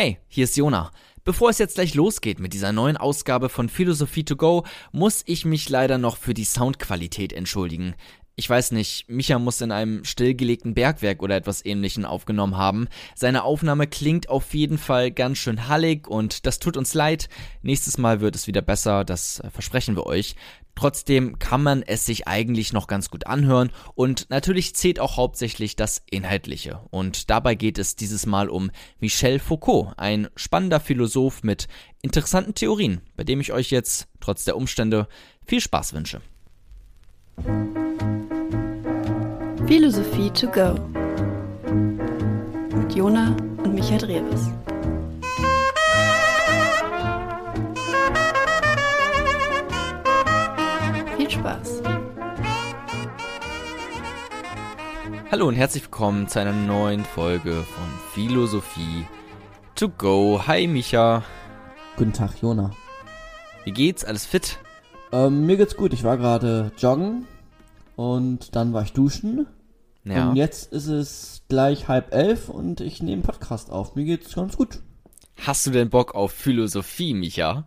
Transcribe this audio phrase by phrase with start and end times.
[0.00, 0.92] Hey, hier ist Jona.
[1.24, 5.44] Bevor es jetzt gleich losgeht mit dieser neuen Ausgabe von Philosophie to go, muss ich
[5.44, 7.96] mich leider noch für die Soundqualität entschuldigen.
[8.38, 12.86] Ich weiß nicht, Micha muss in einem stillgelegten Bergwerk oder etwas ähnlichem aufgenommen haben.
[13.16, 17.28] Seine Aufnahme klingt auf jeden Fall ganz schön hallig und das tut uns leid.
[17.62, 20.36] Nächstes Mal wird es wieder besser, das versprechen wir euch.
[20.76, 25.74] Trotzdem kann man es sich eigentlich noch ganz gut anhören und natürlich zählt auch hauptsächlich
[25.74, 26.80] das Inhaltliche.
[26.90, 28.70] Und dabei geht es dieses Mal um
[29.00, 31.66] Michel Foucault, ein spannender Philosoph mit
[32.02, 35.08] interessanten Theorien, bei dem ich euch jetzt, trotz der Umstände,
[35.44, 36.20] viel Spaß wünsche.
[39.68, 40.72] Philosophie to go
[42.74, 44.48] mit Jona und Michael Drewes.
[51.18, 51.82] Viel Spaß.
[55.30, 59.04] Hallo und herzlich willkommen zu einer neuen Folge von Philosophie
[59.74, 60.40] to go.
[60.46, 61.24] Hi Micha.
[61.98, 62.70] Guten Tag, Jona.
[63.64, 64.02] Wie geht's?
[64.02, 64.60] Alles fit?
[65.12, 65.92] Ähm, mir geht's gut.
[65.92, 67.26] Ich war gerade joggen
[67.96, 69.46] und dann war ich duschen.
[70.10, 70.30] Ja.
[70.30, 73.94] Und jetzt ist es gleich halb elf und ich nehme Podcast auf.
[73.94, 74.80] Mir geht's ganz gut.
[75.40, 77.64] Hast du denn Bock auf Philosophie, Micha?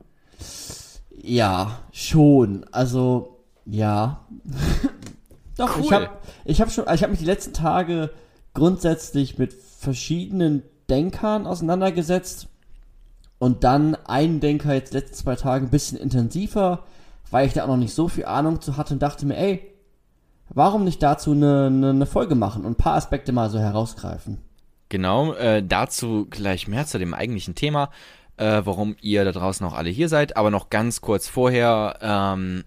[1.21, 2.65] Ja, schon.
[2.71, 4.25] Also, ja.
[5.57, 5.83] Doch, Cool.
[5.85, 6.09] ich habe
[6.45, 8.11] ich hab schon, ich habe mich die letzten Tage
[8.53, 12.47] grundsätzlich mit verschiedenen Denkern auseinandergesetzt
[13.37, 16.83] und dann einen Denker jetzt die letzten zwei Tage ein bisschen intensiver,
[17.29, 19.70] weil ich da auch noch nicht so viel Ahnung zu hatte und dachte mir, ey,
[20.53, 24.39] warum nicht dazu eine, eine, eine Folge machen und ein paar Aspekte mal so herausgreifen.
[24.89, 27.89] Genau, äh, dazu gleich mehr zu dem eigentlichen Thema,
[28.37, 30.35] äh, warum ihr da draußen auch alle hier seid.
[30.35, 32.63] Aber noch ganz kurz vorher, ähm,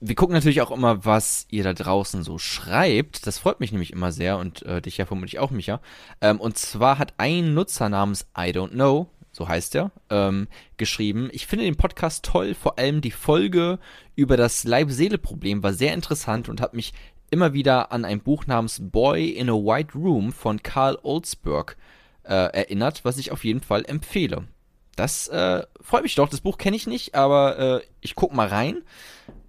[0.00, 3.26] wir gucken natürlich auch immer, was ihr da draußen so schreibt.
[3.26, 5.80] Das freut mich nämlich immer sehr und äh, dich ja vermutlich auch, Micha.
[6.20, 10.46] Ähm, und zwar hat ein Nutzer namens I don't know, so heißt er, ähm,
[10.76, 13.78] geschrieben, ich finde den Podcast toll, vor allem die Folge
[14.14, 16.94] über das Leib-Seele-Problem war sehr interessant und hat mich
[17.30, 21.76] immer wieder an ein Buch namens Boy in a White Room von Carl Oldsberg
[22.22, 24.46] äh, erinnert, was ich auf jeden Fall empfehle.
[24.94, 26.28] Das äh, freut mich doch.
[26.28, 28.82] Das Buch kenne ich nicht, aber äh, ich guck mal rein.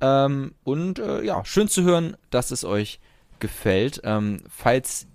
[0.02, 3.00] Ähm, und äh, ja, schön zu hören, dass es euch
[3.38, 4.02] gefällt.
[4.04, 5.08] Ähm, falls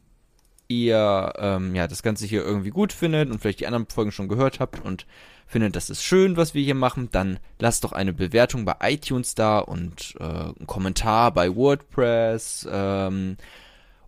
[0.71, 4.29] ihr ähm, ja das Ganze hier irgendwie gut findet und vielleicht die anderen Folgen schon
[4.29, 5.07] gehört habt und
[5.47, 9.35] findet, das ist schön, was wir hier machen, dann lasst doch eine Bewertung bei iTunes
[9.35, 12.69] da und äh, einen Kommentar bei WordPress.
[12.71, 13.37] Ähm,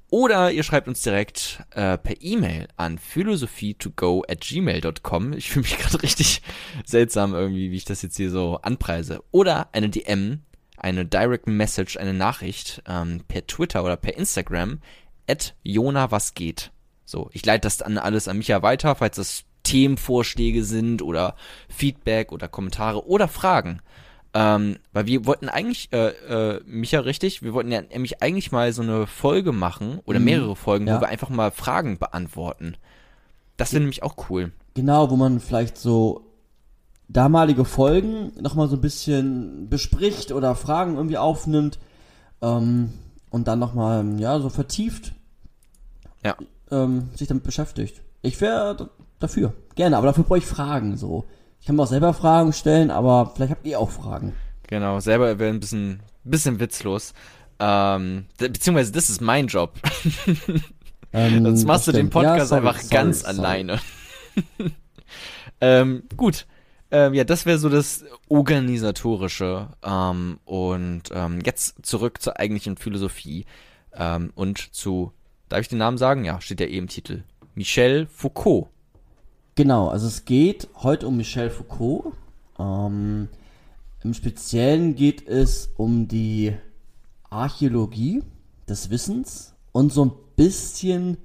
[0.09, 5.33] oder ihr schreibt uns direkt äh, per E-Mail an philosophie2go at gmail.com.
[5.33, 6.43] Ich fühle mich gerade richtig
[6.85, 9.25] seltsam irgendwie, wie ich das jetzt hier so anpreise.
[9.33, 10.43] Oder eine DM,
[10.77, 14.81] eine Direct Message, eine Nachricht ähm, per Twitter oder per Instagram
[15.33, 16.71] at Jona was geht.
[17.05, 21.35] So, ich leite das dann alles an Micha weiter, falls das Themenvorschläge sind oder
[21.69, 23.81] Feedback oder Kommentare oder Fragen.
[24.35, 28.73] Ähm, weil wir wollten eigentlich, äh, äh, Micha, richtig, wir wollten ja nämlich eigentlich mal
[28.73, 30.25] so eine Folge machen oder Mhm.
[30.25, 30.97] mehrere Folgen, Ja.
[30.97, 32.77] wo wir einfach mal Fragen beantworten.
[33.59, 34.53] Das wäre nämlich auch cool.
[34.75, 36.25] Genau, wo man vielleicht so
[37.09, 41.79] damalige Folgen nochmal so ein bisschen bespricht oder Fragen irgendwie aufnimmt
[42.41, 42.95] ähm,
[43.29, 45.13] und dann nochmal, ja, so vertieft
[46.25, 46.37] Ja.
[46.71, 48.03] ähm, sich damit beschäftigt.
[48.23, 51.25] Ich wäre dafür, gerne, aber dafür brauche ich Fragen so.
[51.61, 54.35] Ich kann mir auch selber Fragen stellen, aber vielleicht habt ihr auch Fragen.
[54.69, 57.15] Genau, selber wäre ein bisschen, bisschen witzlos.
[57.59, 59.79] Ähm, beziehungsweise das ist mein Job.
[61.13, 62.15] Ähm, Sonst machst du den stimmt.
[62.15, 63.39] Ja, Podcast sorry, einfach sorry, ganz sorry.
[63.39, 63.81] alleine.
[65.61, 66.47] ähm, gut.
[66.91, 69.69] Ähm, ja, das wäre so das Organisatorische.
[69.83, 73.45] Ähm, und ähm, jetzt zurück zur eigentlichen Philosophie.
[73.95, 75.13] Ähm, und zu,
[75.53, 76.25] darf ich den Namen sagen?
[76.25, 77.25] Ja, steht ja eh im Titel.
[77.55, 78.69] Michel Foucault.
[79.55, 82.15] Genau, also es geht heute um Michel Foucault.
[82.59, 83.29] Ähm,
[84.03, 86.55] Im Speziellen geht es um die
[87.29, 88.23] Archäologie
[88.67, 91.19] des Wissens und so ein bisschen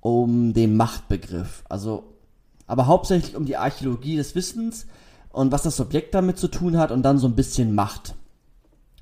[0.00, 1.64] um den Machtbegriff.
[1.68, 2.04] Also,
[2.68, 4.86] aber hauptsächlich um die Archäologie des Wissens
[5.30, 8.14] und was das Subjekt damit zu tun hat und dann so ein bisschen Macht.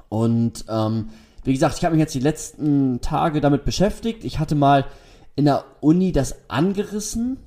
[0.09, 1.11] Und ähm,
[1.44, 4.25] wie gesagt, ich habe mich jetzt die letzten Tage damit beschäftigt.
[4.25, 4.87] Ich hatte mal
[5.37, 7.38] in der Uni das angerissen.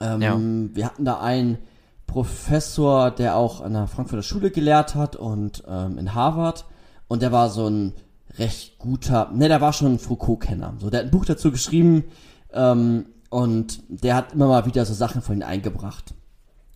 [0.00, 0.38] Ähm, Ja.
[0.38, 1.58] Wir hatten da einen
[2.06, 6.64] Professor, der auch an der Frankfurter Schule gelehrt hat und ähm, in Harvard.
[7.08, 7.92] Und der war so ein
[8.38, 10.74] recht guter, ne, der war schon ein Foucault-Kenner.
[10.78, 12.04] So, der hat ein Buch dazu geschrieben
[12.52, 16.14] ähm, und der hat immer mal wieder so Sachen von ihm eingebracht.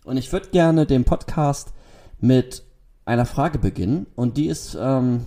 [0.05, 1.73] Und ich würde gerne den Podcast
[2.19, 2.63] mit
[3.05, 5.25] einer Frage beginnen und die ist ähm,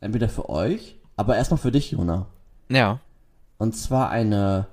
[0.00, 2.26] entweder für euch, aber erstmal für dich, Jona.
[2.68, 3.00] Ja.
[3.58, 4.66] Und zwar eine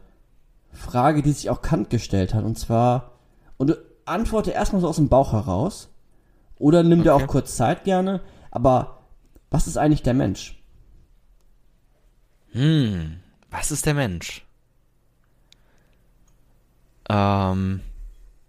[0.71, 2.43] Frage, die sich auch Kant gestellt hat.
[2.43, 3.11] Und zwar,
[3.57, 5.89] und du antworte erstmal so aus dem Bauch heraus.
[6.59, 7.23] Oder nimm dir Okay.
[7.23, 8.21] auch kurz Zeit gerne.
[8.51, 8.99] Aber
[9.49, 10.61] was ist eigentlich der Mensch?
[12.51, 13.19] Hm,
[13.51, 14.45] was ist der Mensch?
[17.09, 17.81] Ähm,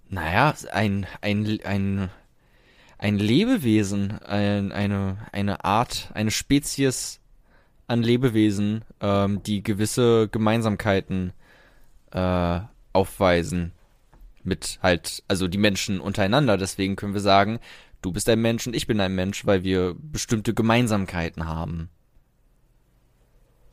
[0.09, 2.11] naja, ein, ein, ein,
[2.99, 7.21] ein Lebewesen, ein, eine, eine Art, eine Spezies
[7.87, 11.33] an Lebewesen, ähm, die gewisse Gemeinsamkeiten
[12.13, 12.61] äh,
[12.93, 13.73] aufweisen.
[14.45, 16.57] Mit halt, also die Menschen untereinander.
[16.59, 17.61] Deswegen können wir sagen,
[18.03, 21.91] du bist ein Mensch und ich bin ein Mensch, weil wir bestimmte Gemeinsamkeiten haben.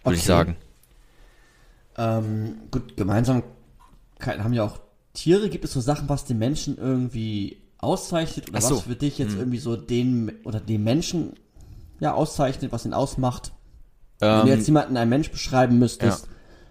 [0.04, 0.26] Würde ich Okay.
[0.26, 0.58] sagen.
[1.98, 4.80] Ähm, gut, Gemeinsamkeiten haben ja auch
[5.14, 5.50] Tiere.
[5.50, 8.50] Gibt es so Sachen, was den Menschen irgendwie auszeichnet?
[8.50, 8.76] Oder so.
[8.78, 9.40] was für dich jetzt Hm.
[9.40, 11.34] irgendwie so den oder den Menschen
[12.00, 13.54] ja auszeichnet, was ihn ausmacht?
[14.20, 16.28] Wenn du Ähm, jetzt jemanden einen Mensch beschreiben müsstest,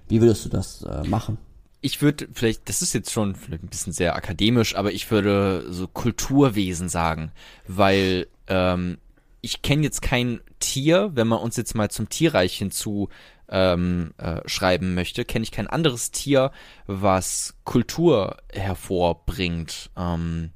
[0.08, 1.38] wie würdest du das äh, machen?
[1.80, 5.66] ich würde vielleicht, das ist jetzt schon vielleicht ein bisschen sehr akademisch, aber ich würde
[5.70, 7.30] so Kulturwesen sagen,
[7.68, 8.96] weil ähm,
[9.42, 13.10] ich kenne jetzt kein Tier, wenn man uns jetzt mal zum Tierreich hinzu
[13.50, 16.52] ähm, äh, schreiben möchte, kenne ich kein anderes Tier,
[16.86, 19.90] was Kultur hervorbringt.
[19.96, 20.52] Ähm,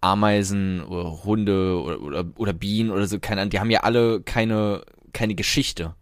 [0.00, 4.20] Ameisen oder Hunde oder, oder, oder Bienen oder so, keine Ahnung, die haben ja alle
[4.22, 5.94] keine, keine Geschichte.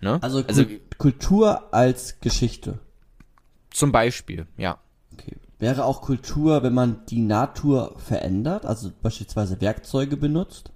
[0.00, 0.18] Ne?
[0.22, 0.64] Also, Kul also
[0.98, 2.78] Kultur als Geschichte.
[3.70, 4.78] zum Beispiel, ja.
[5.12, 5.36] Okay.
[5.58, 10.70] Wäre auch Kultur, wenn man die Natur verändert, also beispielsweise Werkzeuge benutzt?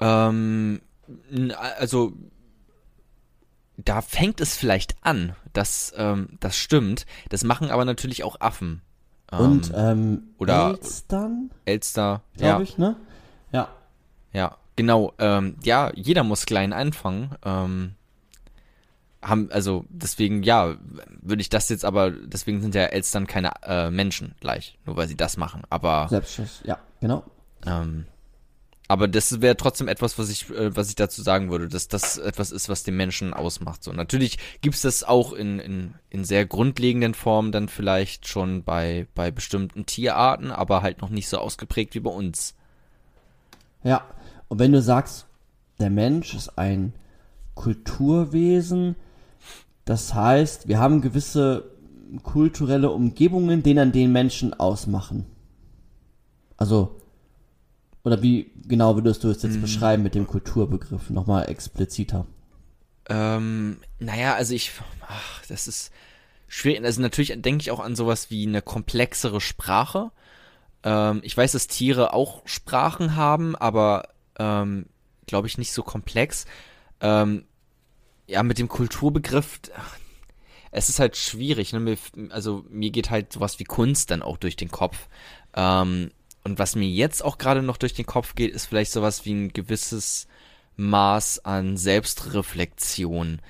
[0.00, 0.80] Ähm,
[1.78, 2.12] also
[3.76, 7.06] da fängt es vielleicht an, das, ähm, das stimmt.
[7.28, 8.82] Das machen aber natürlich auch Affen.
[9.32, 12.96] Ähm, Und ähm, oder- Elstern, Elster, glaube ja, ich, ne?
[13.52, 13.68] Ja.
[14.32, 15.12] ja, genau.
[15.18, 17.30] Ähm, ja, jeder muss klein anfangen.
[17.44, 17.94] Ähm,
[19.22, 20.76] haben, also deswegen, ja,
[21.20, 25.08] würde ich das jetzt aber, deswegen sind ja Elstern keine äh, Menschen gleich, nur weil
[25.08, 25.62] sie das machen.
[25.70, 27.24] Aber Selbstschuss, ja, genau.
[27.66, 28.06] Ähm,
[28.88, 32.18] aber das wäre trotzdem etwas, was ich, äh, was ich dazu sagen würde, dass das
[32.18, 33.82] etwas ist, was den Menschen ausmacht.
[33.82, 39.06] So natürlich gibt's das auch in, in, in sehr grundlegenden Formen dann vielleicht schon bei,
[39.14, 42.54] bei bestimmten Tierarten, aber halt noch nicht so ausgeprägt wie bei uns.
[43.82, 44.04] Ja.
[44.48, 45.26] Und wenn du sagst,
[45.80, 46.92] der Mensch ist ein
[47.54, 48.94] Kulturwesen,
[49.84, 51.70] das heißt, wir haben gewisse
[52.22, 55.26] kulturelle Umgebungen, die dann den Menschen ausmachen.
[56.56, 56.96] Also,
[58.06, 59.50] oder wie genau würdest du es Mhm.
[59.50, 61.10] jetzt beschreiben mit dem Kulturbegriff?
[61.10, 62.24] Nochmal expliziter.
[63.08, 64.70] Ähm, naja, also ich,
[65.00, 65.90] ach, das ist
[66.46, 66.84] schwierig.
[66.84, 70.12] Also natürlich denke ich auch an sowas wie eine komplexere Sprache.
[70.84, 74.08] Ähm, ich weiß, dass Tiere auch Sprachen haben, aber
[74.38, 74.86] ähm,
[75.26, 76.46] glaube ich nicht so komplex.
[77.00, 77.44] Ähm,
[78.28, 79.96] ja, mit dem Kulturbegriff, ach,
[80.70, 81.72] es ist halt schwierig.
[81.72, 81.80] Ne?
[81.80, 81.98] Mir,
[82.30, 85.08] also mir geht halt sowas wie Kunst dann auch durch den Kopf.
[85.54, 86.12] Ähm,
[86.46, 89.34] und was mir jetzt auch gerade noch durch den Kopf geht, ist vielleicht sowas wie
[89.34, 90.28] ein gewisses
[90.76, 93.42] Maß an Selbstreflexion.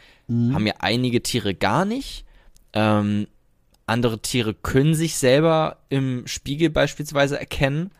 [0.54, 2.24] Haben ja einige Tiere gar nicht.
[2.72, 3.26] Ähm,
[3.84, 7.90] andere Tiere können sich selber im Spiegel beispielsweise erkennen,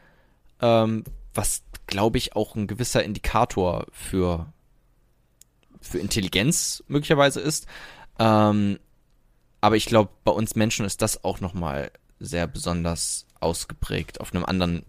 [0.62, 1.04] ähm,
[1.34, 4.50] was glaube ich auch ein gewisser Indikator für
[5.82, 7.66] für Intelligenz möglicherweise ist.
[8.18, 8.78] Ähm,
[9.60, 14.34] aber ich glaube, bei uns Menschen ist das auch noch mal sehr besonders ausgeprägt auf
[14.34, 14.84] einem anderen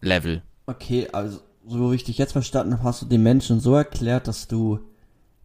[0.00, 0.42] Level.
[0.66, 4.26] Okay, also so wie ich dich jetzt verstanden habe, hast du den Menschen so erklärt,
[4.28, 4.80] dass du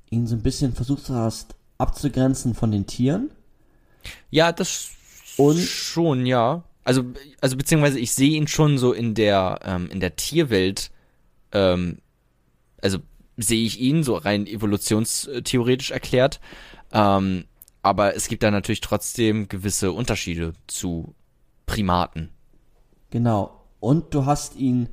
[0.09, 3.29] ihn so ein bisschen versucht hast abzugrenzen von den Tieren.
[4.31, 4.89] Ja, das
[5.37, 6.63] Und- schon, ja.
[6.83, 7.03] Also,
[7.41, 10.89] also beziehungsweise ich sehe ihn schon so in der, ähm, in der Tierwelt,
[11.51, 11.97] ähm,
[12.81, 12.99] also
[13.35, 16.39] sehe ich ihn so rein evolutionstheoretisch erklärt.
[16.91, 17.43] Ähm,
[17.83, 21.13] aber es gibt da natürlich trotzdem gewisse Unterschiede zu
[21.67, 22.31] Primaten.
[23.11, 23.61] Genau.
[23.79, 24.89] Und du hast ihn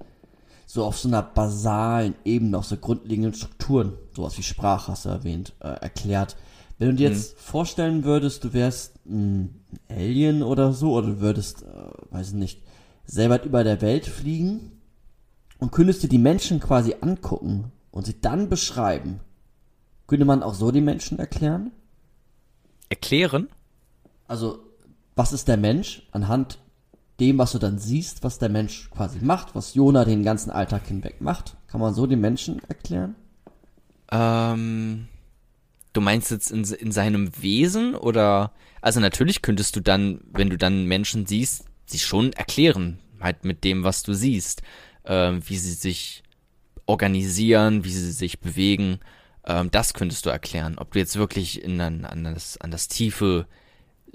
[0.66, 5.08] so auf so einer basalen Ebene, auf so grundlegenden Strukturen, sowas wie Sprache hast du
[5.08, 6.36] erwähnt, äh, erklärt.
[6.78, 11.62] Wenn du dir jetzt vorstellen würdest, du wärst ein Alien oder so, oder du würdest,
[11.62, 11.66] äh,
[12.10, 12.62] weiß ich nicht,
[13.06, 14.72] weit über der Welt fliegen
[15.58, 19.20] und könntest dir die Menschen quasi angucken und sie dann beschreiben,
[20.06, 21.70] könnte man auch so die Menschen erklären?
[22.88, 23.48] Erklären?
[24.26, 24.58] Also,
[25.14, 26.58] was ist der Mensch anhand
[27.20, 30.86] dem, was du dann siehst, was der Mensch quasi macht, was Jona den ganzen Alltag
[30.86, 31.56] hinweg macht?
[31.68, 33.14] Kann man so den Menschen erklären?
[34.10, 35.08] Ähm,
[35.92, 38.52] du meinst jetzt in, in seinem Wesen oder?
[38.80, 43.64] Also natürlich könntest du dann, wenn du dann Menschen siehst, sie schon erklären, halt mit
[43.64, 44.62] dem, was du siehst,
[45.04, 46.22] ähm, wie sie sich
[46.86, 49.00] organisieren, wie sie sich bewegen.
[49.46, 50.76] Ähm, das könntest du erklären.
[50.78, 53.46] Ob du jetzt wirklich in, an, an, das, an das tiefe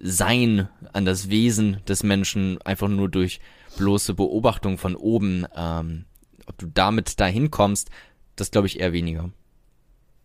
[0.02, 3.40] Sein, an das Wesen des Menschen einfach nur durch
[3.78, 6.06] bloße Beobachtung von oben, ähm,
[6.48, 7.90] ob du damit dahin kommst,
[8.36, 9.30] das glaube ich eher weniger.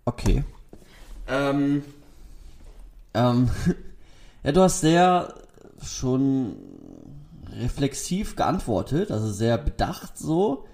[0.05, 0.45] Okay.
[1.27, 1.83] Ähm,
[3.15, 3.51] ähm,
[4.45, 5.35] ja, du hast sehr
[5.83, 6.57] schon
[7.53, 10.67] reflexiv geantwortet, also sehr bedacht so.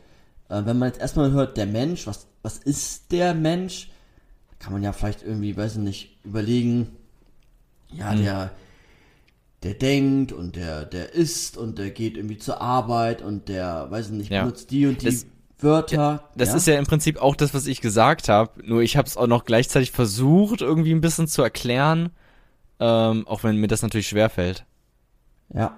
[0.49, 3.91] Äh, wenn man jetzt erstmal hört, der Mensch, was, was ist der Mensch?
[4.59, 6.97] Kann man ja vielleicht irgendwie, weiß ich nicht, überlegen,
[7.93, 8.23] ja, Hm.
[8.23, 8.51] der,
[9.63, 14.07] der denkt und der, der isst und der geht irgendwie zur Arbeit und der, weiß
[14.07, 14.43] ich nicht, Ja.
[14.45, 15.27] benutzt die und die Das-
[15.63, 16.25] Wörter.
[16.37, 18.67] Das ist ja im Prinzip auch das, was ich gesagt habe.
[18.67, 22.11] Nur ich habe es auch noch gleichzeitig versucht, irgendwie ein bisschen zu erklären.
[22.79, 24.65] Ähm, auch wenn mir das natürlich schwerfällt.
[25.53, 25.77] Ja.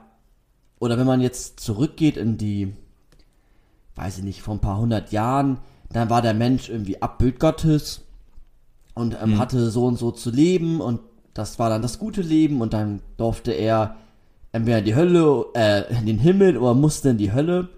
[0.78, 2.72] Oder wenn man jetzt zurückgeht in die,
[3.96, 5.58] weiß ich nicht, vor ein paar hundert Jahren,
[5.90, 8.02] dann war der Mensch irgendwie Abbild Gottes
[8.94, 11.00] und ähm, hatte so und so zu leben und
[11.34, 13.96] das war dann das gute Leben und dann durfte er
[14.52, 17.68] entweder in die Hölle, äh, in den Himmel oder musste in die Hölle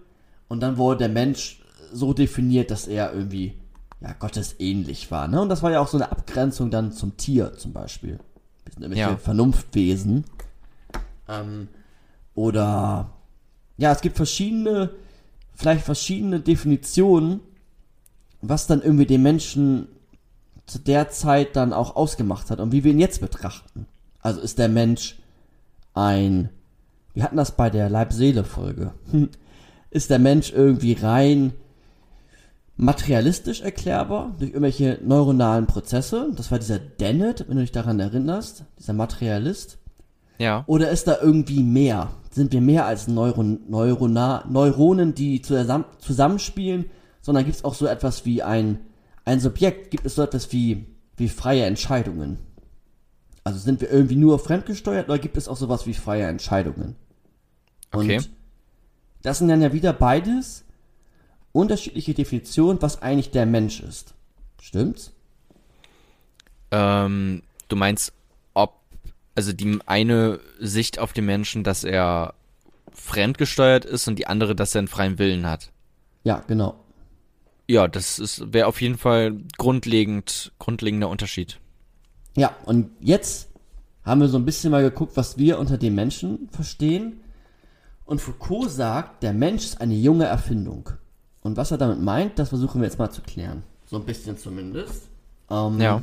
[0.48, 3.54] und dann wurde der Mensch so definiert, dass er irgendwie
[4.00, 5.40] ja Gottes ähnlich war, ne?
[5.40, 8.18] Und das war ja auch so eine Abgrenzung dann zum Tier zum Beispiel.
[8.64, 9.16] Wir sind irgendwelche Ja.
[9.16, 10.24] Vernunftwesen.
[11.28, 11.68] Ähm,
[12.34, 13.10] oder
[13.76, 14.90] ja, es gibt verschiedene,
[15.54, 17.40] vielleicht verschiedene Definitionen,
[18.42, 19.88] was dann irgendwie den Menschen
[20.66, 23.86] zu der Zeit dann auch ausgemacht hat und wie wir ihn jetzt betrachten.
[24.20, 25.18] Also ist der Mensch
[25.92, 26.48] ein,
[27.12, 28.92] wir hatten das bei der Leib-Seele-Folge,
[29.90, 31.52] ist der Mensch irgendwie rein
[32.76, 36.30] materialistisch erklärbar durch irgendwelche neuronalen Prozesse.
[36.34, 39.78] Das war dieser Dennett, wenn du dich daran erinnerst, dieser Materialist.
[40.38, 40.64] Ja.
[40.66, 42.10] Oder ist da irgendwie mehr?
[42.30, 46.86] Sind wir mehr als Neuron, Neurona, Neuronen, die zusammen, zusammenspielen,
[47.22, 48.80] sondern gibt es auch so etwas wie ein,
[49.24, 49.90] ein Subjekt?
[49.90, 52.38] Gibt es so etwas wie, wie freie Entscheidungen?
[53.42, 56.96] Also sind wir irgendwie nur fremdgesteuert oder gibt es auch sowas wie freie Entscheidungen?
[57.92, 58.16] Okay.
[58.18, 58.30] Und
[59.22, 60.64] das sind dann ja wieder beides
[61.52, 64.14] unterschiedliche Definitionen, was eigentlich der Mensch ist.
[64.60, 65.12] Stimmt's?
[66.70, 68.12] Ähm, du meinst,
[68.54, 68.80] ob,
[69.34, 72.34] also die eine Sicht auf den Menschen, dass er
[72.92, 75.70] fremdgesteuert ist und die andere, dass er einen freien Willen hat.
[76.24, 76.83] Ja, genau.
[77.68, 81.60] Ja, das ist wäre auf jeden Fall grundlegend, grundlegender Unterschied.
[82.36, 83.48] Ja, und jetzt
[84.04, 87.20] haben wir so ein bisschen mal geguckt, was wir unter dem Menschen verstehen.
[88.04, 90.90] Und Foucault sagt, der Mensch ist eine junge Erfindung.
[91.40, 93.62] Und was er damit meint, das versuchen wir jetzt mal zu klären.
[93.86, 95.08] So ein bisschen zumindest.
[95.50, 96.02] Ähm, Ja.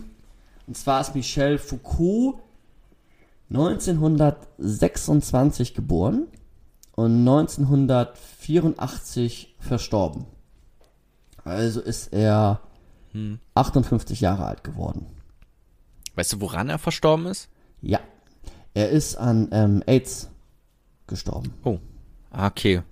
[0.67, 2.35] Und zwar ist Michel Foucault
[3.49, 6.27] 1926 geboren
[6.95, 10.27] und 1984 verstorben.
[11.43, 12.59] Also ist er
[13.55, 15.05] 58 Jahre alt geworden.
[16.15, 17.49] Weißt du, woran er verstorben ist?
[17.81, 17.99] Ja.
[18.73, 20.29] Er ist an ähm, AIDS
[21.07, 21.53] gestorben.
[21.63, 21.79] Oh.
[22.31, 22.83] Ah, Okay.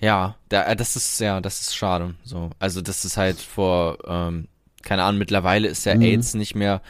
[0.00, 2.14] Ja, da, äh, das ist ja, das ist schade.
[2.24, 4.48] So, also das ist halt vor, ähm,
[4.82, 5.18] keine Ahnung.
[5.20, 6.02] Mittlerweile ist ja Mhm.
[6.02, 6.82] AIDS nicht mehr,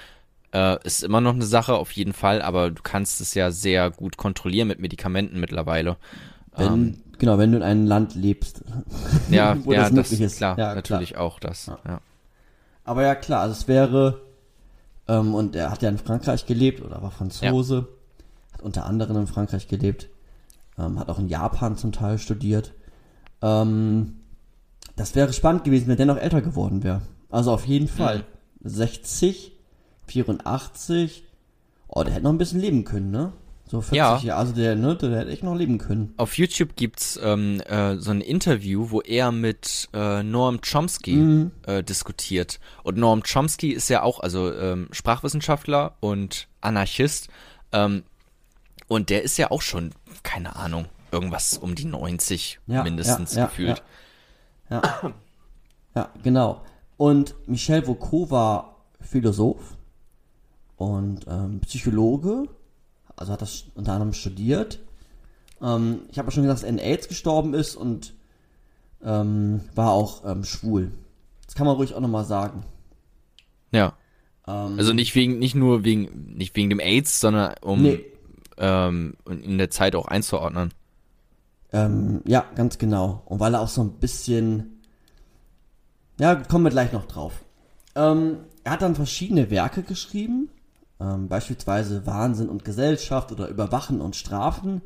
[0.52, 3.90] äh, ist immer noch eine Sache auf jeden Fall, aber du kannst es ja sehr
[3.90, 5.96] gut kontrollieren mit Medikamenten mittlerweile.
[6.56, 8.62] Wenn, Ähm, genau, wenn du in einem Land lebst.
[9.30, 10.36] ja, wo ja, das das, möglich ist.
[10.36, 11.66] klar, Ja, natürlich auch das.
[11.66, 12.00] Ja.
[12.84, 14.20] Aber ja, klar, also es wäre,
[15.08, 17.88] ähm, und er hat ja in Frankreich gelebt oder war Franzose,
[18.52, 20.08] hat unter anderem in Frankreich gelebt,
[20.78, 22.72] ähm, hat auch in Japan zum Teil studiert.
[23.42, 24.16] Ähm,
[24.96, 27.02] das wäre spannend gewesen, wenn der noch älter geworden wäre.
[27.30, 28.24] Also auf jeden Fall.
[28.62, 29.52] 60,
[30.06, 31.24] 84,
[31.88, 33.32] oh, der hätte noch ein bisschen leben können, ne?
[33.66, 34.18] So 40 Ja.
[34.18, 36.12] Jahre, also der, ne, der hätte echt noch leben können.
[36.18, 41.50] Auf YouTube gibt's ähm, äh, so ein Interview, wo er mit äh, Noam Chomsky Mhm.
[41.66, 42.60] äh, diskutiert.
[42.82, 47.28] Und Noam Chomsky ist ja auch also ähm, Sprachwissenschaftler und Anarchist.
[47.72, 48.02] Ähm,
[48.86, 49.92] und der ist ja auch schon,
[50.22, 53.82] keine Ahnung, irgendwas um die 90 Ja, mindestens ja, ja, gefühlt.
[54.68, 54.82] Ja.
[55.94, 56.60] ja, genau.
[56.98, 59.76] Und Michel Foucault war Philosoph
[60.76, 62.44] und ähm, Psychologe,
[63.16, 64.80] also hat das unter anderem studiert.
[65.62, 68.14] Ähm, ich habe ja schon gesagt, dass er an AIDS gestorben ist und
[69.02, 70.92] ähm, war auch ähm, schwul.
[71.46, 72.64] Das kann man ruhig auch nochmal sagen.
[73.70, 73.94] Ja.
[74.46, 78.04] Ähm, Also nicht wegen, nicht nur wegen, nicht wegen dem AIDS, sondern um Nee.
[78.58, 80.72] ähm, in der Zeit auch einzuordnen.
[81.72, 83.22] Ähm, ja, ganz genau.
[83.26, 84.80] Und weil er auch so ein bisschen.
[86.20, 87.44] Ja, kommen wir gleich noch drauf.
[87.94, 90.48] Er hat dann verschiedene Werke geschrieben,
[91.04, 94.80] ähm, beispielsweise Wahnsinn und Gesellschaft oder Überwachen und Strafen.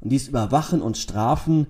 [0.00, 1.66] Und dieses Überwachen und Strafen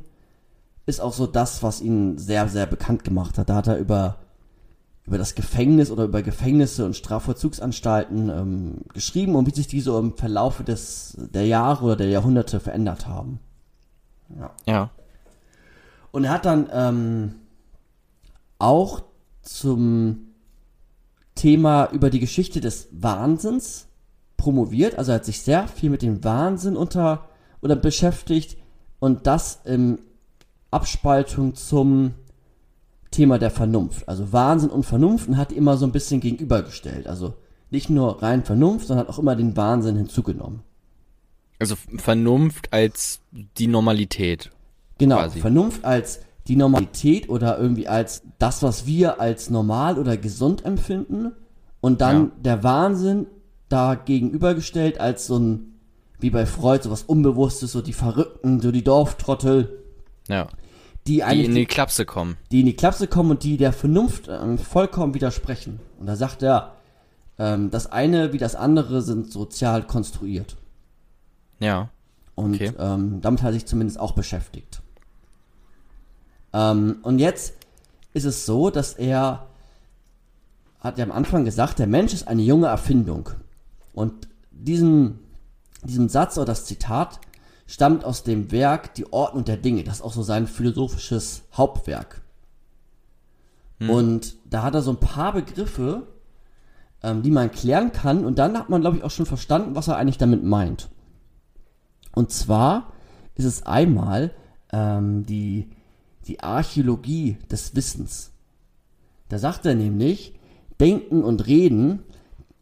[0.86, 3.50] ist auch so das, was ihn sehr, sehr bekannt gemacht hat.
[3.50, 4.18] Da hat er über
[5.04, 9.98] über das Gefängnis oder über Gefängnisse und Strafvollzugsanstalten ähm, geschrieben und wie sich die so
[9.98, 13.40] im Verlaufe des, der Jahre oder der Jahrhunderte verändert haben.
[14.66, 14.90] Ja.
[16.12, 17.34] Und er hat dann ähm,
[18.58, 19.02] auch
[19.42, 20.31] zum
[21.34, 23.88] Thema über die Geschichte des Wahnsinns
[24.36, 24.98] promoviert.
[24.98, 27.28] Also hat sich sehr viel mit dem Wahnsinn unter
[27.60, 28.56] oder beschäftigt
[28.98, 29.98] und das in
[30.70, 32.14] Abspaltung zum
[33.10, 34.08] Thema der Vernunft.
[34.08, 37.06] Also Wahnsinn und Vernunft und hat immer so ein bisschen gegenübergestellt.
[37.06, 37.34] Also
[37.70, 40.60] nicht nur rein Vernunft, sondern hat auch immer den Wahnsinn hinzugenommen.
[41.58, 44.50] Also Vernunft als die Normalität.
[44.98, 45.40] Genau, quasi.
[45.40, 51.32] Vernunft als die Normalität oder irgendwie als das, was wir als normal oder gesund empfinden
[51.80, 52.30] und dann Ja.
[52.42, 53.26] der Wahnsinn
[53.68, 55.78] da gegenübergestellt als so ein,
[56.18, 59.82] wie bei Freud, so was Unbewusstes, so die Verrückten, so die Dorftrottel,
[60.28, 60.48] Ja.
[61.06, 62.36] die Die eigentlich in die, die Klapse kommen.
[62.50, 65.80] die in die Klapse kommen und die der Vernunft ähm, vollkommen widersprechen.
[65.98, 66.72] Und da sagt er,
[67.38, 70.56] ähm, das eine wie das andere sind sozial konstruiert.
[71.60, 71.88] Ja.
[72.34, 72.72] Und Okay.
[72.78, 74.81] ähm, damit hat er sich zumindest auch beschäftigt.
[76.52, 77.54] Ähm, und jetzt
[78.12, 79.46] ist es so, dass er,
[80.80, 83.30] hat ja am Anfang gesagt, der Mensch ist eine junge Erfindung.
[83.92, 85.20] Und diesen,
[85.82, 87.20] diesem Satz oder das Zitat
[87.66, 89.84] stammt aus dem Werk Die Ordnung der Dinge.
[89.84, 92.22] Das ist auch so sein philosophisches Hauptwerk.
[93.88, 96.06] Und da hat er so ein paar Begriffe,
[97.02, 98.24] ähm, die man klären kann.
[98.24, 100.88] Und dann hat man, glaube ich, auch schon verstanden, was er eigentlich damit meint.
[102.14, 102.92] Und zwar
[103.34, 104.32] ist es einmal
[104.72, 105.70] ähm, die,
[106.26, 108.32] die Archäologie des Wissens.
[109.28, 110.34] Da sagt er nämlich,
[110.80, 112.00] Denken und Reden,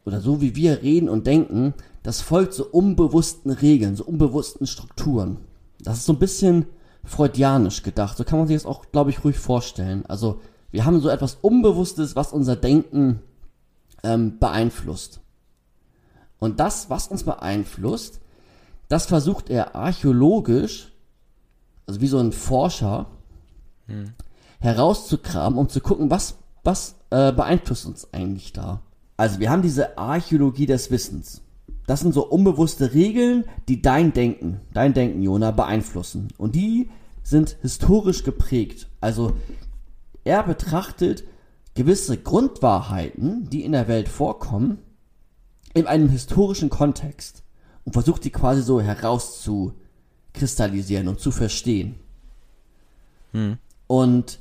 [0.05, 5.39] oder so wie wir reden und denken, das folgt so unbewussten Regeln, so unbewussten Strukturen.
[5.81, 6.67] Das ist so ein bisschen
[7.05, 8.17] freudianisch gedacht.
[8.17, 10.05] So kann man sich das auch, glaube ich, ruhig vorstellen.
[10.07, 10.41] Also
[10.71, 13.21] wir haben so etwas Unbewusstes, was unser Denken
[14.03, 15.21] ähm, beeinflusst.
[16.39, 18.21] Und das, was uns beeinflusst,
[18.89, 20.93] das versucht er archäologisch,
[21.87, 23.07] also wie so ein Forscher,
[24.61, 28.83] herauszukramen, um zu gucken, was, was äh, beeinflusst uns eigentlich da.
[29.17, 31.43] Also wir haben diese Archäologie des Wissens.
[31.87, 36.29] Das sind so unbewusste Regeln, die dein Denken, dein Denken, Jona, beeinflussen.
[36.39, 36.89] Und die
[37.23, 38.89] sind historisch geprägt.
[39.01, 39.33] Also
[40.25, 41.25] er betrachtet
[41.75, 44.79] gewisse Grundwahrheiten, die in der Welt vorkommen,
[45.75, 47.43] in einem historischen Kontext
[47.85, 51.97] und versucht die quasi so herauszukristallisieren und zu verstehen.
[53.91, 54.39] Und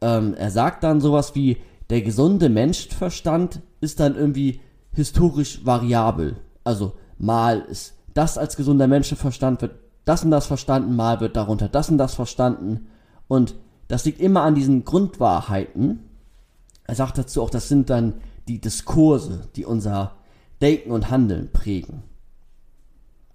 [0.00, 1.58] ähm, er sagt dann sowas wie,
[1.90, 4.60] der gesunde Menschenverstand ist dann irgendwie
[4.92, 6.36] historisch variabel.
[6.64, 9.74] Also mal ist das als gesunder Menschenverstand wird
[10.06, 12.86] das und das verstanden, mal wird darunter das und das verstanden.
[13.28, 13.56] Und
[13.88, 16.08] das liegt immer an diesen Grundwahrheiten.
[16.84, 18.14] Er sagt dazu auch, das sind dann
[18.48, 20.12] die Diskurse, die unser
[20.62, 22.04] Denken und Handeln prägen.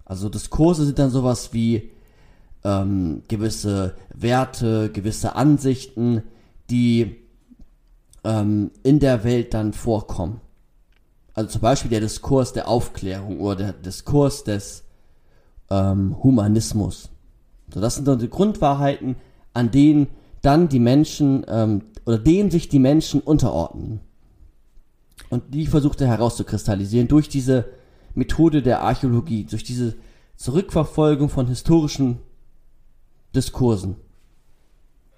[0.04, 1.92] Also Diskurse sind dann sowas wie
[2.68, 6.24] ähm, gewisse Werte, gewisse Ansichten,
[6.70, 7.16] die
[8.26, 10.42] ähm, in der Welt dann vorkommen.
[11.34, 14.84] Also zum Beispiel der Diskurs der Aufklärung oder der Diskurs des
[15.70, 17.10] ähm, Humanismus.
[17.74, 19.16] So, das sind dann die Grundwahrheiten,
[19.54, 20.08] an denen
[20.42, 24.02] dann die Menschen ähm, oder denen sich die Menschen unterordnen.
[25.30, 27.66] Und die versucht er herauszukristallisieren durch diese
[28.14, 29.96] Methode der Archäologie, durch diese
[30.36, 32.20] Zurückverfolgung von historischen
[33.38, 33.96] Diskursen.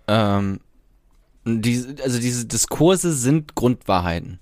[0.07, 0.59] Ähm,
[1.45, 4.39] diese, also diese Diskurse sind Grundwahrheiten.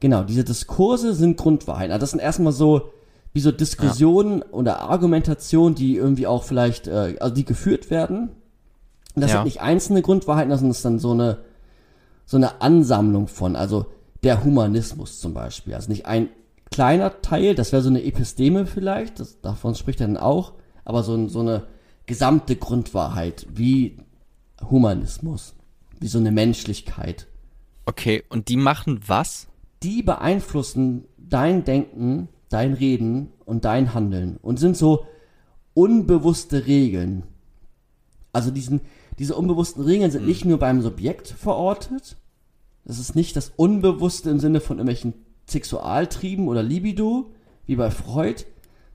[0.00, 1.92] Genau, diese Diskurse sind Grundwahrheiten.
[1.92, 2.90] Also das sind erstmal so
[3.32, 8.30] wie so Diskussionen oder Argumentationen, die irgendwie auch vielleicht, äh, also die geführt werden.
[9.14, 9.38] Und das Ja.
[9.38, 11.38] sind nicht einzelne Grundwahrheiten, das ist dann so eine
[12.28, 13.86] so eine Ansammlung von, also
[14.24, 15.74] der Humanismus zum Beispiel.
[15.74, 16.28] Also nicht ein
[16.72, 21.04] kleiner Teil, das wäre so eine Episteme vielleicht, das, davon spricht er dann auch, aber
[21.04, 21.62] so, so eine
[22.06, 23.98] gesamte Grundwahrheit wie
[24.70, 25.54] Humanismus,
[26.00, 27.26] wie so eine Menschlichkeit.
[27.84, 29.48] Okay, und die machen was?
[29.82, 35.06] die beeinflussen dein Denken, dein Reden und dein Handeln und sind so
[35.74, 37.24] unbewusste Regeln.
[38.32, 38.80] Also diesen,
[39.18, 42.16] diese unbewussten Regeln sind nicht nur beim Subjekt verortet.
[42.84, 45.14] Das ist nicht das Unbewusste im Sinne von irgendwelchen
[45.48, 47.32] Sexualtrieben oder Libido,
[47.66, 48.44] wie bei Freud,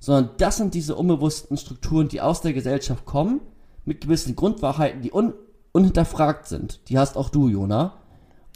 [0.01, 3.39] sondern das sind diese unbewussten Strukturen, die aus der Gesellschaft kommen,
[3.85, 5.33] mit gewissen Grundwahrheiten, die un
[5.73, 6.81] unhinterfragt sind.
[6.89, 7.93] Die hast auch du, Jona.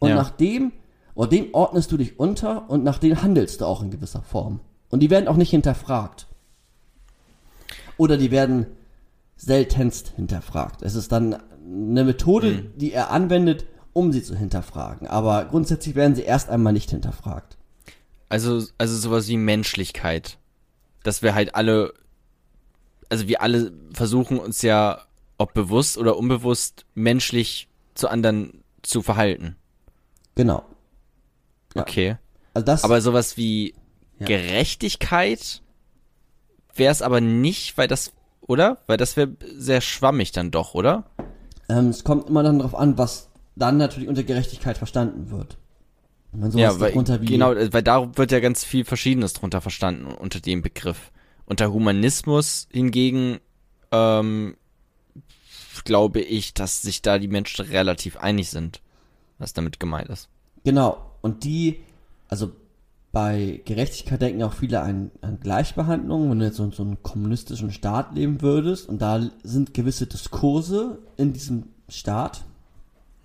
[0.02, 0.16] Und Ja.
[0.16, 0.74] nach dem,
[1.14, 4.60] oder dem ordnest du dich unter und nach denen handelst du auch in gewisser Form.
[4.90, 6.28] Und die werden auch nicht hinterfragt.
[7.96, 8.66] Oder die werden
[9.38, 10.82] seltenst hinterfragt.
[10.82, 15.08] Es ist dann eine Methode, die er anwendet, um sie zu hinterfragen.
[15.08, 17.56] Aber grundsätzlich werden sie erst einmal nicht hinterfragt.
[18.28, 20.38] Also, also sowas wie Menschlichkeit.
[21.06, 21.94] Dass wir halt alle,
[23.10, 25.02] also wir alle versuchen uns ja,
[25.38, 29.56] ob bewusst oder unbewusst, menschlich zu anderen zu verhalten.
[30.36, 30.64] Genau.
[31.76, 31.82] Ja.
[31.84, 32.18] Okay.
[32.54, 33.76] Also das, Aber sowas wie
[34.20, 34.26] Ja.
[34.26, 35.62] Gerechtigkeit
[36.74, 38.78] wäre es aber nicht, weil das, oder?
[38.88, 41.06] Weil das wäre sehr schwammig dann doch, oder?
[41.68, 45.58] ähm, es kommt immer dann darauf an, was dann natürlich unter Gerechtigkeit verstanden wird.
[46.38, 49.62] Wenn sowas ja, weil, darunter wie, genau, weil da wird ja ganz viel Verschiedenes drunter
[49.62, 51.12] verstanden unter dem Begriff.
[51.46, 53.40] Unter Humanismus hingegen
[53.92, 54.56] ähm,
[55.84, 58.82] glaube ich, dass sich da die Menschen relativ einig sind,
[59.38, 60.30] was damit gemeint ist.
[60.64, 61.12] Genau.
[61.22, 61.82] Und die,
[62.28, 62.52] also
[63.12, 67.02] bei Gerechtigkeit denken auch viele an, an Gleichbehandlung, wenn du jetzt so, in so einem
[67.04, 72.44] kommunistischen Staat leben würdest und da sind gewisse Diskurse in diesem Staat,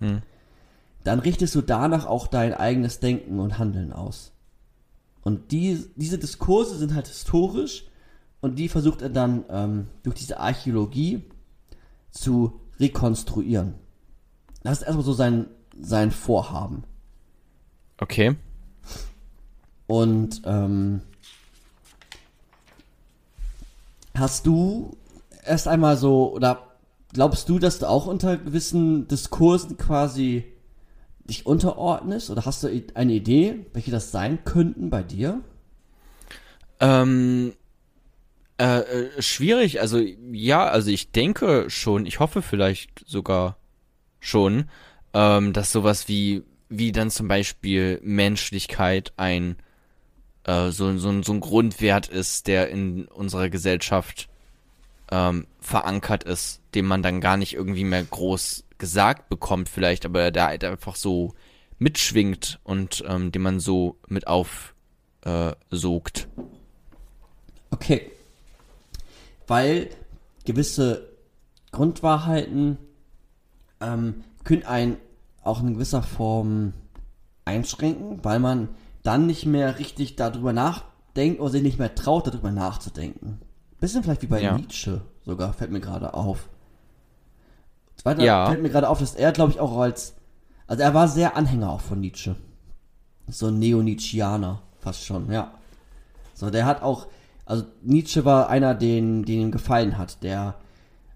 [0.01, 0.21] Hm.
[1.03, 4.33] Dann richtest du danach auch dein eigenes Denken und Handeln aus.
[5.23, 7.85] Und die, diese Diskurse sind halt historisch
[8.41, 11.23] und die versucht er dann ähm, durch diese Archäologie
[12.11, 13.75] zu rekonstruieren.
[14.63, 15.47] Das ist erstmal so sein,
[15.79, 16.83] sein Vorhaben.
[17.99, 18.35] Okay.
[19.87, 21.01] Und ähm,
[24.15, 24.97] hast du
[25.43, 26.67] erst einmal so, oder
[27.13, 30.50] glaubst du, dass du auch unter gewissen Diskursen quasi
[31.31, 32.29] dich unterordnest?
[32.29, 35.41] Oder hast du eine Idee, welche das sein könnten bei dir?
[36.79, 37.53] Ähm,
[38.59, 39.99] äh, äh, schwierig, also
[40.31, 43.57] ja, also ich denke schon, ich hoffe vielleicht sogar
[44.19, 44.69] schon,
[45.13, 49.57] ähm, dass sowas wie, wie dann zum Beispiel Menschlichkeit ein,
[50.43, 54.27] äh, so, so, ein- so ein Grundwert ist, der in unserer Gesellschaft
[55.11, 60.31] ähm, verankert ist, den man dann gar nicht irgendwie mehr groß gesagt bekommt vielleicht, aber
[60.31, 61.33] der halt einfach so
[61.77, 64.67] mitschwingt und ähm, den man so mit aufsogt.
[65.23, 66.41] Äh.
[67.69, 68.11] Okay.
[69.47, 69.89] Weil
[70.45, 71.09] gewisse
[71.71, 72.77] Grundwahrheiten
[73.79, 74.97] ähm, können einen
[75.43, 76.73] auch in gewisser Form
[77.45, 78.69] einschränken, weil man
[79.03, 83.39] dann nicht mehr richtig darüber nachdenkt oder sich nicht mehr traut, darüber nachzudenken.
[83.79, 84.57] Bisschen vielleicht wie bei Ja.
[84.57, 86.49] Nietzsche sogar, fällt mir gerade auf.
[88.05, 88.47] Weiter Ja.
[88.47, 90.15] fällt mir gerade auf, dass er, glaube ich, auch als,
[90.67, 92.35] also er war sehr Anhänger auch von Nietzsche.
[93.27, 95.51] So ein Neo-Nietzscheaner, fast schon, ja.
[96.33, 97.07] So, der hat auch,
[97.45, 100.23] also Nietzsche war einer, den, den ihm gefallen hat.
[100.23, 100.55] Der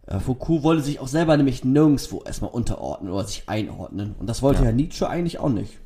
[0.05, 4.15] äh, Foucault wollte sich auch selber nämlich nirgendwo erstmal unterordnen oder sich einordnen.
[4.19, 4.71] Und das wollte ja, Ja.
[4.75, 5.79] Nietzsche eigentlich auch nicht.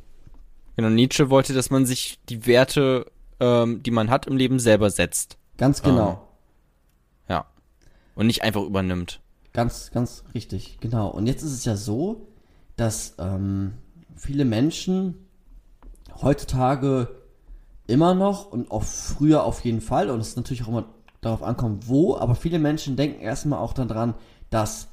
[0.76, 3.06] Genau, Nietzsche wollte, dass man sich die Werte,
[3.40, 5.38] ähm, die man hat im Leben, selber setzt.
[5.58, 6.28] Ganz genau.
[7.28, 7.46] Ja.
[8.16, 9.22] Und nicht einfach übernimmt.
[9.54, 11.10] Ganz, ganz richtig, genau.
[11.10, 12.28] Und jetzt ist es ja so,
[12.76, 13.74] dass ähm,
[14.16, 15.16] viele Menschen
[16.22, 17.10] heutzutage
[17.88, 20.86] immer noch und auch früher auf jeden Fall, und es ist natürlich auch immer
[21.22, 24.14] darauf ankommt, wo, aber viele Menschen denken erstmal auch daran,
[24.50, 24.88] dass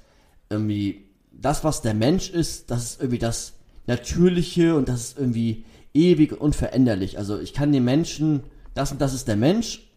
[0.48, 3.54] irgendwie das, was der Mensch ist, das ist irgendwie das
[3.86, 5.64] Natürliche und das ist irgendwie
[5.94, 7.18] ewig und unveränderlich.
[7.18, 8.42] Also ich kann den Menschen,
[8.74, 9.88] das und das ist der Mensch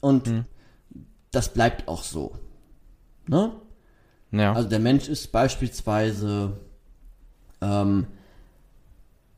[0.00, 0.44] und
[1.30, 2.36] das bleibt auch so.
[3.26, 3.52] Ne?
[4.30, 4.52] Ja.
[4.52, 6.58] Also der Mensch ist beispielsweise
[7.60, 8.06] ähm,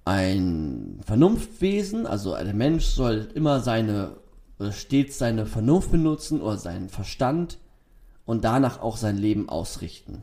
[0.05, 4.17] ein Vernunftwesen, also der Mensch soll immer seine,
[4.59, 7.59] oder stets seine Vernunft benutzen oder seinen Verstand
[8.25, 10.23] und danach auch sein Leben ausrichten.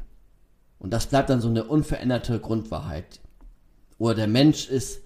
[0.80, 3.20] Und das bleibt dann so eine unveränderte Grundwahrheit.
[3.98, 5.02] Oder der Mensch ist,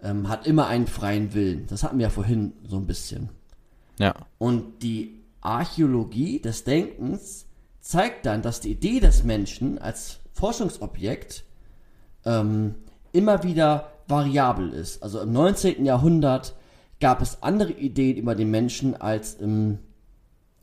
[0.00, 1.66] ähm, hat immer einen freien Willen.
[1.66, 3.30] Das hatten wir ja vorhin so ein bisschen.
[3.98, 4.14] ja.
[4.38, 7.45] Und die Archäologie des Denkens
[7.86, 11.44] zeigt dann, dass die Idee des Menschen als Forschungsobjekt
[12.24, 12.74] ähm,
[13.12, 15.04] immer wieder variabel ist.
[15.04, 15.84] Also im 19.
[15.84, 16.56] Jahrhundert
[17.00, 19.78] gab es andere Ideen über den Menschen als im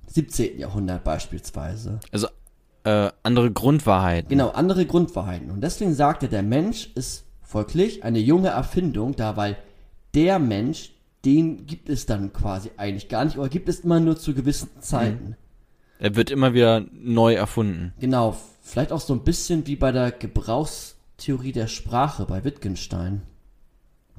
[0.07, 0.59] 17.
[0.59, 2.01] Jahrhundert beispielsweise.
[2.11, 2.27] Also,
[2.83, 4.27] äh, andere Grundwahrheiten.
[4.27, 5.49] Genau, andere Grundwahrheiten.
[5.49, 9.55] Und deswegen sagt er, der Mensch ist folglich eine junge Erfindung, da weil
[10.13, 10.91] der Mensch,
[11.23, 14.69] den gibt es dann quasi eigentlich gar nicht, oder gibt es immer nur zu gewissen
[14.81, 15.37] Zeiten.
[16.03, 17.93] Er wird immer wieder neu erfunden.
[17.97, 23.21] Genau, vielleicht auch so ein bisschen wie bei der Gebrauchstheorie der Sprache bei Wittgenstein.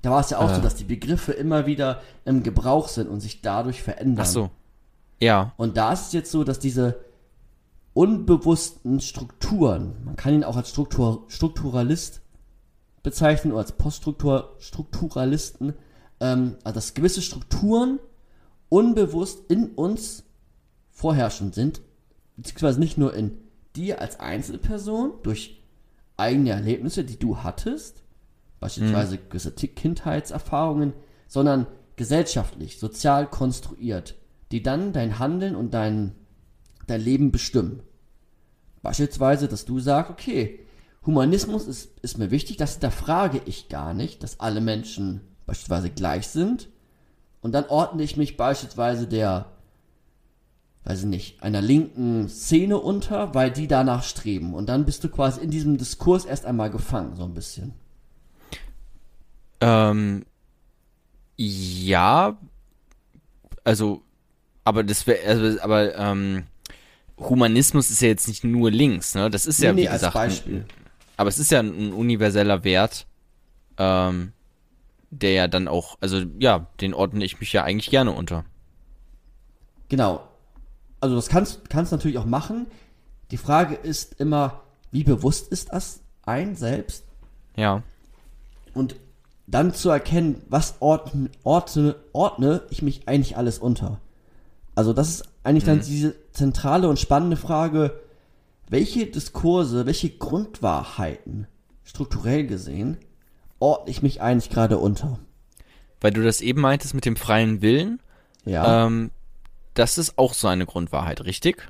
[0.00, 0.54] Da war es ja auch Äh.
[0.54, 4.24] so, dass die Begriffe immer wieder im Gebrauch sind und sich dadurch verändern.
[4.26, 4.48] Ach so.
[5.20, 5.52] Ja.
[5.58, 7.00] Und da ist es jetzt so, dass diese
[7.92, 12.22] unbewussten Strukturen, man kann ihn auch als Struktur, Strukturalist
[13.02, 15.74] bezeichnen oder als Poststrukturalisten,
[16.20, 17.98] ähm, also dass gewisse Strukturen
[18.70, 20.23] unbewusst in uns
[20.94, 21.82] vorherrschend sind,
[22.36, 23.32] beziehungsweise nicht nur in
[23.76, 25.62] dir als Einzelperson durch
[26.16, 28.02] eigene Erlebnisse, die du hattest,
[28.60, 30.94] beispielsweise gewisse Ti- Kindheitserfahrungen,
[31.28, 34.14] sondern gesellschaftlich, sozial konstruiert,
[34.52, 36.14] die dann dein Handeln und dein,
[36.86, 37.82] dein Leben bestimmen.
[38.82, 40.60] Beispielsweise, dass du sagst, okay,
[41.04, 46.28] Humanismus ist, ist mir wichtig, das hinterfrage ich gar nicht, dass alle Menschen beispielsweise gleich
[46.28, 46.68] sind.
[47.42, 49.46] Und dann ordne ich mich beispielsweise der,
[50.84, 54.52] weiß ich nicht, einer linken Szene unter, weil die danach streben.
[54.54, 57.72] Und dann bist du quasi in diesem Diskurs erst einmal gefangen, so ein bisschen.
[59.60, 60.24] Ähm,
[61.36, 62.36] ja,
[63.64, 64.02] also,
[64.64, 66.44] aber das wäre, also, aber ähm,
[67.18, 69.30] Humanismus ist ja jetzt nicht nur links, ne?
[69.30, 70.64] Das ist ja, Nee, wie nee, als gesagt, ein- Beispiel.
[71.16, 73.06] aber es ist ja ein, ein universeller Wert,
[73.78, 74.32] ähm,
[75.10, 78.44] der ja dann auch, also ja, den ordne ich mich ja eigentlich gerne unter.
[79.88, 80.22] Genau.
[81.04, 82.66] Also das kannst kannst du natürlich auch machen.
[83.30, 87.04] Die Frage ist immer, wie bewusst ist das ein selbst?
[87.56, 87.82] Ja.
[88.72, 88.96] Und
[89.46, 94.00] dann zu erkennen, was ordne, ordne, ordne ich mich eigentlich alles unter.
[94.74, 98.00] Also das ist eigentlich dann diese zentrale und spannende Frage,
[98.70, 101.46] welche Diskurse, welche Grundwahrheiten,
[101.84, 102.96] strukturell gesehen,
[103.58, 105.18] ordne ich mich eigentlich gerade unter?
[106.00, 108.00] Weil du das eben meintest mit dem freien Willen,
[108.46, 108.86] Ja.
[108.86, 109.10] ähm,
[109.74, 111.68] das ist auch so eine Grundwahrheit, richtig?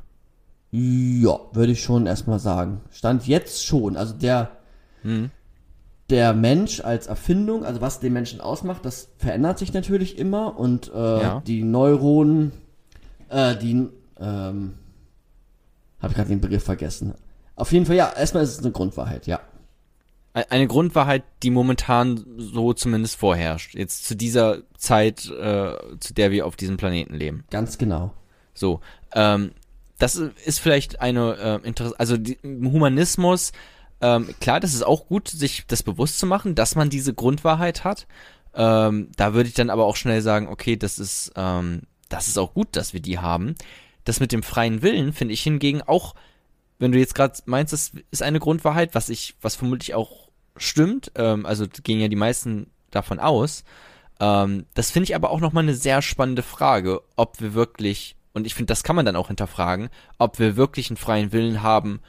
[0.71, 2.81] Ja, würde ich schon erstmal sagen.
[2.90, 3.97] Stand jetzt schon.
[3.97, 4.51] Also der,
[6.11, 10.90] der Mensch als Erfindung, also was den Menschen ausmacht, das verändert sich natürlich immer und
[10.95, 11.43] äh, Ja.
[11.47, 12.53] die Neuronen,
[13.29, 13.88] äh, die,
[14.19, 14.75] ähm,
[16.01, 17.14] habe ich gerade den Begriff vergessen.
[17.57, 19.40] Auf jeden Fall, ja, erstmal ist es eine Grundwahrheit, ja.
[20.35, 23.75] Eine Grundwahrheit, die momentan so zumindest vorherrscht.
[23.75, 27.44] Jetzt zu dieser Zeit, äh, zu der wir auf diesem Planeten leben.
[27.51, 28.12] Ganz genau.
[28.53, 28.81] So,
[29.12, 29.53] ähm,
[29.99, 33.53] das ist vielleicht eine äh, Interesse, also die, im Humanismus,
[34.01, 37.85] ähm, klar, das ist auch gut, sich das bewusst zu machen, dass man diese Grundwahrheit
[37.85, 38.07] hat.
[38.55, 42.38] Ähm, da würde ich dann aber auch schnell sagen, okay, das ist, ähm, das ist
[42.38, 43.55] auch gut, dass wir die haben.
[44.05, 46.14] Das mit dem freien Willen finde ich hingegen auch,
[46.79, 50.24] wenn du jetzt gerade meinst, das ist eine Grundwahrheit, was ich, was vermutlich auch
[50.57, 53.64] stimmt, ähm, also gehen ja die meisten davon aus.
[54.21, 58.47] Ähm, das finde ich aber auch nochmal eine sehr spannende Frage, ob wir wirklich, und
[58.47, 62.01] ich finde, das kann man dann auch hinterfragen, ob wir wirklich einen freien Willen haben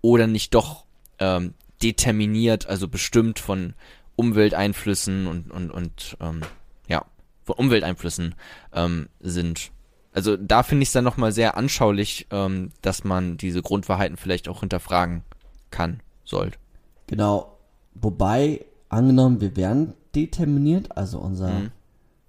[0.00, 0.84] oder nicht doch
[1.18, 3.74] ähm, determiniert, also bestimmt von
[4.16, 6.42] Umwelteinflüssen und, und, und ähm,
[6.88, 7.04] ja,
[7.44, 8.34] von Umwelteinflüssen
[8.74, 9.70] ähm, sind.
[10.12, 14.48] Also da finde ich es dann nochmal sehr anschaulich, ähm, dass man diese Grundwahrheiten vielleicht
[14.48, 15.22] auch hinterfragen
[15.70, 16.58] kann, sollte.
[17.06, 17.59] Genau.
[18.00, 21.70] Wobei, angenommen, wir wären determiniert, also unser Mhm.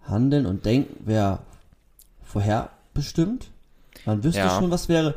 [0.03, 1.39] Handeln und Denken wäre
[2.23, 3.49] vorherbestimmt.
[4.05, 4.60] Man wüsste Ja.
[4.60, 5.15] schon, was wäre.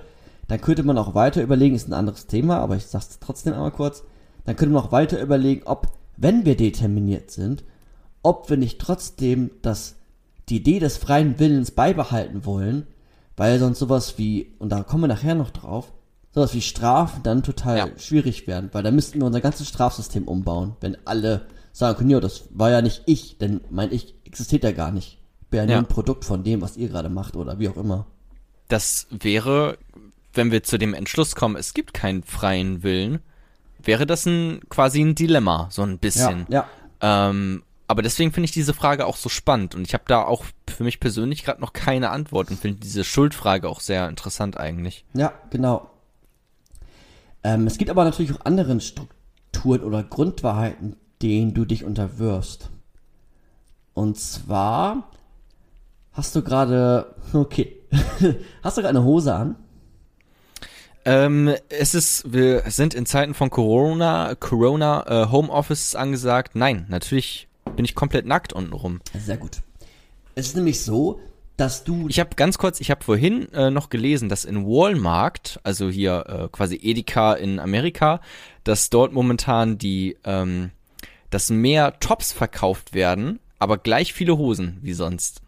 [0.49, 3.71] Dann könnte man auch weiter überlegen, ist ein anderes Thema, aber ich sag's trotzdem einmal
[3.71, 4.05] kurz.
[4.45, 7.65] Dann könnte man auch weiter überlegen, ob, wenn wir determiniert sind,
[8.23, 9.95] ob wir nicht trotzdem das,
[10.51, 12.87] die Idee des freien Willens beibehalten wollen,
[13.37, 15.93] weil sonst sowas wie, und da kommen wir nachher noch drauf,
[16.35, 17.89] sowas wie Strafen dann total Ja.
[17.99, 22.21] schwierig werden, weil da müssten wir unser ganzes Strafsystem umbauen, wenn alle sagen können, ja,
[22.21, 25.19] das war ja nicht ich, denn mein Ich existiert ja gar nicht.
[25.43, 25.79] Ich bin ja nur Ja.
[25.81, 28.07] ein Produkt von dem, was ihr gerade macht oder wie auch immer.
[28.69, 29.77] das wäre,
[30.33, 33.21] wenn wir zu dem Entschluss kommen, es gibt keinen freien Willen,
[33.83, 36.47] wäre das ein quasi ein Dilemma, so ein bisschen.
[36.49, 36.67] Ja,
[37.03, 37.29] ja.
[37.29, 40.45] Ähm, aber deswegen finde ich diese Frage auch so spannend und ich habe da auch
[40.69, 45.05] für mich persönlich gerade noch keine Antwort und finde diese Schuldfrage auch sehr interessant eigentlich.
[45.13, 45.91] Ja, genau.
[47.45, 52.71] Ähm, es gibt aber natürlich auch andere Strukturen oder Grundwahrheiten, denen du dich unterwirfst.
[53.93, 55.11] Und zwar
[56.13, 57.77] hast du gerade, okay,
[58.63, 59.57] hast du gerade eine Hose an?
[61.05, 66.57] Ähm, es ist, wir sind in Zeiten von Corona, Corona, äh, Homeoffice angesagt.
[66.57, 69.01] Nein, natürlich bin ich komplett nackt untenrum.
[69.13, 69.61] Sehr gut.
[70.35, 71.21] Es ist nämlich so,
[71.57, 75.61] dass du Ich habe ganz kurz, ich habe vorhin äh, noch gelesen, dass in Walmart,
[75.63, 78.21] also hier äh, quasi Edeka in Amerika,
[78.65, 80.71] dass dort momentan die, ähm,
[81.31, 85.41] dass mehr Tops verkauft werden, aber gleich viele Hosen wie sonst.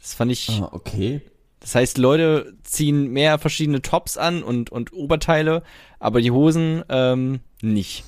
[0.00, 1.20] Das fand ich, Ah, okay.
[1.60, 5.62] das heißt, Leute ziehen mehr verschiedene Tops an und, und Oberteile,
[5.98, 8.04] aber die Hosen ähm, nicht.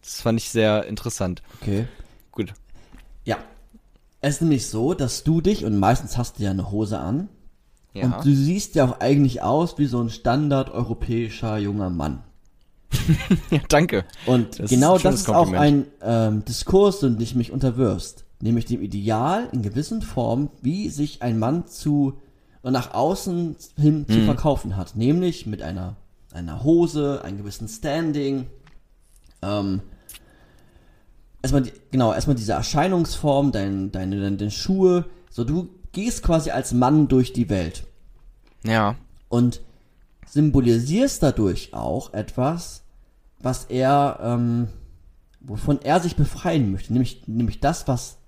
[0.00, 1.42] Das fand ich sehr interessant.
[1.60, 1.86] Okay.
[4.20, 7.28] Es ist nämlich so, dass du dich, und meistens hast du ja eine Hose an,
[7.94, 8.04] Ja.
[8.04, 12.22] und du siehst ja auch eigentlich aus wie so ein standardeuropäischer junger Mann.
[13.50, 14.04] ja, danke.
[14.26, 15.86] Und Das ist genau ein das ist auch ein Kompliment.
[16.02, 18.24] ähm, Diskurs, den ich mich unterwirfst.
[18.40, 22.14] Nämlich dem Ideal in gewissen Formen, wie sich ein Mann zu
[22.62, 24.12] nach außen hin Mhm.
[24.12, 24.96] zu verkaufen hat.
[24.96, 25.96] Nämlich mit einer,
[26.32, 28.46] einer Hose, einem gewissen Standing.
[29.42, 29.80] Ähm,
[31.42, 35.06] erstmal, die, genau, erstmal diese Erscheinungsform, dein, deine, deine, deine Schuhe.
[35.30, 37.84] So, du gehst quasi als Mann durch die Welt
[38.64, 38.96] Ja.
[39.28, 39.60] und
[40.26, 42.82] symbolisierst dadurch auch etwas,
[43.40, 44.68] was er, ähm,
[45.40, 48.18] wovon er sich befreien möchte, nämlich, nämlich das, was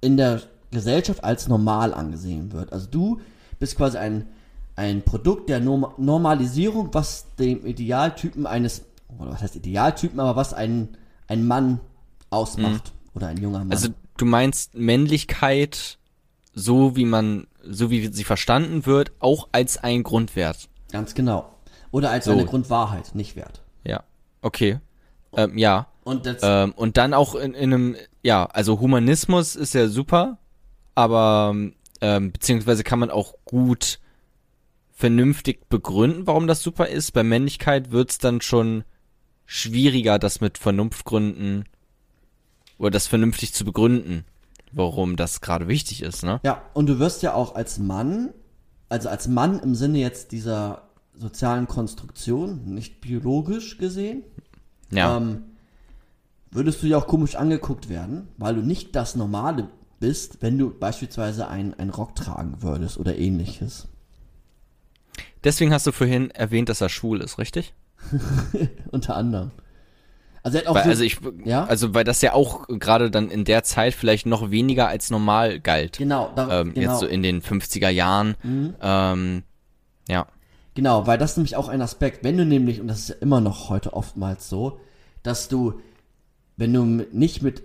[0.00, 2.72] in der Gesellschaft als normal angesehen wird.
[2.72, 3.20] Also du
[3.58, 4.26] bist quasi ein,
[4.76, 8.82] ein Produkt der Norm Normalisierung, was dem Idealtypen eines,
[9.18, 11.80] oder was heißt Idealtypen, aber was ein, ein Mann
[12.30, 12.92] ausmacht.
[13.14, 13.70] Oder ein junger Mann.
[13.72, 15.98] Also du meinst Männlichkeit,
[16.54, 20.68] so wie man, so wie sie verstanden wird, auch als ein Grundwert.
[20.92, 21.54] Ganz genau.
[21.90, 22.32] Oder als So.
[22.32, 23.62] eine Grundwahrheit, nicht Wert.
[23.84, 24.04] Ja.
[24.42, 24.78] Okay.
[25.32, 25.88] Ähm, ja.
[26.04, 30.38] Und Ähm, und dann auch in, in einem, ja, also Humanismus ist ja super,
[30.94, 31.54] aber
[32.00, 33.98] ähm, beziehungsweise kann man auch gut
[34.90, 37.12] vernünftig begründen, warum das super ist.
[37.12, 38.84] Bei Männlichkeit wird's dann schon
[39.44, 41.64] schwieriger, das mit Vernunftgründen
[42.78, 44.24] oder das vernünftig zu begründen,
[44.72, 46.40] warum das gerade wichtig ist, ne?
[46.44, 48.30] Ja, und du wirst ja auch als Mann,
[48.88, 50.82] also als Mann im Sinne jetzt dieser
[51.14, 54.22] sozialen Konstruktion, nicht biologisch gesehen,
[54.90, 55.16] Ja.
[55.16, 55.42] ähm,
[56.50, 59.68] würdest du ja auch komisch angeguckt werden, weil du nicht das Normale
[60.00, 63.88] bist, wenn du beispielsweise einen Rock tragen würdest oder ähnliches.
[65.44, 67.74] Deswegen hast du vorhin erwähnt, dass er schwul ist, richtig?
[68.92, 69.50] Unter anderem.
[70.56, 71.64] Also Weil, so, also ich, ja?
[71.64, 75.60] also weil das ja auch gerade dann in der Zeit vielleicht noch weniger als normal
[75.60, 75.98] galt.
[75.98, 78.36] genau, da, ähm, genau, jetzt so in den 50er Jahren.
[78.80, 79.42] Ähm,
[80.08, 80.26] ja.
[80.74, 83.16] genau, weil das ist nämlich auch ein Aspekt, wenn du nämlich, und das ist ja
[83.20, 84.80] immer noch heute oftmals so,
[85.22, 85.80] dass du,
[86.56, 87.62] wenn du nicht mit,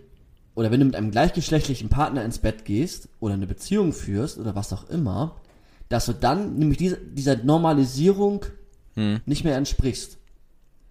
[0.55, 4.55] oder wenn du mit einem gleichgeschlechtlichen Partner ins Bett gehst oder eine Beziehung führst oder
[4.55, 5.37] was auch immer,
[5.89, 8.45] dass du dann nämlich diese, dieser Normalisierung
[9.25, 10.17] nicht mehr entsprichst.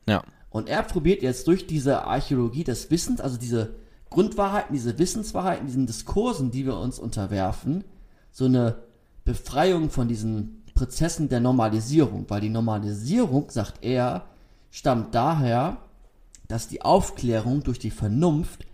[0.08, 0.24] Ja.
[0.52, 3.74] Und er probiert jetzt durch diese Archäologie des Wissens, also diese
[4.10, 7.84] Grundwahrheiten, diese Wissenswahrheiten, diesen Diskursen, die wir uns unterwerfen,
[8.30, 8.76] so eine
[9.24, 12.26] Befreiung von diesen Prozessen der Normalisierung.
[12.28, 14.26] Weil die Normalisierung, sagt er,
[14.70, 15.78] stammt daher,
[16.48, 18.66] dass die Aufklärung durch die Vernunft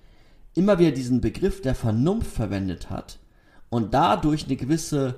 [0.54, 3.20] immer wieder diesen Begriff der Vernunft verwendet hat
[3.70, 5.14] und dadurch eine gewisse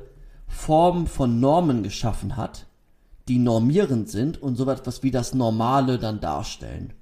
[0.46, 2.66] Form von Normen geschaffen hat,
[3.30, 6.92] die normierend sind und so etwas wie das Normale dann darstellen.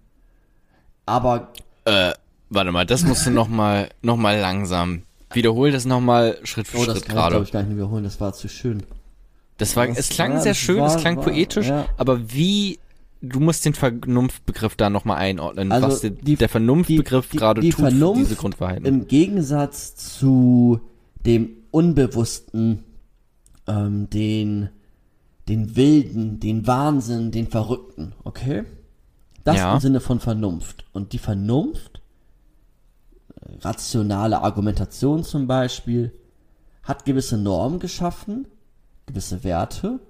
[1.06, 1.52] Aber
[1.86, 2.12] Äh,
[2.50, 5.02] warte mal, das musst du noch mal, noch mal langsam.
[5.32, 7.42] Wiederhol das noch mal Schritt für oh, das Schritt kann ich gerade.
[7.44, 8.82] ich gar nicht wiederholen, das war zu schön.
[9.56, 11.86] Das war, das es klang war- sehr das schön, war- es klang war- poetisch, ja.
[11.96, 12.78] aber wie,
[13.22, 17.32] du musst den Vernunftbegriff da noch mal einordnen, Also was der, die- der Vernunftbegriff die-
[17.32, 18.84] die- gerade die tut Vernunft diese Grundwahrheiten.
[18.84, 20.80] Im Gegensatz zu
[21.24, 22.84] dem Unbewussten,
[23.66, 24.68] ähm, den,
[25.48, 28.64] den Wilden, den Wahnsinn, den Verrückten, okay?
[29.44, 29.74] Das Ja.
[29.74, 30.84] im Sinne von Vernunft.
[30.92, 32.02] Und die Vernunft,
[33.40, 36.12] äh, rationale Argumentation zum Beispiel,
[36.82, 38.46] hat gewisse Normen geschaffen,
[39.06, 40.00] gewisse Werte,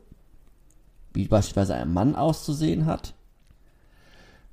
[1.13, 3.15] wie beispielsweise ein Mann auszusehen hat,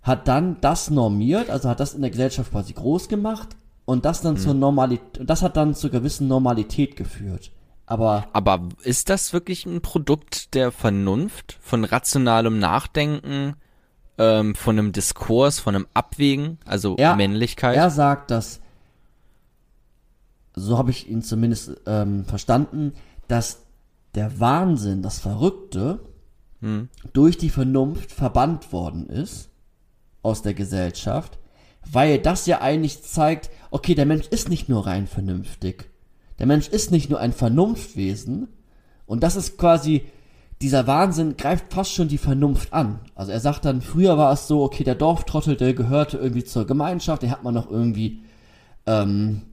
[0.02, 4.22] hat dann das normiert, also hat das in der Gesellschaft quasi groß gemacht und das
[4.22, 7.52] dann zur Normalität, und das hat dann zur gewissen Normalität geführt.
[7.86, 13.56] Aber Aber ist das wirklich ein Produkt der Vernunft, von rationalem Nachdenken,
[14.18, 17.76] ähm, von einem Diskurs, von einem Abwägen, also er, Männlichkeit?
[17.76, 18.62] er sagt, dass,
[20.56, 22.94] so habe ich ihn zumindest ähm, verstanden,
[23.28, 23.64] dass
[24.16, 26.00] der Wahnsinn, das Verrückte,
[27.14, 29.50] durch die Vernunft verbannt worden ist
[30.24, 31.38] aus der Gesellschaft,
[31.86, 35.92] weil das ja eigentlich zeigt, okay, der Mensch ist nicht nur rein vernünftig.
[36.40, 38.48] Der Mensch ist nicht nur ein Vernunftwesen.
[39.06, 40.04] Und das ist quasi,
[40.62, 43.00] dieser Wahnsinn greift fast schon die Vernunft an.
[43.14, 46.66] Also er sagt dann, früher war es so, okay, der Dorftrottel, der gehörte irgendwie zur
[46.66, 48.22] Gemeinschaft, den hat man noch irgendwie
[48.86, 49.44] ähm,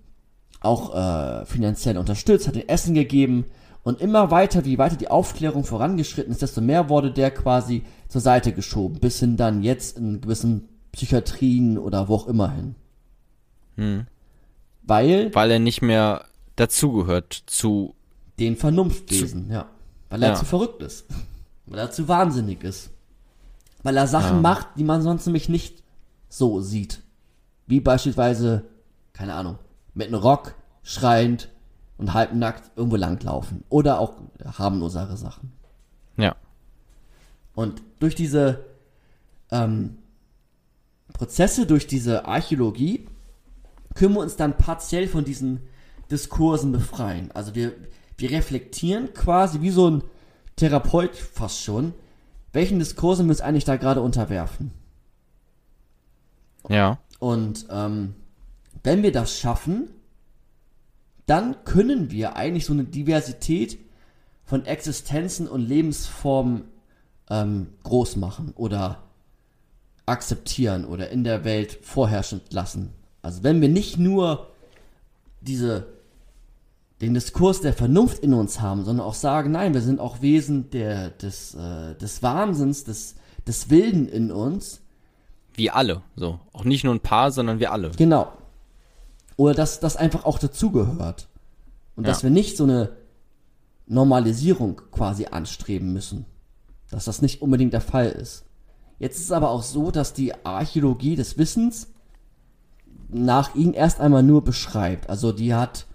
[0.60, 3.46] auch äh, finanziell unterstützt, hat ihm Essen gegeben.
[3.84, 8.20] Und immer weiter, wie weiter die Aufklärung vorangeschritten ist, desto mehr wurde der quasi zur
[8.20, 12.74] Seite geschoben, bis hin dann jetzt in gewissen Psychiatrien oder wo auch immer hin.
[14.82, 16.24] Weil Weil er nicht mehr
[16.56, 17.94] dazugehört zu,
[18.38, 19.68] den Vernunftwesen, ja.
[20.10, 20.34] Weil er Ja.
[20.36, 21.06] zu verrückt ist.
[21.66, 22.90] Weil er zu wahnsinnig ist.
[23.82, 24.40] Weil er Sachen Ja.
[24.42, 25.82] macht, die man sonst nämlich nicht
[26.28, 27.00] so sieht.
[27.66, 28.64] Wie beispielsweise,
[29.12, 29.58] keine Ahnung,
[29.94, 31.48] mit einem Rock, schreiend
[31.98, 33.64] und halbnackt irgendwo langlaufen.
[33.68, 34.14] Oder auch
[34.58, 35.52] harmlosere Sachen.
[36.16, 36.34] ja.
[37.54, 38.64] Und durch diese
[39.50, 39.98] ähm,
[41.12, 43.06] Prozesse, durch diese Archäologie,
[43.94, 45.60] können wir uns dann partiell von diesen
[46.12, 47.32] Diskursen befreien.
[47.32, 47.72] Also wir,
[48.16, 50.04] wir reflektieren quasi wie so ein
[50.56, 51.94] Therapeut fast schon,
[52.52, 54.70] welchen Diskursen wir uns eigentlich da gerade unterwerfen.
[56.68, 56.98] Ja.
[57.18, 58.14] Und ähm,
[58.82, 59.88] wenn wir das schaffen,
[61.26, 63.78] dann können wir eigentlich so eine Diversität
[64.44, 66.64] von Existenzen und Lebensformen
[67.30, 69.02] ähm, groß machen oder
[70.04, 72.92] akzeptieren oder in der Welt vorherrschend lassen.
[73.22, 74.48] Also wenn wir nicht nur
[75.40, 75.91] diese
[77.02, 80.70] den Diskurs der Vernunft in uns haben, sondern auch sagen, nein, wir sind auch Wesen
[80.70, 84.80] der, des, äh, des Wahnsinns, des, des Wilden in uns.
[85.54, 86.38] Wir alle, so.
[86.52, 87.90] Auch nicht nur ein paar, sondern wir alle.
[87.90, 88.32] Genau.
[89.36, 91.28] Oder dass das einfach auch dazugehört.
[91.96, 92.28] Und dass Ja.
[92.28, 92.90] wir nicht so eine
[93.86, 96.24] Normalisierung quasi anstreben müssen.
[96.90, 98.44] Dass das nicht unbedingt der Fall ist.
[99.00, 101.88] Jetzt ist es aber auch so, dass die Archäologie des Wissens
[103.08, 105.10] nach ihm erst einmal nur beschreibt.
[105.10, 105.86] Also die hat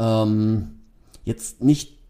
[0.00, 0.80] ähm,
[1.24, 2.00] jetzt nicht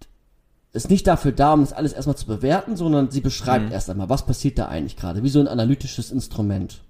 [0.72, 4.08] ist nicht dafür da, um das alles erstmal zu bewerten, sondern sie beschreibt erst einmal,
[4.08, 6.82] was passiert da eigentlich gerade, wie so ein analytisches Instrument.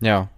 [0.00, 0.28] Ja.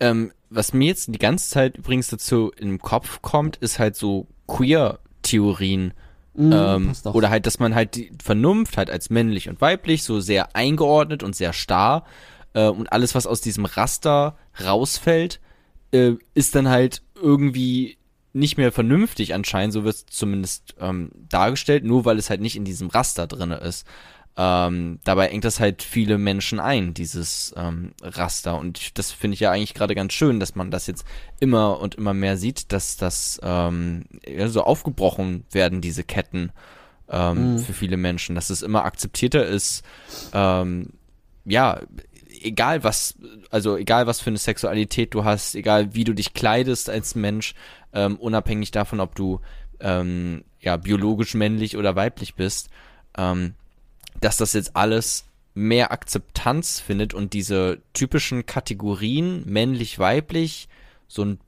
[0.00, 4.26] Ähm, was mir jetzt die ganze Zeit übrigens dazu im Kopf kommt, ist halt so
[4.46, 5.92] Queer-Theorien.
[6.38, 7.14] ähm, passt auch.
[7.14, 11.22] oder halt, dass man halt die Vernunft halt als männlich und weiblich so sehr eingeordnet
[11.22, 12.04] und sehr starr
[12.54, 15.40] äh, und alles, was aus diesem Raster rausfällt,
[15.92, 17.98] äh, ist dann halt irgendwie
[18.36, 22.56] nicht mehr vernünftig anscheinend, so wird es zumindest ähm, dargestellt, nur weil es halt nicht
[22.56, 23.86] in diesem Raster drinne ist.
[24.38, 28.58] Ähm, dabei engt das halt viele Menschen ein, dieses ähm, Raster.
[28.58, 31.06] Und das finde ich ja eigentlich gerade ganz schön, dass man das jetzt
[31.40, 36.52] immer und immer mehr sieht, dass das ähm, ja, so aufgebrochen werden, diese Ketten
[37.08, 39.82] ähm, für viele Menschen, dass es immer akzeptierter ist,
[40.34, 40.90] ähm,
[41.46, 41.80] ja,
[42.42, 43.14] egal was,
[43.50, 47.54] also egal was für eine Sexualität du hast, egal wie du dich kleidest als Mensch,
[47.92, 49.40] ähm, unabhängig davon, ob du
[49.80, 52.70] ähm, ja biologisch männlich oder weiblich bist,
[53.16, 53.54] ähm,
[54.20, 55.24] dass das jetzt alles
[55.54, 60.68] mehr Akzeptanz findet und diese typischen Kategorien männlich, weiblich
[61.08, 61.38] so ein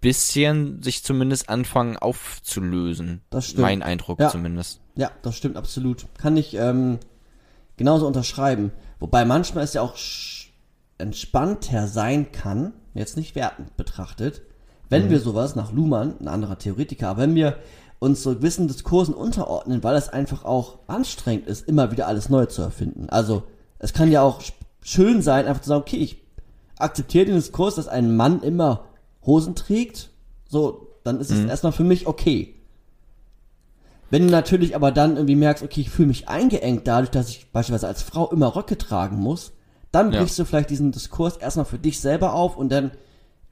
[0.00, 3.20] bisschen sich zumindest anfangen aufzulösen.
[3.30, 3.62] Das stimmt.
[3.62, 4.28] Mein Eindruck Ja.
[4.28, 4.80] zumindest.
[4.94, 6.06] Ja, das stimmt absolut.
[6.18, 6.98] Kann ich ähm,
[7.76, 8.72] genauso unterschreiben.
[9.00, 10.48] Wobei manchmal es ja auch sch-
[10.98, 14.42] entspannter sein kann, jetzt nicht wertend betrachtet,
[14.90, 17.56] wenn wir sowas nach Luhmann, ein anderer Theoretiker, aber wenn wir
[18.00, 22.46] uns so gewissen Diskursen unterordnen, weil es einfach auch anstrengend ist, immer wieder alles neu
[22.46, 23.08] zu erfinden.
[23.10, 23.42] Also
[23.78, 26.22] es kann ja auch sch- schön sein, einfach zu sagen, okay, ich
[26.78, 28.84] akzeptiere den Diskurs, dass ein Mann immer
[29.26, 30.10] Hosen trägt,
[30.48, 32.54] so, dann ist es erstmal für mich okay.
[34.10, 37.50] Wenn du natürlich aber dann irgendwie merkst, okay, ich fühle mich eingeengt dadurch, dass ich
[37.52, 39.52] beispielsweise als Frau immer Röcke tragen muss,
[39.92, 40.20] dann Ja.
[40.20, 42.92] brichst du vielleicht diesen Diskurs erstmal für dich selber auf und dann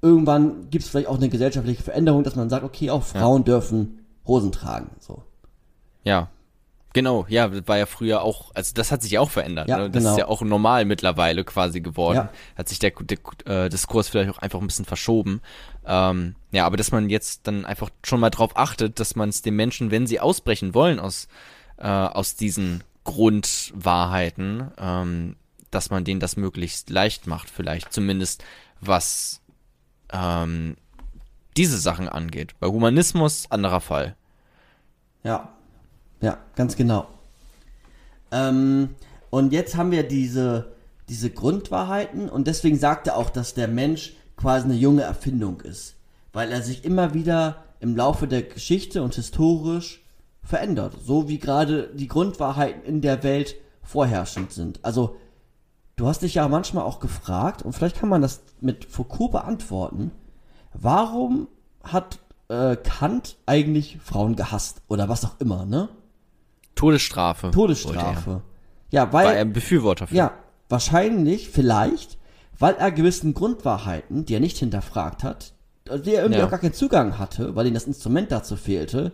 [0.03, 4.01] irgendwann gibt es vielleicht auch eine gesellschaftliche Veränderung, dass man sagt, okay, auch Frauen dürfen
[4.27, 4.91] Hosen tragen.
[5.01, 5.23] So.
[6.05, 6.29] Ja.
[6.97, 9.69] Genau, ja, das war ja früher auch, also das hat sich ja auch verändert.
[9.69, 9.91] Ja, ne?
[9.91, 10.13] Das genau.
[10.13, 12.17] ist ja auch normal mittlerweile quasi geworden.
[12.17, 12.31] Ja.
[12.57, 15.43] Hat sich der, der äh, Diskurs vielleicht auch einfach ein bisschen verschoben.
[15.85, 19.43] Ähm, ja, aber dass man jetzt dann einfach schon mal drauf achtet, dass man es
[19.43, 21.29] den Menschen, wenn sie ausbrechen wollen aus,
[21.77, 25.37] äh, aus diesen Grundwahrheiten, ähm,
[25.71, 28.43] dass man denen das möglichst leicht macht, vielleicht zumindest
[28.81, 29.43] was
[30.15, 30.79] ähm,
[31.59, 32.55] diese Sachen angeht.
[32.59, 34.17] Bei Humanismus anderer Fall.
[35.25, 35.56] Ja,
[36.21, 37.07] ja, ganz genau.
[38.31, 38.91] Ähm,
[39.31, 40.73] und jetzt haben wir diese,
[41.09, 45.95] diese Grundwahrheiten und deswegen sagt er auch, dass der Mensch quasi eine junge Erfindung ist,
[46.33, 50.03] weil er sich immer wieder im Laufe der Geschichte und historisch
[50.43, 54.85] verändert, so wie gerade die Grundwahrheiten in der Welt vorherrschend sind.
[54.85, 55.17] Also
[55.97, 60.12] du hast dich ja manchmal auch gefragt und vielleicht kann man das mit Foucault beantworten,
[60.73, 61.49] warum
[61.83, 65.89] hat äh, Kant eigentlich Frauen gehasst oder was auch immer, ne?
[66.77, 67.51] Todesstrafe.
[67.51, 68.43] Todesstrafe.
[68.91, 69.12] Ja, Er.
[69.12, 70.14] War er weil, ein Befürworter für.
[70.14, 70.33] ja,
[70.68, 72.18] wahrscheinlich, vielleicht,
[72.59, 75.53] weil er gewissen Grundwahrheiten, die er nicht hinterfragt hat,
[75.87, 76.47] die er irgendwie Ja.
[76.47, 79.12] auch gar keinen Zugang hatte, weil ihm das Instrument dazu fehlte,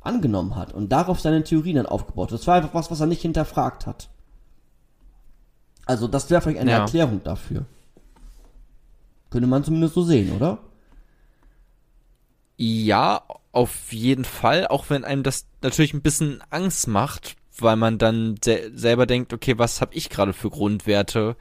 [0.00, 2.38] angenommen hat und darauf seine Theorien dann aufgebaut hat.
[2.38, 4.08] Das war einfach was, was er nicht hinterfragt hat.
[5.86, 6.78] Also, das wäre vielleicht eine Ja.
[6.78, 7.64] Erklärung dafür.
[9.30, 10.58] Könnte man zumindest so sehen, oder?
[12.58, 17.98] Ja, auf jeden Fall, auch wenn einem das natürlich ein bisschen Angst macht, weil man
[17.98, 21.36] dann se selber denkt, okay, was habe ich gerade für Grundwerte,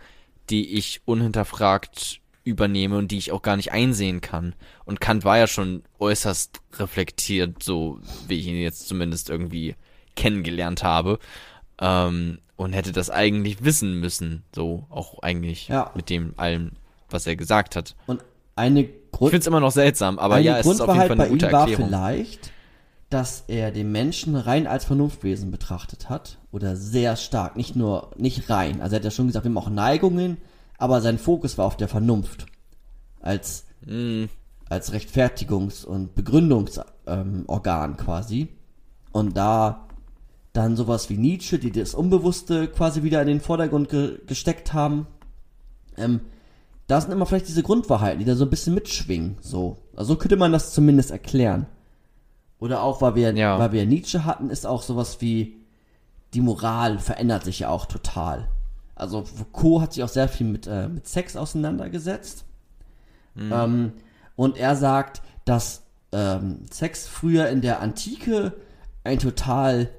[0.49, 4.55] die ich unhinterfragt übernehme und die ich auch gar nicht einsehen kann.
[4.85, 9.75] Und Kant war ja schon äußerst reflektiert, so wie ich ihn jetzt zumindest irgendwie
[10.15, 11.19] kennengelernt habe.
[11.79, 15.91] Ähm, und hätte das eigentlich wissen müssen, so auch eigentlich Ja.
[15.95, 16.71] mit dem allem,
[17.09, 17.95] was er gesagt hat.
[18.07, 18.23] Und
[18.55, 18.85] eine
[19.17, 21.23] Ich Grund finde es immer noch seltsam, aber ja, es ist auf jeden Fall bei
[21.23, 21.87] eine gute ihm war Erklärung.
[21.87, 22.51] vielleicht,
[23.09, 26.37] dass er den Menschen rein als Vernunftwesen betrachtet hat.
[26.51, 28.81] Oder sehr stark, nicht nur, nicht rein.
[28.81, 30.37] Also er hat ja schon gesagt, wir haben auch Neigungen,
[30.77, 32.45] aber sein Fokus war auf der Vernunft.
[33.21, 33.65] Als,
[34.69, 38.49] als Rechtfertigungs- und Begründungsorgan ähm, quasi.
[39.11, 39.87] Und da
[40.53, 45.07] dann sowas wie Nietzsche, die das Unbewusste quasi wieder in den Vordergrund ge gesteckt haben,
[45.97, 46.21] ähm,
[46.87, 49.37] da sind immer vielleicht diese Grundwahrheiten, die da so ein bisschen mitschwingen.
[49.41, 49.77] So.
[49.95, 51.65] Also so könnte man das zumindest erklären.
[52.59, 53.59] Oder auch, weil wir, Ja.
[53.59, 55.57] weil wir Nietzsche hatten, ist auch sowas wie,
[56.33, 58.47] die Moral verändert sich ja auch total.
[58.95, 62.45] Also Foucault hat sich auch sehr viel mit, äh, mit Sex auseinandergesetzt.
[63.39, 63.91] Ähm,
[64.35, 68.53] und er sagt, dass ähm, Sex früher in der Antike
[69.03, 69.89] ein total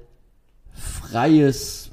[0.73, 1.91] freies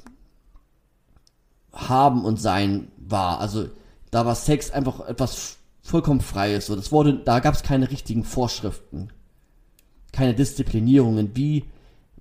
[1.71, 3.39] Haben und Sein war.
[3.39, 3.67] Also
[4.11, 6.67] da war Sex einfach etwas vollkommen Freies.
[6.67, 9.09] So, das wurde, da gab es keine richtigen Vorschriften,
[10.11, 11.65] keine Disziplinierungen, wie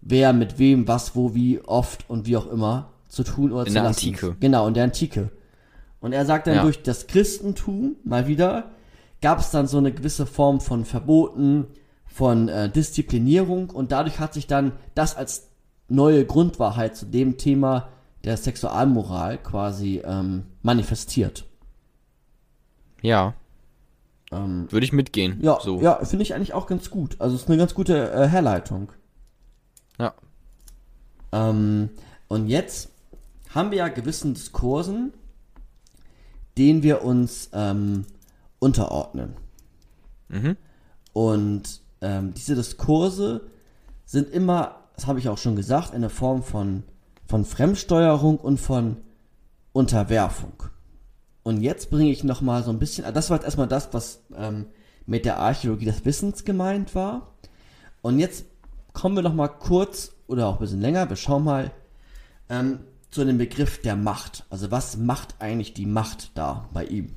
[0.00, 3.68] wer mit wem, was, wo, wie, oft und wie auch immer zu tun oder In
[3.68, 4.06] zu der lassen.
[4.08, 4.36] Antike.
[4.40, 5.30] Genau, in der Antike.
[6.00, 6.62] Und er sagt dann, Ja.
[6.62, 8.70] durch das Christentum mal wieder
[9.20, 11.66] gab es dann so eine gewisse Form von Verboten,
[12.06, 15.48] von äh, Disziplinierung und dadurch hat sich dann das als
[15.88, 17.88] neue Grundwahrheit zu dem Thema
[18.24, 21.44] der Sexualmoral quasi ähm, manifestiert.
[23.02, 23.34] Ja,
[24.32, 25.38] Ähm, würde ich mitgehen.
[25.40, 25.80] ja, so.
[25.80, 27.16] ja finde ich eigentlich auch ganz gut.
[27.20, 28.90] Also es ist eine ganz gute äh, Herleitung.
[29.98, 30.14] Ja.
[31.32, 31.90] Ähm,
[32.28, 32.90] und jetzt
[33.54, 35.12] haben wir ja gewissen Diskursen,
[36.58, 38.04] denen wir uns ähm,
[38.58, 39.36] unterordnen.
[40.28, 40.56] Mhm.
[41.12, 43.42] Und ähm, diese Diskurse
[44.04, 46.82] sind immer, das habe ich auch schon gesagt, eine Form von,
[47.26, 48.96] von Fremdsteuerung und von
[49.72, 50.64] Unterwerfung.
[51.46, 54.66] Und jetzt bringe ich nochmal so ein bisschen, das war jetzt erstmal das, was ähm,
[55.06, 57.28] mit der Archäologie des Wissens gemeint war.
[58.02, 58.46] Und jetzt
[58.92, 61.70] kommen wir nochmal kurz oder auch ein bisschen länger, wir schauen mal
[62.48, 62.80] ähm,
[63.12, 64.44] zu dem Begriff der Macht.
[64.50, 67.14] Also was macht eigentlich die Macht da bei ihm?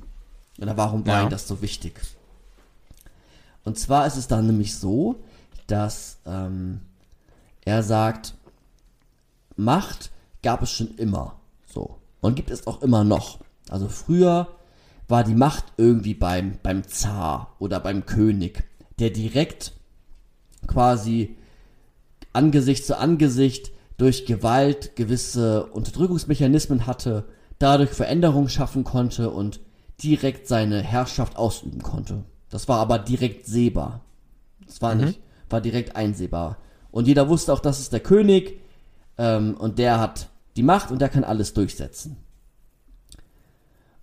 [0.62, 1.24] Oder warum war Ja.
[1.24, 2.00] ihm das so wichtig?
[3.64, 5.16] Und zwar ist es dann nämlich so,
[5.66, 6.82] dass ähm,
[7.66, 8.36] er sagt,
[9.56, 10.12] Macht
[10.44, 11.40] gab es schon immer.
[11.66, 11.98] So.
[12.22, 13.40] Und gibt es auch immer noch.
[13.70, 14.48] Also früher
[15.08, 18.64] war die Macht irgendwie beim, beim Zar oder beim König,
[19.00, 19.74] der direkt
[20.68, 21.38] quasi
[22.34, 27.26] Angesicht zu Angesicht durch Gewalt gewisse Unterdrückungsmechanismen hatte,
[27.58, 29.60] dadurch Veränderungen schaffen konnte und
[30.02, 32.24] direkt seine Herrschaft ausüben konnte.
[32.50, 34.02] Das war aber direkt sehbar.
[34.66, 36.58] Das war nicht, war direkt einsehbar.
[36.92, 38.62] Und jeder wusste auch, das ist der König
[39.18, 42.18] ähm, und der hat die Macht und der kann alles durchsetzen.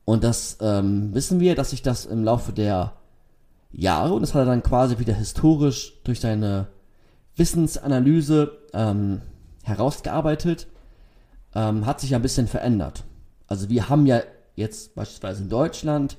[0.06, 2.92] Und das ähm, wissen wir, dass sich das im Laufe der
[3.72, 6.68] Jahre, und das hat er dann quasi wieder historisch durch seine
[7.34, 9.20] Wissensanalyse ähm,
[9.64, 10.68] herausgearbeitet,
[11.56, 13.02] ähm, hat sich ein bisschen verändert.
[13.48, 14.22] Also wir haben ja
[14.54, 16.18] jetzt beispielsweise in Deutschland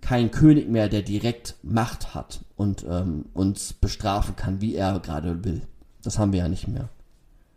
[0.00, 5.44] keinen König mehr, der direkt Macht hat und ähm, uns bestrafen kann, wie er gerade
[5.44, 5.60] will.
[6.02, 6.88] Das haben wir ja nicht mehr.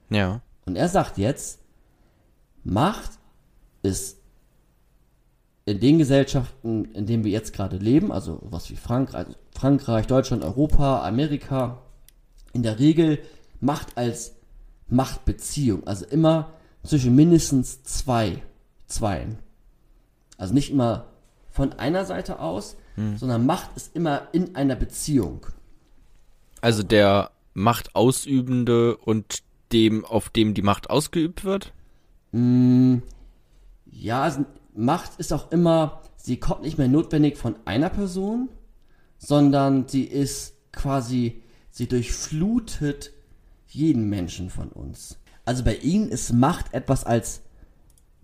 [0.10, 0.42] Ja.
[0.66, 1.60] Und er sagt jetzt,
[2.66, 3.12] Macht
[3.82, 4.19] ist
[5.72, 10.44] in den Gesellschaften, in denen wir jetzt gerade leben, also was wie Frankreich, Frankreich, Deutschland,
[10.44, 11.82] Europa, Amerika,
[12.54, 13.20] in der Regel
[13.62, 14.36] Macht als
[14.88, 16.52] Machtbeziehung, also immer
[16.84, 18.42] zwischen mindestens zwei
[18.88, 19.38] Zweien.
[20.38, 21.06] Also nicht immer
[21.52, 22.78] von einer Seite aus,
[23.16, 25.46] sondern Macht ist immer in einer Beziehung.
[26.62, 31.74] Also der Machtausübende und dem, auf dem die Macht ausgeübt wird?
[33.92, 38.50] Ja, also Macht ist auch immer, sie kommt nicht mehr notwendig von einer Person,
[39.18, 43.12] sondern sie ist quasi, sie durchflutet
[43.68, 45.18] jeden Menschen von uns.
[45.46, 47.42] Also bei ihnen ist Macht etwas als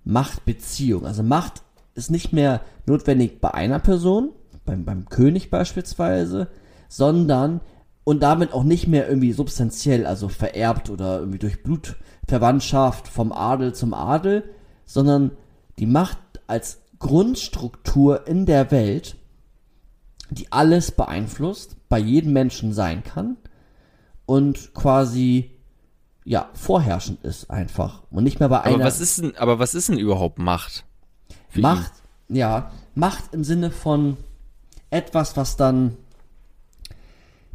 [0.04, 1.06] Machtbeziehung.
[1.06, 1.64] Also Macht
[1.96, 4.32] ist nicht mehr notwendig bei einer Person,
[4.66, 6.48] beim, beim König beispielsweise,
[6.88, 7.62] sondern
[8.04, 13.74] und damit auch nicht mehr irgendwie substanziell, also vererbt oder irgendwie durch Blutverwandtschaft vom Adel
[13.74, 14.44] zum Adel,
[14.86, 15.32] sondern
[15.80, 19.16] die Macht als Grundstruktur in der Welt,
[20.30, 23.38] die alles beeinflusst, bei jedem Menschen sein kann
[24.26, 25.52] und quasi
[26.24, 29.76] ja vorherrschend ist einfach und nicht mehr bei Aber einer was ist denn, aber was
[29.76, 30.84] ist denn überhaupt Macht?
[31.54, 31.92] Macht,
[32.28, 34.18] ja, Macht im Sinne von
[34.90, 35.98] etwas, was dann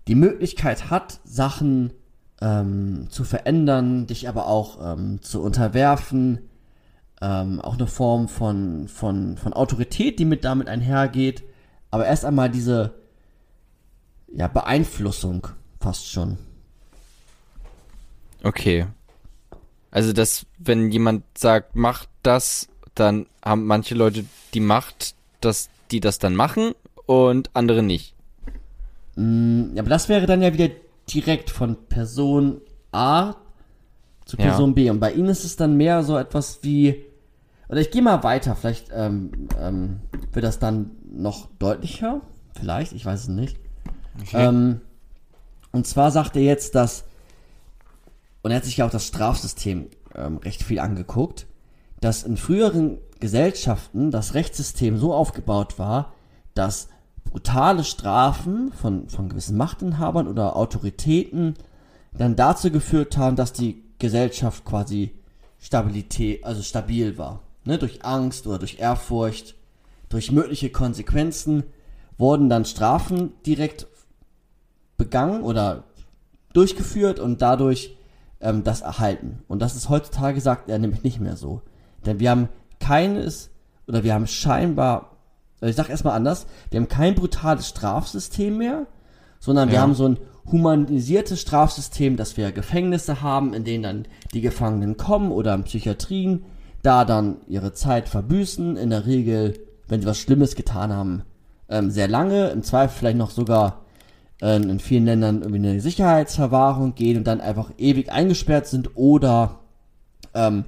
[0.07, 1.93] die Möglichkeit hat, Sachen
[2.41, 6.50] ähm, zu verändern, dich aber auch ähm, zu unterwerfen,
[7.21, 11.43] ähm, auch eine Form von, von, von Autorität, die mit damit einhergeht,
[11.91, 12.95] aber erst einmal diese
[14.33, 15.49] ja, Beeinflussung
[15.81, 16.39] fast schon.
[18.43, 18.87] Okay.
[19.91, 26.01] Also, dass, wenn jemand sagt, mach das, dann haben manche Leute die Macht, dass die
[26.01, 26.73] das dann machen
[27.07, 28.14] und andere nicht.
[29.16, 30.68] Ja, aber das wäre dann ja wieder
[31.12, 32.61] direkt von Person
[32.93, 33.35] A
[34.25, 34.45] zu Ja.
[34.45, 34.89] Person B.
[34.91, 37.05] Und bei Ihnen ist es dann mehr so etwas wie,
[37.71, 40.01] oder ich gehe mal weiter, vielleicht ähm, ähm,
[40.33, 42.21] wird das dann noch deutlicher,
[42.59, 43.59] vielleicht, ich weiß es nicht.
[44.33, 44.81] Ähm,
[45.71, 47.05] und zwar sagt er jetzt, dass,
[48.43, 51.47] und er hat sich ja auch das Strafsystem ähm, recht viel angeguckt,
[52.01, 56.12] dass in früheren Gesellschaften das Rechtssystem so aufgebaut war,
[56.55, 56.89] dass
[57.23, 61.55] brutale Strafen von, von gewissen Machtinhabern oder Autoritäten
[62.12, 65.14] dann dazu geführt haben, dass die Gesellschaft quasi
[65.61, 67.45] Stabilität, also stabil war.
[67.65, 67.79] Ne?
[67.79, 69.55] Durch Angst oder durch Ehrfurcht,
[70.09, 71.65] durch mögliche Konsequenzen
[72.19, 73.87] wurden dann Strafen direkt
[74.97, 75.85] begangen oder
[76.53, 77.97] durchgeführt und dadurch
[78.41, 79.43] ähm, das erhalten.
[79.49, 81.63] Und das ist heutzutage, sagt er, nämlich nicht mehr so.
[82.05, 82.49] Denn wir haben
[82.81, 83.51] keines,
[83.87, 85.17] oder wir haben scheinbar,
[85.61, 88.87] also ich sag erstmal anders, wir haben kein brutales Strafsystem mehr,
[89.39, 89.83] sondern wir Ja.
[89.83, 90.19] haben so ein
[90.51, 94.05] humanisiertes Strafsystem, dass wir Gefängnisse haben, in denen dann
[94.35, 96.45] die Gefangenen kommen oder in Psychiatrien,
[96.83, 99.59] da dann ihre Zeit verbüßen, in der Regel,
[99.89, 101.22] wenn sie was Schlimmes getan haben,
[101.68, 103.85] ähm, sehr lange, im Zweifel vielleicht noch sogar
[104.41, 109.61] äh, in vielen Ländern irgendwie eine Sicherheitsverwahrung gehen und dann einfach ewig eingesperrt sind oder
[110.35, 110.64] ähm,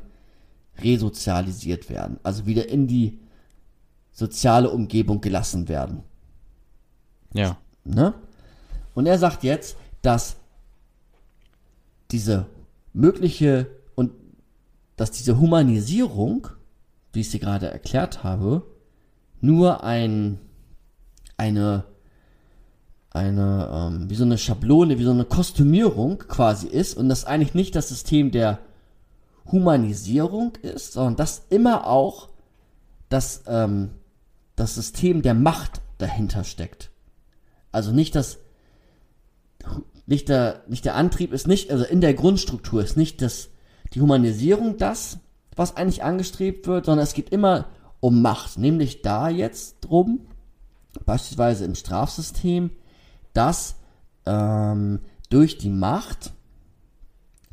[0.79, 3.19] resozialisiert werden, also wieder in die
[4.13, 6.03] soziale Umgebung gelassen werden.
[7.33, 7.57] Ja.
[7.85, 8.15] Ne?
[8.95, 10.37] Und er sagt jetzt, dass
[12.11, 12.47] diese
[12.93, 13.67] mögliche
[14.97, 16.49] dass diese Humanisierung,
[17.13, 18.63] wie ich sie gerade erklärt habe,
[19.41, 20.39] nur ein
[21.37, 21.85] eine
[23.11, 27.55] eine ähm, wie so eine Schablone, wie so eine Kostümierung quasi ist und das eigentlich
[27.55, 28.59] nicht das System der
[29.51, 32.29] Humanisierung ist, sondern dass immer auch
[33.09, 33.91] das ähm,
[34.57, 36.91] das System der Macht dahinter steckt.
[37.71, 38.39] Also nicht das,
[40.07, 43.49] nicht der, nicht der Antrieb ist nicht, also in der Grundstruktur ist nicht das,
[43.95, 45.19] die Humanisierung das,
[45.57, 47.67] was eigentlich angestrebt wird, sondern es geht immer
[48.01, 48.59] um Macht.
[48.59, 50.27] Nämlich da jetzt drum,
[51.05, 52.71] beispielsweise im Strafsystem,
[53.33, 53.77] dass
[54.27, 56.33] ähm, durch die Macht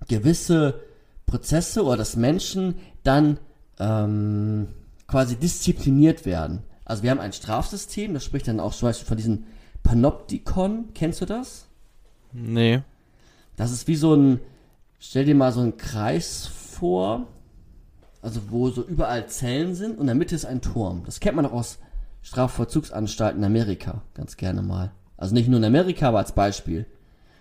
[0.07, 0.81] gewisse
[1.25, 3.39] Prozesse oder dass Menschen dann
[3.79, 4.67] ähm,
[5.07, 6.63] quasi diszipliniert werden.
[6.85, 9.43] Also wir haben ein Strafsystem, das spricht dann auch zum Beispiel von diesem
[9.83, 10.89] Panoptikon.
[10.93, 11.67] Kennst du das?
[12.33, 12.81] Nee.
[13.55, 14.39] Das ist wie so ein,
[14.99, 17.27] stell dir mal so einen Kreis vor,
[18.21, 21.03] also wo so überall Zellen sind und in der Mitte ist ein Turm.
[21.05, 21.79] Das kennt man auch aus
[22.21, 24.91] Strafvollzugsanstalten in Amerika ganz gerne mal.
[25.17, 26.85] Also nicht nur in Amerika, aber als Beispiel.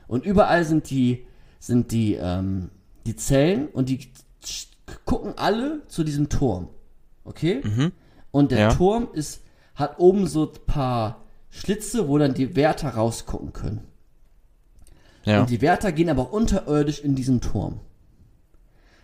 [0.06, 1.26] Und überall sind die,
[1.58, 2.70] sind die, ähm,
[3.06, 4.10] die Zellen und die
[5.04, 6.68] gucken alle zu diesem Turm.
[7.24, 7.60] Okay?
[8.30, 8.74] Und der Ja.
[8.74, 9.42] Turm ist,
[9.74, 13.87] hat oben so ein paar Schlitze, wo dann die Wärter rausgucken können.
[15.28, 15.40] Ja.
[15.40, 17.80] Und die Wärter gehen aber unterirdisch in diesen Turm.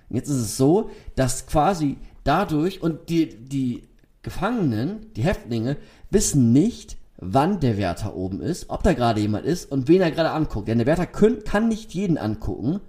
[0.08, 3.82] Und Jetzt ist es so, dass quasi dadurch und die, die
[4.22, 5.76] Gefangenen, die Häftlinge,
[6.10, 10.10] wissen nicht, wann der Wärter oben ist, ob da gerade jemand ist und wen er
[10.10, 10.66] gerade anguckt.
[10.68, 12.80] Denn der Wärter könnt, kann nicht jeden angucken,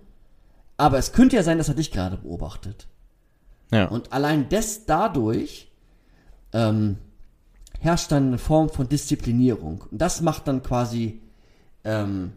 [0.77, 2.87] aber es könnte ja sein, dass er dich gerade beobachtet.
[3.71, 3.85] ja.
[3.87, 5.69] Und allein des dadurch
[6.53, 6.99] ähm,
[7.81, 9.83] herrscht dann eine Form von Disziplinierung.
[9.91, 11.21] Und das macht dann quasi
[11.83, 12.31] ähm,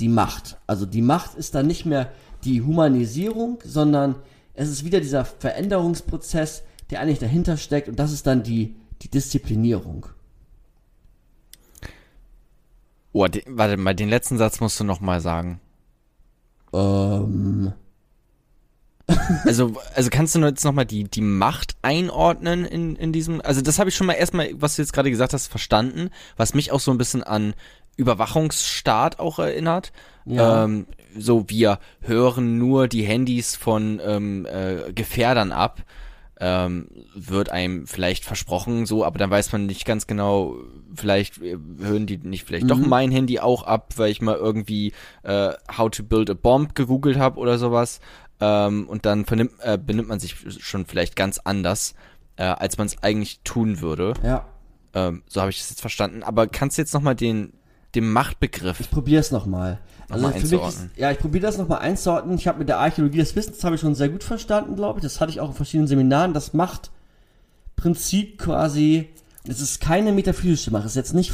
[0.00, 0.56] die Macht.
[0.66, 2.12] Also die Macht ist dann nicht mehr
[2.44, 4.16] die Humanisierung, sondern
[4.54, 7.88] es ist wieder dieser Veränderungsprozess, der eigentlich dahinter steckt.
[7.88, 10.06] Und das ist dann die, die Disziplinierung.
[13.12, 15.60] Oh, den, warte mal, den letzten Satz musst du noch mal sagen.
[16.72, 17.72] Ähm,
[19.44, 23.60] Also, also kannst du jetzt noch mal die, die Macht einordnen in, in diesem, also
[23.62, 26.72] das habe ich schon mal erstmal, was du jetzt gerade gesagt hast, verstanden, was mich
[26.72, 27.54] auch so ein bisschen an
[27.98, 29.92] Überwachungsstaat auch erinnert.
[30.24, 30.64] Ja.
[30.64, 30.86] Ähm,
[31.16, 35.82] so, wir hören nur die Handys von ähm, äh, Gefährdern ab.
[36.40, 36.86] Ähm,
[37.16, 40.54] wird einem vielleicht versprochen, so, aber dann weiß man nicht ganz genau,
[40.94, 44.92] vielleicht äh, hören die nicht vielleicht doch mein Handy auch ab, weil ich mal irgendwie
[45.24, 47.98] äh, How to Build a Bomb gegoogelt habe oder sowas.
[48.38, 51.94] Ähm, und dann vernimmt, äh, benimmt man sich schon vielleicht ganz anders,
[52.36, 54.14] äh, als man es eigentlich tun würde.
[54.22, 54.46] ja,
[54.94, 56.22] Ähm, so habe ich es jetzt verstanden.
[56.22, 57.52] Aber kannst du jetzt nochmal den,
[58.00, 59.78] den Machtbegriff ich probiere es nochmal.
[60.08, 62.36] Also Nochmal für mich ist, ja, ich probiere das nochmal einzuordnen.
[62.38, 65.02] Ich habe mit der Archäologie des Wissens habe ich schon sehr gut verstanden, glaube ich.
[65.02, 66.32] Das hatte ich auch in verschiedenen Seminaren.
[66.32, 66.54] Das
[67.76, 69.08] Machtprinzip quasi,
[69.46, 70.84] es ist keine metaphysische Macht.
[70.84, 71.32] Es ist jetzt nicht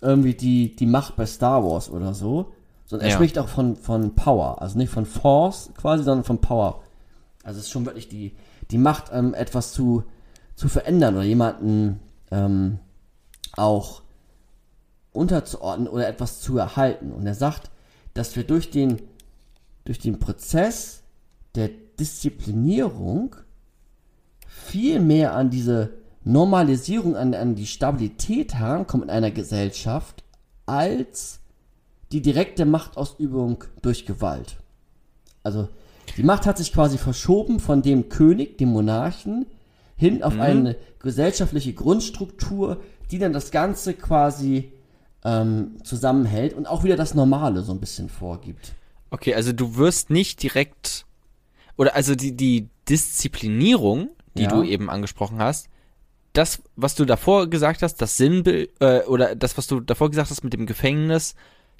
[0.00, 2.52] irgendwie die, die Macht bei Star Wars oder so,
[2.86, 3.16] sondern er Ja.
[3.16, 4.60] spricht auch von, von Power.
[4.62, 6.82] Also nicht von Force quasi, sondern von Power.
[7.44, 8.34] Also es ist schon wirklich die,
[8.70, 10.04] die Macht, ähm, etwas zu,
[10.56, 12.00] zu verändern oder jemanden
[12.30, 12.78] ähm,
[13.56, 14.02] auch
[15.18, 17.12] unterzuordnen oder etwas zu erhalten.
[17.12, 17.70] Und er sagt,
[18.14, 19.02] dass wir durch den,
[19.84, 21.02] durch den Prozess
[21.54, 23.36] der Disziplinierung
[24.46, 25.90] viel mehr an diese
[26.24, 30.24] Normalisierung, an, an die Stabilität herankommen in einer Gesellschaft,
[30.66, 31.40] als
[32.12, 34.56] die direkte Machtausübung durch Gewalt.
[35.42, 35.68] Also
[36.16, 39.46] die Macht hat sich quasi verschoben von dem König, dem Monarchen,
[39.96, 44.72] hin auf eine gesellschaftliche Grundstruktur, die dann das Ganze quasi
[45.24, 48.72] ähm, zusammenhält und auch wieder das Normale so ein bisschen vorgibt.
[49.10, 51.04] Okay, also du wirst nicht direkt
[51.76, 54.48] oder also die, die Disziplinierung, die Ja.
[54.50, 55.68] du eben angesprochen hast,
[56.32, 60.30] das, was du davor gesagt hast, das Sinnbild, äh, oder das, was du davor gesagt
[60.30, 61.34] hast mit dem Gefängnis,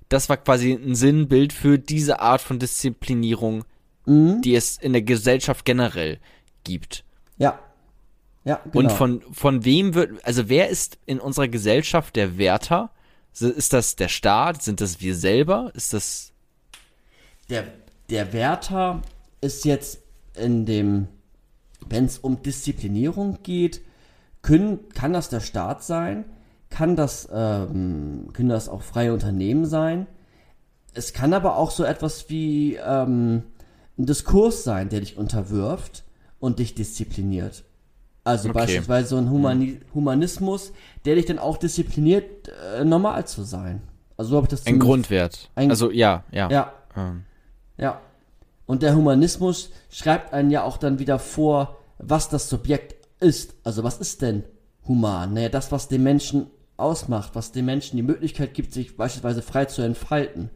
[0.09, 3.64] das war quasi ein Sinnbild für diese Art von Disziplinierung,
[4.07, 4.41] Mhm.
[4.41, 6.18] die es in der Gesellschaft generell
[6.64, 7.05] gibt.
[7.36, 7.59] Ja.
[8.45, 8.78] Ja, genau.
[8.78, 12.91] Und von, von wem wird, also wer ist in unserer Gesellschaft der Wärter?
[13.41, 14.62] Ist das der Staat?
[14.62, 15.70] Sind das wir selber?
[15.74, 16.32] Ist das,
[17.49, 17.64] der,
[18.11, 19.03] der Wärter
[19.41, 20.01] ist jetzt
[20.34, 21.09] in dem,
[21.86, 23.80] wenn es um Disziplinierung geht,
[24.43, 26.24] können, kann das der Staat sein,
[26.70, 30.07] kann das, ähm, können das auch freie Unternehmen sein.
[30.95, 33.43] Es kann aber auch so etwas wie ähm,
[33.99, 36.05] ein Diskurs sein, der dich unterwirft
[36.39, 37.64] und dich diszipliniert.
[38.28, 38.58] Also Okay.
[38.58, 40.72] beispielsweise so ein Humani Humanismus,
[41.04, 42.48] der dich dann auch diszipliniert,
[42.78, 43.82] äh, normal zu sein.
[44.16, 45.50] Also so habe ich das ein Grundwert?
[45.54, 46.50] Ein- also ja, ja.
[46.50, 47.22] Ja, Ähm,
[47.76, 48.00] ja.
[48.66, 53.54] Und der Humanismus schreibt einen ja auch dann wieder vor, was das Subjekt ist.
[53.64, 54.44] Also was ist denn
[54.86, 55.32] human?
[55.34, 59.64] Naja, das, was den Menschen ausmacht, was dem Menschen die Möglichkeit gibt, sich beispielsweise frei
[59.64, 60.50] zu entfalten.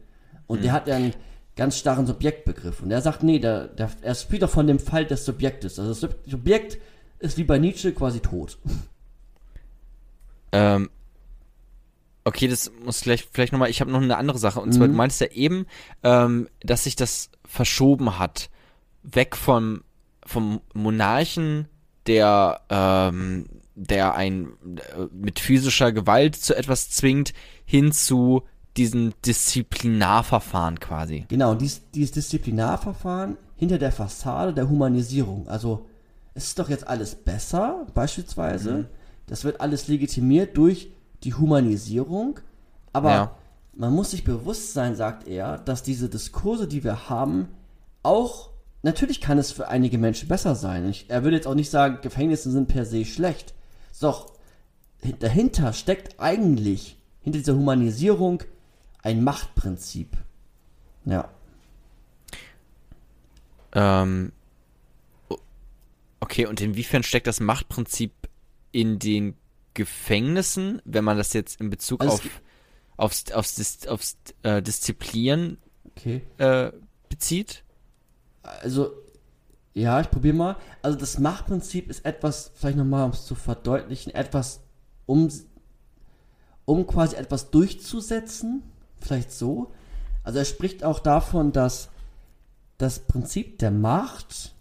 [0.47, 1.13] Und der hat ja einen
[1.55, 2.81] ganz starren Subjektbegriff.
[2.83, 5.79] Und er sagt, nee, der, der, er spricht doch von dem Fall des Subjektes.
[5.79, 6.77] Also das Sub- Subjekt
[7.23, 8.57] ist wie bei Nietzsche quasi tot.
[10.51, 10.89] Ähm,
[12.25, 14.59] okay, das muss gleich vielleicht nochmal, ich habe noch eine andere Sache.
[14.59, 15.65] Und zwar, du meintest ja eben,
[16.03, 18.49] ähm, dass sich das verschoben hat.
[19.03, 19.83] Weg vom,
[20.25, 21.67] vom Monarchen,
[22.07, 23.45] der, ähm,
[23.75, 27.33] der ein äh, mit physischer Gewalt zu etwas zwingt,
[27.65, 28.43] hin zu
[28.77, 31.25] diesem Disziplinarverfahren quasi.
[31.29, 35.47] Genau, dies, dieses Disziplinarverfahren hinter der Fassade der Humanisierung.
[35.47, 35.85] Also,
[36.33, 38.89] es ist doch jetzt alles besser, beispielsweise.
[39.27, 40.91] Das wird alles legitimiert durch
[41.23, 42.39] die Humanisierung.
[42.91, 43.35] Aber Ja.
[43.75, 47.47] man muss sich bewusst sein, sagt er, dass diese Diskurse, die wir haben,
[48.01, 48.49] auch,
[48.81, 50.89] natürlich kann es für einige Menschen besser sein.
[50.89, 53.53] Ich, er würde jetzt auch nicht sagen, Gefängnisse sind per se schlecht.
[54.01, 54.33] Doch
[55.19, 58.43] dahinter steckt eigentlich, hinter dieser Humanisierung,
[59.01, 60.17] ein Machtprinzip.
[61.05, 61.29] Ja.
[63.73, 64.31] Ähm,
[66.23, 68.13] okay, und inwiefern steckt das Machtprinzip
[68.71, 69.35] in den
[69.73, 72.21] Gefängnissen, wenn man das jetzt in Bezug Also auf
[72.95, 75.57] aufs, aufs, Dis, aufs äh, Disziplinieren
[75.97, 76.21] Okay.
[76.37, 76.71] äh,
[77.09, 77.63] bezieht?
[78.41, 78.91] Also,
[79.73, 80.57] ja, ich probiere mal.
[80.81, 84.61] Also das Machtprinzip ist etwas, vielleicht nochmal, um es zu verdeutlichen, etwas,
[85.05, 85.29] um,
[86.65, 88.63] um quasi etwas durchzusetzen.
[88.99, 89.71] Vielleicht so.
[90.23, 91.89] Also er spricht auch davon, dass
[92.77, 94.52] das Prinzip der Macht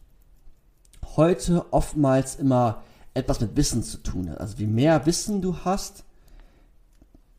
[1.17, 2.83] heute oftmals immer
[3.15, 4.41] etwas mit Wissen zu tun hat.
[4.41, 6.05] Also wie mehr Wissen du hast,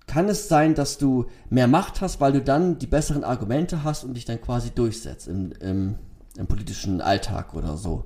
[0.05, 4.03] kann es sein, dass du mehr Macht hast, weil du dann die besseren Argumente hast
[4.03, 5.95] und dich dann quasi durchsetzt im, im,
[6.37, 8.05] im politischen Alltag oder so.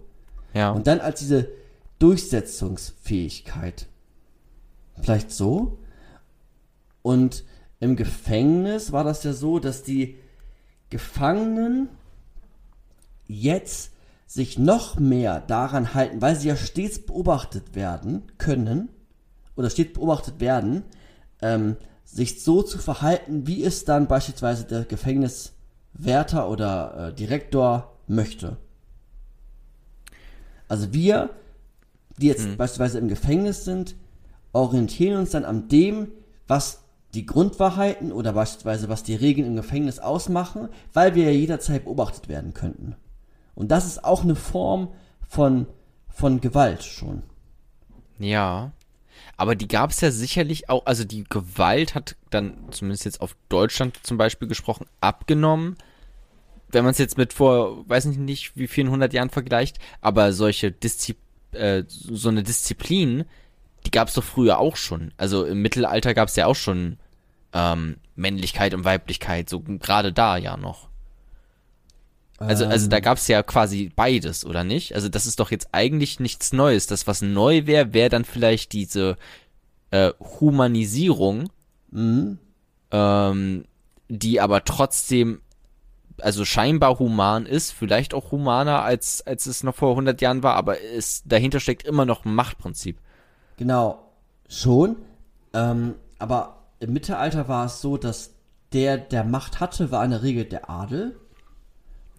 [0.53, 0.72] Ja.
[0.72, 1.49] Und dann als diese
[1.99, 3.88] Durchsetzungsfähigkeit.
[5.01, 5.80] Vielleicht so.
[7.01, 7.43] Und
[7.80, 10.18] im Gefängnis war das ja so, dass die
[10.89, 11.89] Gefangenen
[13.28, 13.91] jetzt
[14.28, 18.90] sich noch mehr daran halten, weil sie ja stets beobachtet werden können
[19.56, 20.84] oder stets beobachtet werden,
[21.42, 28.58] ähm, sich so zu verhalten, wie es dann beispielsweise der Gefängniswärter oder äh, Direktor möchte.
[30.68, 31.30] Also wir,
[32.18, 33.96] die jetzt beispielsweise im Gefängnis sind,
[34.52, 36.10] orientieren uns dann an dem,
[36.48, 36.82] was
[37.14, 42.28] die Grundwahrheiten oder beispielsweise was die Regeln im Gefängnis ausmachen, weil wir ja jederzeit beobachtet
[42.28, 42.96] werden könnten.
[43.58, 44.89] Und das ist auch eine Form
[45.28, 45.66] von,
[46.10, 47.24] von Gewalt schon.
[48.20, 48.72] Ja.
[49.36, 53.36] Aber die gab es ja sicherlich auch, also die Gewalt hat dann, zumindest jetzt auf
[53.49, 55.76] Deutschland zum Beispiel gesprochen, abgenommen.
[56.70, 60.34] Wenn man es jetzt mit vor, weiß ich nicht, wie vielen hundert Jahren vergleicht, aber
[60.34, 61.16] solche Diszi
[61.53, 63.26] äh, so eine Disziplin,
[63.88, 65.14] die gab es doch früher auch schon.
[65.18, 66.99] Also im Mittelalter gab es ja auch schon
[67.53, 70.89] ähm, Männlichkeit und Weiblichkeit, so gerade da ja noch.
[72.40, 74.94] Also, also da gab es ja quasi beides, oder nicht?
[74.94, 76.86] Also das ist doch jetzt eigentlich nichts Neues.
[76.86, 79.18] Das, was neu wäre, wäre dann vielleicht diese
[79.92, 81.50] äh, Humanisierung,
[81.90, 82.38] Mhm.
[82.92, 83.66] ähm,
[84.10, 85.42] die aber trotzdem
[86.20, 90.56] also scheinbar human ist, vielleicht auch humaner als als es noch vor 100 Jahren war,
[90.56, 92.98] aber es dahinter steckt immer noch ein Machtprinzip.
[93.58, 94.00] Genau,
[94.50, 94.96] schon.
[95.54, 98.32] Ähm, aber im Mittelalter war es so, dass
[98.74, 101.16] der, der Macht hatte, war in der Regel der Adel.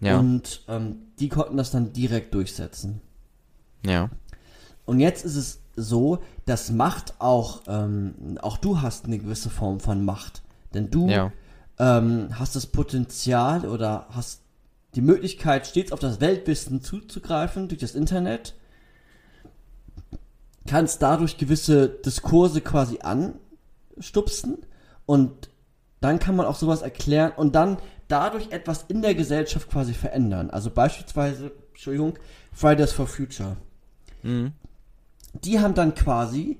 [0.01, 0.17] Ja.
[0.19, 3.01] Und ähm, die konnten das dann direkt durchsetzen.
[3.85, 4.09] ja.
[4.85, 9.79] Und jetzt ist es so, dass Macht auch, ähm, auch du hast eine gewisse Form
[9.79, 10.41] von Macht.
[10.73, 11.31] Denn du Ja.
[11.77, 14.41] ähm, hast das Potenzial oder hast
[14.95, 18.55] die Möglichkeit, stets auf das Weltwissen zuzugreifen durch das Internet.
[20.65, 24.57] Kannst dadurch gewisse Diskurse quasi anstupsen
[25.05, 25.49] und
[26.01, 27.77] dann kann man auch sowas erklären und dann
[28.09, 30.49] dadurch etwas in der Gesellschaft quasi verändern.
[30.49, 32.15] Also beispielsweise, Entschuldigung,
[32.51, 33.55] Fridays for Future.
[34.23, 34.51] Mhm.
[35.33, 36.59] Die haben dann quasi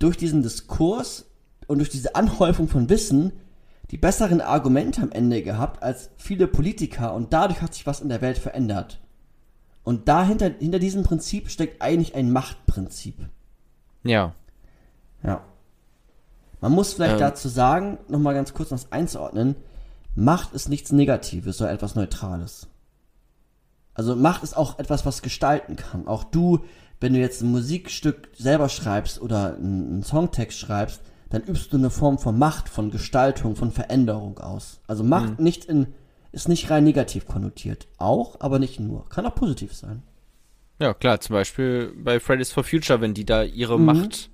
[0.00, 1.26] durch diesen Diskurs
[1.68, 3.32] und durch diese Anhäufung von Wissen
[3.90, 8.08] die besseren Argumente am Ende gehabt als viele Politiker und dadurch hat sich was in
[8.08, 9.00] der Welt verändert.
[9.84, 13.16] Und dahinter, hinter diesem Prinzip steckt eigentlich ein Machtprinzip.
[14.02, 14.34] Ja.
[15.22, 15.42] Ja.
[16.60, 17.20] Man muss vielleicht Ähm.
[17.20, 19.56] dazu sagen, nochmal ganz kurz das einzuordnen,
[20.14, 22.68] Macht ist nichts Negatives, sondern etwas Neutrales.
[23.94, 26.06] Also Macht ist auch etwas, was gestalten kann.
[26.06, 26.64] Auch du,
[27.00, 31.90] wenn du jetzt ein Musikstück selber schreibst oder einen Songtext schreibst, dann übst du eine
[31.90, 34.80] Form von Macht, von Gestaltung, von Veränderung aus.
[34.86, 35.88] Also Macht nicht in,
[36.30, 37.88] ist nicht rein negativ konnotiert.
[37.98, 39.08] Auch, aber nicht nur.
[39.08, 40.02] Kann auch positiv sein.
[40.78, 43.84] Ja, klar, zum Beispiel bei Fridays for Future, wenn die da ihre Mhm.
[43.84, 44.30] Macht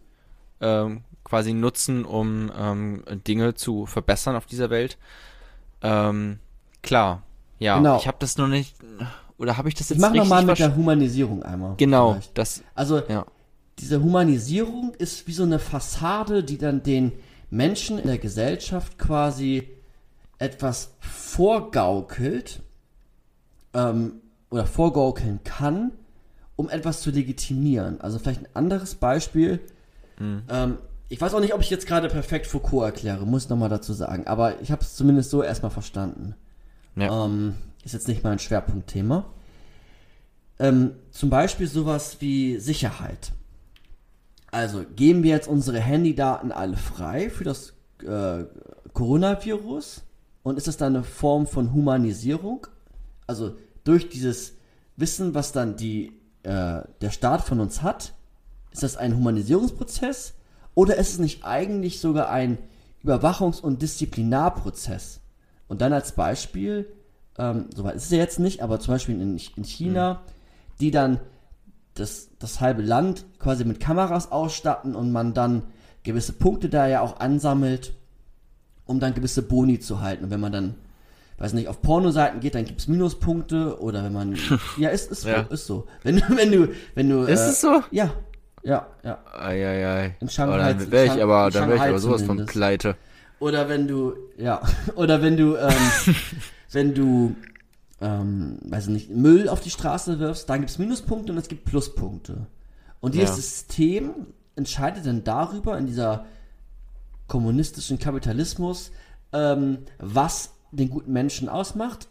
[0.60, 4.98] ähm, quasi nutzen, um ähm, Dinge zu verbessern auf dieser Welt.
[5.82, 6.38] Ähm,
[6.82, 7.22] klar,
[7.58, 7.96] ja, Genau.
[7.98, 8.74] ich habe das noch nicht,
[9.36, 11.74] oder habe ich das Ich jetzt mach richtig nochmal mit der Humanisierung einmal.
[11.76, 12.38] Genau, vielleicht.
[12.38, 13.24] das, Also ja,
[13.78, 17.12] diese Humanisierung ist wie so eine Fassade, die dann den
[17.50, 19.68] Menschen in der Gesellschaft quasi
[20.38, 22.60] etwas vorgaukelt
[23.74, 24.14] ähm,
[24.50, 25.92] oder vorgaukeln kann,
[26.56, 28.00] um etwas zu legitimieren.
[28.00, 29.60] Also vielleicht ein anderes Beispiel.
[30.20, 30.78] Ähm,
[31.08, 33.92] ich weiß auch nicht, ob ich jetzt gerade perfekt Foucault erkläre, muss ich nochmal dazu
[33.92, 36.34] sagen, aber ich habe es zumindest so erstmal verstanden.
[36.96, 37.54] ja, Ähm,
[37.84, 39.24] ist jetzt nicht mein Schwerpunktthema.
[40.58, 43.32] Ähm, zum Beispiel sowas wie Sicherheit.
[44.50, 48.44] Also geben wir jetzt unsere Handydaten alle frei für das äh,
[48.92, 50.02] Coronavirus
[50.42, 52.66] und ist das dann eine Form von Humanisierung?
[53.26, 54.54] Also durch dieses
[54.96, 58.14] Wissen, was dann die, äh, der Staat von uns hat,
[58.72, 60.34] ist das ein Humanisierungsprozess
[60.78, 62.56] oder ist es nicht eigentlich sogar ein
[63.04, 65.20] Überwachungs- und Disziplinarprozess?
[65.66, 66.86] Und dann als Beispiel,
[67.36, 70.20] ähm, soweit ist es ja jetzt nicht, aber zum Beispiel in, in China,
[70.80, 71.18] die dann
[71.94, 75.62] das, das halbe Land quasi mit Kameras ausstatten und man dann
[76.04, 77.92] gewisse Punkte da ja auch ansammelt,
[78.86, 80.24] um dann gewisse Boni zu halten.
[80.24, 80.74] Und wenn man dann,
[81.38, 84.36] weiß nicht, auf Pornoseiten geht, dann gibt's Minuspunkte oder wenn man,
[84.78, 85.44] ja, ist, ist, Ja.
[85.48, 85.86] so, ist so.
[86.04, 87.82] Wenn, du- wenn du, wenn du, Ist äh, es so?
[87.90, 88.12] Ja,
[88.62, 89.18] ja, ja.
[89.38, 90.16] Eieiei.
[90.20, 92.96] In Shanghai- dann wäre ich aber, dann wäre ich aber sowas von pleite.
[93.40, 94.60] Oder wenn du, ja,
[94.96, 96.14] oder wenn du, ähm,
[96.72, 97.36] wenn du,
[98.00, 101.64] ähm, weiß ich nicht, Müll auf die Straße wirfst, dann gibt's Minuspunkte und es gibt
[101.64, 102.46] Pluspunkte.
[103.00, 103.34] Und dieses Ja.
[103.36, 104.10] System
[104.56, 106.24] entscheidet dann darüber, in dieser
[107.28, 108.90] kommunistischen Kapitalismus,
[109.32, 112.08] ähm, was den guten Menschen ausmacht,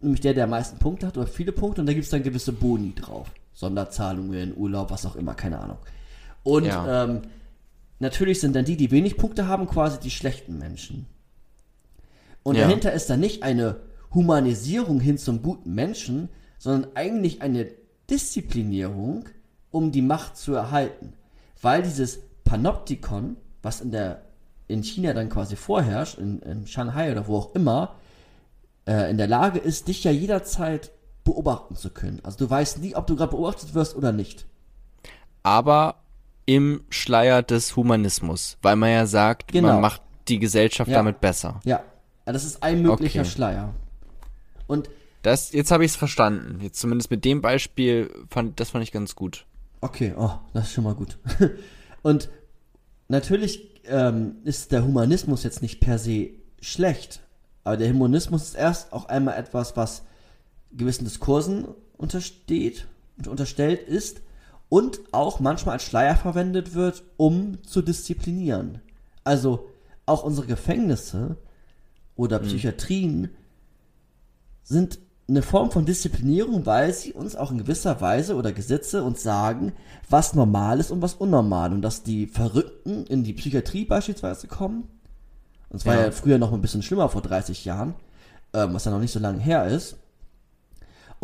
[0.00, 2.52] nämlich der, der am meisten Punkte hat oder viele Punkte, und da gibt's dann gewisse
[2.52, 3.30] Boni drauf.
[3.54, 5.78] Sonderzahlungen, Urlaub, was auch immer, keine Ahnung.
[6.42, 7.04] Und Ja.
[7.04, 7.22] ähm,
[8.00, 11.06] natürlich sind dann die, die wenig Punkte haben, quasi die schlechten Menschen.
[12.42, 12.62] Und Ja.
[12.62, 13.76] dahinter ist dann nicht eine
[14.12, 16.28] Humanisierung hin zum guten Menschen,
[16.58, 17.68] sondern eigentlich eine
[18.10, 19.28] Disziplinierung,
[19.70, 21.14] um die Macht zu erhalten.
[21.62, 24.22] Weil dieses Panoptikon, was in der
[24.66, 27.96] in China dann quasi vorherrscht, in, in Shanghai oder wo auch immer,
[28.86, 30.90] äh, in der Lage ist, dich ja jederzeit
[31.24, 32.20] beobachten zu können.
[32.22, 34.46] Also du weißt nie, ob du gerade beobachtet wirst oder nicht.
[35.42, 35.96] Aber
[36.46, 39.68] im Schleier des Humanismus, weil man ja sagt, Genau.
[39.68, 40.98] man macht die Gesellschaft Ja.
[40.98, 41.60] damit besser.
[41.64, 41.82] Ja,
[42.26, 43.30] ja das ist ein möglicher Okay.
[43.30, 43.74] Schleier.
[44.66, 44.90] Und
[45.22, 46.60] Das, jetzt habe ich es verstanden.
[46.62, 49.46] Jetzt zumindest mit dem Beispiel fand, das fand ich ganz gut.
[49.80, 51.18] Okay, oh, das ist schon mal gut.
[52.02, 52.28] Und
[53.08, 57.20] natürlich ähm, ist der Humanismus jetzt nicht per se schlecht,
[57.64, 60.02] aber der Humanismus ist erst auch einmal etwas, was
[60.76, 61.66] gewissen Diskursen
[61.96, 62.86] untersteht
[63.18, 64.20] und unterstellt ist
[64.68, 68.80] und auch manchmal als Schleier verwendet wird, um zu disziplinieren.
[69.22, 69.68] Also
[70.06, 71.36] auch unsere Gefängnisse
[72.16, 73.30] oder Psychiatrien
[74.62, 79.22] sind eine Form von Disziplinierung, weil sie uns auch in gewisser Weise oder Gesetze uns
[79.22, 79.72] sagen,
[80.10, 81.72] was normal ist und was unnormal.
[81.72, 84.88] Und dass die Verrückten in die Psychiatrie beispielsweise kommen.
[85.70, 86.02] Und es war Ja.
[86.06, 87.94] ja früher noch ein bisschen schlimmer vor 30 Jahren,
[88.52, 89.96] ähm, was ja noch nicht so lange her ist.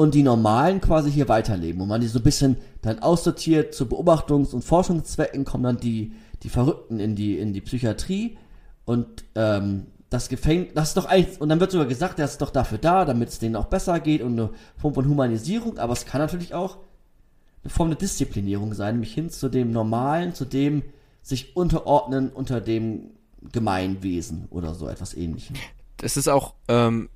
[0.01, 1.83] Und die Normalen quasi hier weiterleben.
[1.83, 6.15] Und man die so ein bisschen dann aussortiert zu Beobachtungs- und Forschungszwecken kommen dann die,
[6.43, 8.39] die Verrückten in die, in die Psychiatrie.
[8.87, 12.41] Und ähm, das Gefängnis, das ist doch eigentlich, und dann wird sogar gesagt, das ist
[12.41, 14.49] doch dafür da, damit es denen auch besser geht und eine
[14.79, 16.79] Form von Humanisierung, aber es kann natürlich auch
[17.63, 20.83] eine Form der Disziplinierung sein, nämlich hin zu dem Normalen, zu dem
[21.21, 23.11] sich unterordnen unter dem
[23.53, 25.57] Gemeinwesen oder so etwas ähnlichem.
[25.99, 27.11] Das ist auch, ähm,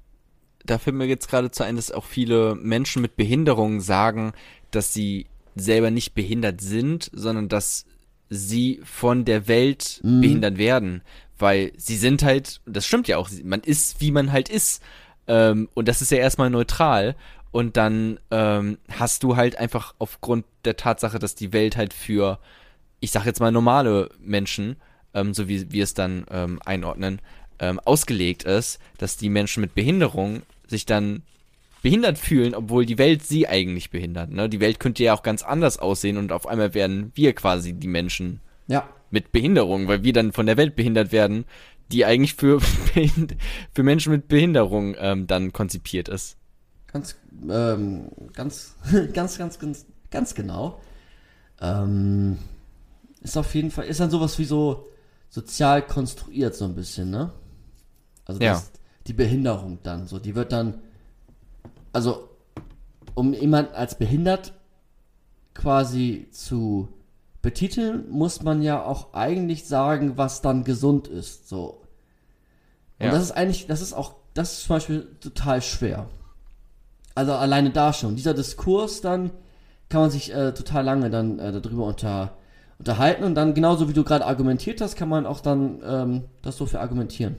[0.64, 4.32] da fällt mir jetzt gerade zu ein, dass auch viele Menschen mit Behinderungen sagen,
[4.70, 7.84] dass sie selber nicht behindert sind, sondern dass
[8.30, 11.02] sie von der Welt behindert werden.
[11.38, 14.82] Weil sie sind halt, das stimmt ja auch, man ist, wie man halt ist.
[15.26, 17.16] Ähm, und das ist ja erstmal neutral.
[17.50, 22.40] Und dann ähm, hast du halt einfach aufgrund der Tatsache, dass die Welt halt für,
[23.00, 24.76] ich sag jetzt mal normale Menschen,
[25.12, 27.20] ähm, so wie wir es dann ähm, einordnen,
[27.60, 30.42] ähm, ausgelegt ist, dass die Menschen mit Behinderung
[30.74, 31.22] sich dann
[31.82, 34.30] behindert fühlen, obwohl die Welt sie eigentlich behindert.
[34.30, 34.48] Ne?
[34.48, 37.88] Die Welt könnte ja auch ganz anders aussehen und auf einmal werden wir quasi die
[37.88, 41.44] Menschen Ja, mit Behinderung, weil wir dann von der Welt behindert werden,
[41.92, 42.60] die eigentlich für,
[43.74, 46.36] für Menschen mit Behinderung ähm, dann konzipiert ist.
[46.86, 47.16] ganz,
[47.48, 48.76] ähm, ganz,
[49.12, 50.80] ganz, ganz, ganz, ganz genau.
[51.60, 52.38] Ähm,
[53.22, 54.88] ist auf jeden Fall, ist dann sowas wie so
[55.30, 57.32] sozial konstruiert so ein bisschen, ne?
[58.26, 58.52] Also Ja.
[58.52, 58.72] das,
[59.06, 60.80] die Behinderung dann, so, die wird dann,
[61.92, 62.28] also
[63.14, 64.54] um jemanden als behindert
[65.54, 66.88] quasi zu
[67.42, 71.82] betiteln, muss man ja auch eigentlich sagen, was dann gesund ist, so.
[72.98, 73.12] Und Ja.
[73.12, 76.08] das ist eigentlich, das ist auch, das ist zum Beispiel total schwer.
[77.14, 78.16] Also alleine da schon.
[78.16, 79.30] Dieser Diskurs dann
[79.88, 82.36] kann man sich äh, total lange dann äh, darüber unter,
[82.78, 86.56] unterhalten und dann genauso wie du gerade argumentiert hast, kann man auch dann ähm, das
[86.56, 87.36] so für argumentieren.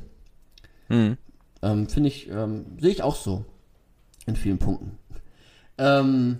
[0.87, 1.17] Hm.
[1.65, 3.43] Ähm, Finde ich, ähm, sehe ich auch so.
[4.27, 4.97] In vielen Punkten.
[5.77, 6.39] Ähm,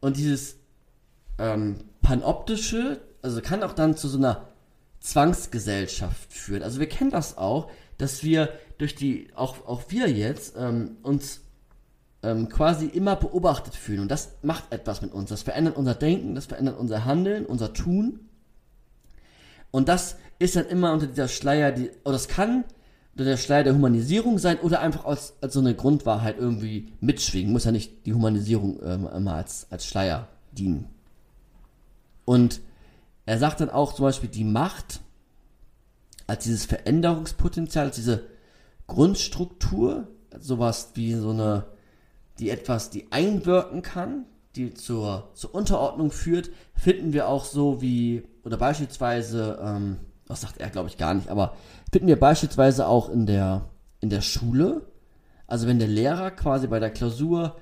[0.00, 0.56] und dieses
[1.38, 4.48] ähm, panoptische, also kann auch dann zu so einer
[5.00, 6.62] Zwangsgesellschaft führen.
[6.62, 11.40] Also wir kennen das auch, dass wir durch die, auch, auch wir jetzt, ähm, uns
[12.22, 14.00] ähm, quasi immer beobachtet fühlen.
[14.00, 15.30] Und das macht etwas mit uns.
[15.30, 18.28] Das verändert unser Denken, das verändert unser Handeln, unser Tun.
[19.70, 22.64] Und das ist dann immer unter dieser Schleier, die, oder das kann
[23.16, 27.52] der Schleier der Humanisierung sein oder einfach als, als so eine Grundwahrheit irgendwie mitschwingen.
[27.52, 30.88] Muss ja nicht die Humanisierung ähm, immer als, als Schleier dienen.
[32.24, 32.60] Und
[33.26, 35.00] er sagt dann auch zum Beispiel die Macht
[36.26, 38.24] als dieses Veränderungspotenzial, als diese
[38.86, 40.08] Grundstruktur,
[40.38, 41.66] sowas wie so eine,
[42.38, 44.24] die etwas, die einwirken kann,
[44.56, 50.58] die zur, zur Unterordnung führt, finden wir auch so wie, oder beispielsweise, ähm, was sagt
[50.58, 51.56] er, glaube ich, gar nicht, aber
[51.94, 53.70] finden wir beispielsweise auch in der,
[54.00, 54.82] in der Schule.
[55.46, 57.54] Also wenn der Lehrer quasi bei der Klausur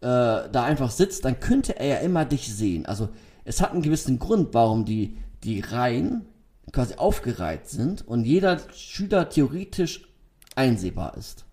[0.00, 2.86] äh, da einfach sitzt, dann könnte er ja immer dich sehen.
[2.86, 3.08] Also
[3.44, 6.24] es hat einen gewissen Grund, warum die, die Reihen
[6.70, 10.08] quasi aufgereiht sind und jeder Schüler theoretisch
[10.54, 11.44] einsehbar ist.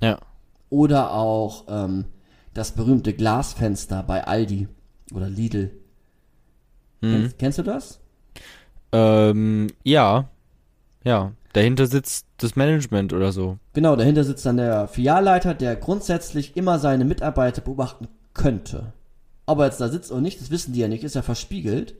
[0.00, 0.20] Ja.
[0.70, 2.04] Oder auch ähm,
[2.52, 4.68] das berühmte Glasfenster bei Aldi
[5.12, 5.72] oder Lidl.
[7.00, 7.98] Kennst, kennst du das?
[8.92, 10.28] Ähm, ja.
[11.02, 11.32] Ja.
[11.54, 13.58] Dahinter sitzt das Management oder so.
[13.74, 18.92] Genau, dahinter sitzt dann der Filialleiter, der grundsätzlich immer seine Mitarbeiter beobachten könnte.
[19.46, 21.94] Ob er jetzt da sitzt oder nicht, das wissen die ja nicht, ist ja verspiegelt.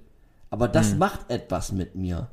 [0.50, 2.28] Aber das macht etwas mit mir.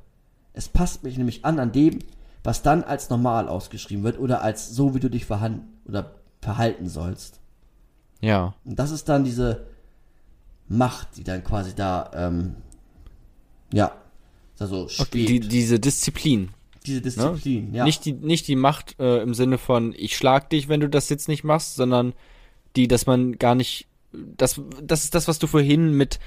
[0.53, 1.99] Es passt mich nämlich an an dem,
[2.43, 6.89] was dann als normal ausgeschrieben wird oder als so, wie du dich verhan oder verhalten
[6.89, 7.39] sollst.
[8.19, 8.55] Ja.
[8.65, 9.67] Und das ist dann diese
[10.67, 12.55] Macht, die dann quasi da, ähm,
[13.71, 13.91] ja,
[14.57, 16.49] also Okay, die, diese Disziplin.
[16.85, 17.83] Diese Disziplin, ja.
[17.83, 21.09] Nicht die, nicht die Macht äh, im Sinne von, ich schlag dich, wenn du das
[21.09, 22.13] jetzt nicht machst, sondern
[22.75, 26.19] die, dass man gar nicht, das, das ist das, was du vorhin mit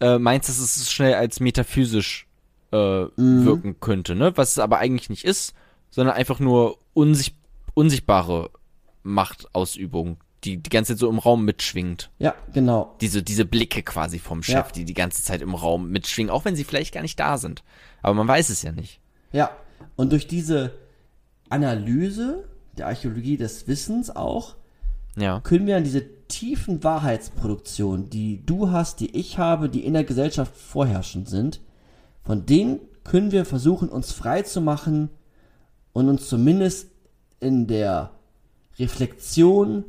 [0.00, 2.26] äh, meinst, dass es schnell als metaphysisch
[2.72, 3.44] äh, Mhm.
[3.46, 4.36] wirken könnte, ne?
[4.36, 5.54] Was es aber eigentlich nicht ist,
[5.90, 7.34] sondern einfach nur unsicht,
[7.74, 8.50] unsichtbare
[9.22, 12.10] Machtausübung, die die ganze Zeit so im Raum mitschwingt.
[12.18, 12.94] ja, genau.
[13.00, 14.72] Diese, diese Blicke quasi vom Chef, Ja.
[14.74, 17.64] die die ganze Zeit im Raum mitschwingen, auch wenn sie vielleicht gar nicht da sind.
[18.02, 19.00] Aber man weiß es ja nicht.
[19.32, 19.50] Ja,
[19.96, 20.72] und durch diese
[21.48, 22.44] Analyse
[22.76, 24.56] der Archäologie des Wissens auch,
[25.16, 25.40] Ja.
[25.40, 30.04] können wir an diese tiefen Wahrheitsproduktionen, die du hast, die ich habe, die in der
[30.04, 31.60] Gesellschaft vorherrschend sind,
[32.22, 35.08] von denen können wir versuchen, uns frei zu machen
[35.94, 36.90] und uns zumindest
[37.40, 38.10] in der
[38.78, 39.84] Reflexion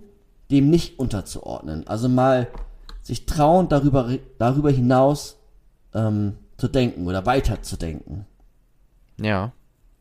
[0.50, 1.86] dem nicht unterzuordnen.
[1.88, 2.48] Also mal
[3.02, 5.38] sich trauen, darüber, darüber hinaus
[5.94, 8.26] ähm, zu denken oder weiterzudenken.
[9.20, 9.52] Ja.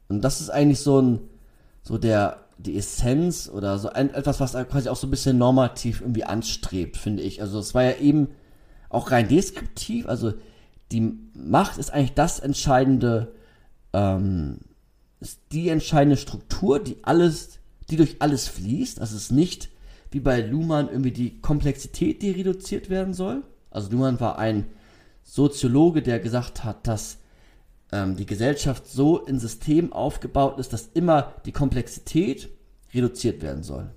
[0.08, 1.20] Und das ist eigentlich so ein,
[1.82, 6.00] so der, die Essenz oder so ein, etwas, was quasi auch so ein bisschen normativ
[6.00, 7.40] irgendwie anstrebt, finde ich.
[7.40, 8.28] Also es war ja eben
[8.88, 10.32] auch rein deskriptiv, also
[10.90, 13.34] die Macht ist eigentlich das entscheidende,
[13.92, 14.60] ähm,
[15.20, 17.58] ist die entscheidende Struktur, die alles,
[17.90, 19.00] die durch alles fließt.
[19.00, 19.68] Also es ist nicht
[20.10, 23.42] wie bei Luhmann irgendwie die Komplexität, die reduziert werden soll.
[23.70, 24.66] Also Luhmann war ein
[25.22, 27.18] Soziologe, der gesagt hat, dass
[27.92, 32.48] ähm, die Gesellschaft so in System aufgebaut ist, dass immer die Komplexität
[32.94, 33.90] reduziert werden soll.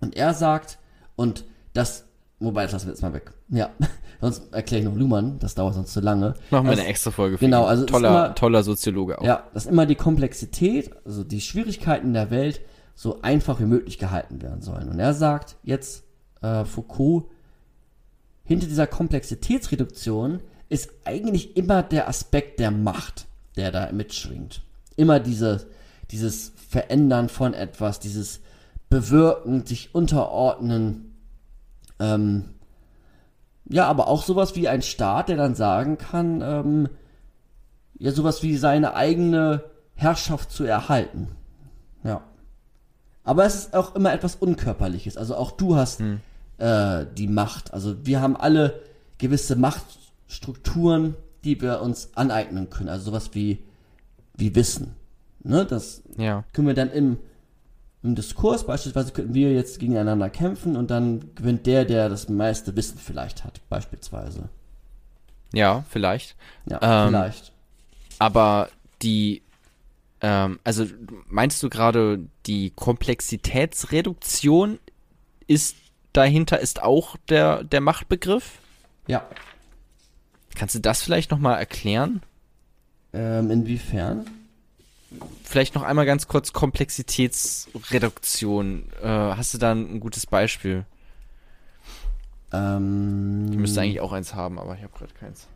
[0.00, 0.78] Und er sagt,
[1.16, 2.04] und das,
[2.40, 3.32] wobei, das lassen wir jetzt mal weg.
[3.48, 3.70] Ja,
[4.20, 6.34] sonst erkläre ich noch Luhmann, das dauert sonst zu lange.
[6.50, 9.24] Machen wir eine extra Folge für genau, also toller, immer- toller Soziologe auch.
[9.24, 12.60] Ja, dass immer die Komplexität, also die Schwierigkeiten der Welt
[12.94, 14.88] so einfach wie möglich gehalten werden sollen.
[14.88, 16.04] Und er sagt jetzt,
[16.42, 17.24] äh, Foucault,
[18.44, 20.40] hinter dieser Komplexitätsreduktion
[20.72, 24.62] ist eigentlich immer der Aspekt der Macht, der da mitschwingt.
[24.96, 25.66] Immer diese,
[26.10, 28.40] dieses Verändern von etwas, dieses
[28.88, 31.14] Bewirken, sich unterordnen,
[32.00, 32.54] ähm,
[33.68, 36.88] ja, aber auch sowas wie ein Staat, der dann sagen kann, ähm,
[37.98, 39.64] ja, sowas wie seine eigene
[39.94, 41.28] Herrschaft zu erhalten.
[42.02, 42.22] Ja.
[43.24, 45.18] Aber es ist auch immer etwas Unkörperliches.
[45.18, 46.02] Also auch du hast
[46.58, 47.74] äh, die Macht.
[47.74, 48.80] Also wir haben alle
[49.18, 49.54] gewisse
[50.32, 51.14] Machtstrukturen,
[51.44, 52.88] die wir uns aneignen können.
[52.88, 53.58] Also sowas wie,
[54.34, 54.94] wie Wissen.
[55.42, 55.66] Ne?
[55.66, 56.44] Das Ja.
[56.52, 57.18] können wir dann im,
[58.02, 62.74] im Diskurs, beispielsweise könnten wir jetzt gegeneinander kämpfen und dann gewinnt der, der das meiste
[62.76, 64.48] Wissen vielleicht hat, beispielsweise.
[65.52, 66.34] Ja, vielleicht.
[66.66, 67.52] Ja, Ähm, vielleicht.
[68.18, 68.70] Aber
[69.02, 69.42] die,
[70.22, 70.86] ähm, also
[71.26, 74.78] meinst du gerade, die Komplexitätsreduktion
[75.46, 75.76] ist
[76.14, 78.60] dahinter ist auch der, der Machtbegriff?
[79.08, 79.26] Ja.
[80.54, 82.22] Kannst du das vielleicht nochmal erklären?
[83.12, 84.24] Ähm, inwiefern?
[85.44, 88.84] Vielleicht noch einmal ganz kurz Komplexitätsreduktion.
[89.02, 90.86] Äh, hast du da ein, gutes Beispiel?
[92.52, 95.46] Ähm, Ich müsste eigentlich auch eins haben, aber ich habe gerade keins.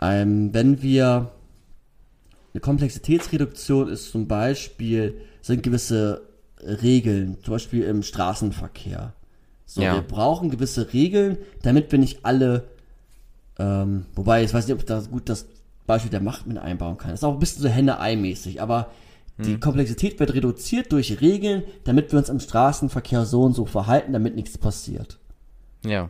[0.00, 1.32] Ähm, wenn wir
[2.52, 6.22] eine Komplexitätsreduktion ist zum Beispiel, sind gewisse
[6.60, 9.12] Regeln, zum Beispiel im Straßenverkehr.
[9.66, 9.94] So, Ja.
[9.94, 12.68] wir brauchen gewisse Regeln, damit wir nicht alle,
[13.58, 15.46] ähm, wobei, ich weiß nicht, ob ich da gut das
[15.86, 17.10] Beispiel der Macht mit einbauen kann.
[17.10, 18.90] Das ist auch ein bisschen so Henne-Ei-mäßig, aber
[19.38, 24.14] die Komplexität wird reduziert durch Regeln, damit wir uns im Straßenverkehr so und so verhalten,
[24.14, 25.18] damit nichts passiert.
[25.84, 26.08] Ja.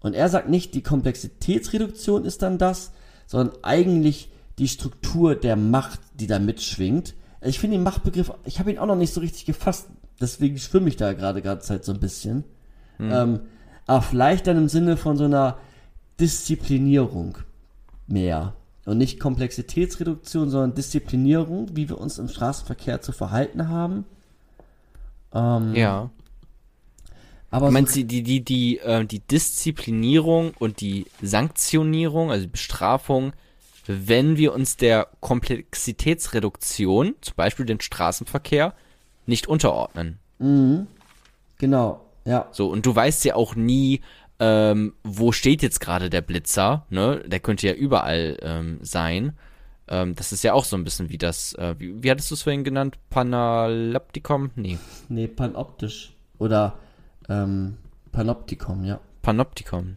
[0.00, 2.92] Und er sagt nicht, die Komplexitätsreduktion ist dann das,
[3.26, 7.14] sondern eigentlich die Struktur der Macht, die da mitschwingt.
[7.40, 9.88] Ich finde den Machtbegriff, ich habe ihn auch noch nicht so richtig gefasst,
[10.20, 12.44] deswegen schwimme ich da gerade gerade Zeit so ein bisschen.
[13.00, 13.40] Ähm,
[13.86, 15.58] aber vielleicht dann im Sinne von so einer
[16.20, 17.38] Disziplinierung
[18.06, 18.54] mehr.
[18.84, 24.04] Und nicht Komplexitätsreduktion, sondern Disziplinierung, wie wir uns im Straßenverkehr zu verhalten haben.
[25.34, 26.08] Ähm, Ja.
[27.50, 32.46] aber Du so- meinst die, die, die, die, äh, die Disziplinierung und die Sanktionierung, also
[32.46, 33.32] die Bestrafung,
[33.86, 38.74] wenn wir uns der Komplexitätsreduktion, zum Beispiel den Straßenverkehr,
[39.26, 40.18] nicht unterordnen.
[41.58, 42.48] genau, ja.
[42.52, 44.00] So, und du weißt ja auch nie,
[44.40, 47.22] ähm, wo steht jetzt gerade der Blitzer, ne?
[47.26, 49.32] Der könnte ja überall ähm, sein.
[49.88, 52.34] Ähm, das ist ja auch so ein bisschen wie das, äh, wie, wie hattest du
[52.34, 52.98] es vorhin genannt?
[53.10, 54.50] Panoptikum?
[54.54, 54.78] Nee,
[55.08, 56.12] Nee, panoptisch.
[56.38, 56.74] Oder
[57.28, 57.76] ähm,
[58.12, 59.00] Panoptikum, ja.
[59.22, 59.96] Panoptikum.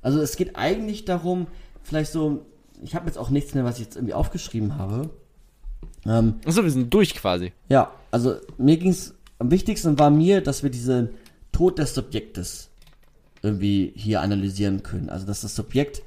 [0.00, 1.48] Also es geht eigentlich darum,
[1.82, 2.46] vielleicht so,
[2.82, 5.10] ich habe jetzt auch nichts mehr, was ich jetzt irgendwie aufgeschrieben habe.
[6.06, 7.52] Ähm, Achso, wir sind durch quasi.
[7.68, 11.10] ja, also mir ging es, am wichtigsten war mir, dass wir diesen
[11.50, 12.67] Tod des Subjektes
[13.42, 15.08] irgendwie hier analysieren können.
[15.08, 16.02] Also dass das Subjekt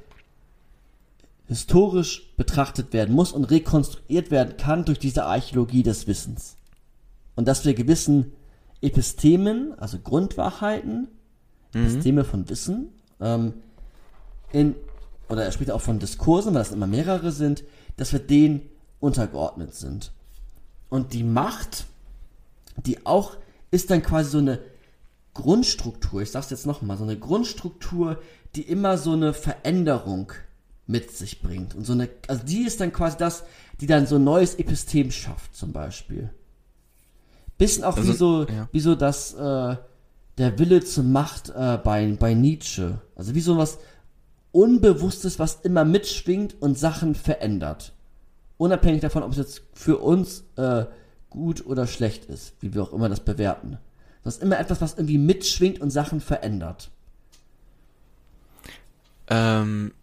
[1.47, 6.55] historisch betrachtet werden muss und rekonstruiert werden kann durch diese Archäologie des Wissens.
[7.35, 8.31] Und dass wir gewissen
[8.81, 11.09] Epistemen, also Grundwahrheiten,
[11.73, 12.89] Episteme von Wissen,
[13.19, 13.53] ähm,
[14.51, 14.75] in,
[15.29, 17.63] oder er spricht auch von Diskursen, weil das immer mehrere sind,
[17.97, 18.61] dass wir denen
[18.99, 20.11] untergeordnet sind.
[20.89, 21.85] Und die Macht,
[22.77, 23.37] die auch,
[23.71, 24.59] ist dann quasi so eine
[25.33, 28.21] Grundstruktur, ich sag's jetzt nochmal, so eine Grundstruktur,
[28.55, 30.33] die immer so eine Veränderung
[30.87, 31.73] mit sich bringt.
[31.73, 33.43] Und so eine, also die ist dann quasi das,
[33.79, 36.29] die dann so ein neues Epistem schafft, zum Beispiel.
[37.57, 38.67] Bisschen auch Also, wie so, ja.
[38.71, 39.75] wie so das, äh,
[40.37, 42.99] der Wille zur Macht äh, bei, bei Nietzsche.
[43.15, 43.77] Also wie so was
[44.51, 47.93] Unbewusstes, was immer mitschwingt und Sachen verändert.
[48.57, 50.85] Unabhängig davon, ob es jetzt für uns äh,
[51.29, 53.77] gut oder schlecht ist, wie wir auch immer das bewerten.
[54.23, 56.91] Das ist immer etwas, was irgendwie mitschwingt und Sachen verändert.
[59.27, 59.93] Ähm,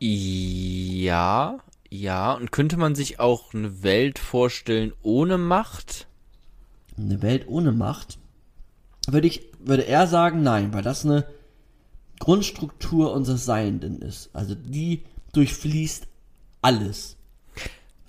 [0.00, 1.58] ja,
[1.88, 2.32] ja.
[2.34, 6.06] Und könnte man sich auch eine Welt vorstellen ohne Macht?
[6.96, 8.18] Eine Welt ohne Macht?
[9.06, 11.26] Würde ich, würde er sagen, nein, weil das eine
[12.18, 14.30] Grundstruktur unseres Seienden ist.
[14.34, 16.06] Also die durchfließt
[16.60, 17.16] alles.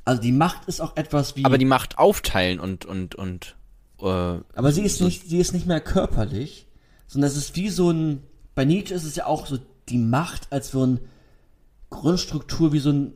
[0.04, 1.46] Also die Macht ist auch etwas wie.
[1.46, 3.56] Aber die Macht aufteilen und, und, und,
[4.02, 6.68] äh, Aber sie ist nicht, sie ist nicht mehr körperlich,
[7.08, 8.24] sondern es ist wie so ein,
[8.56, 9.58] bei Nietzsche ist es ja auch so
[9.90, 11.00] die Macht als so ein
[11.90, 13.14] Grundstruktur, wie so ein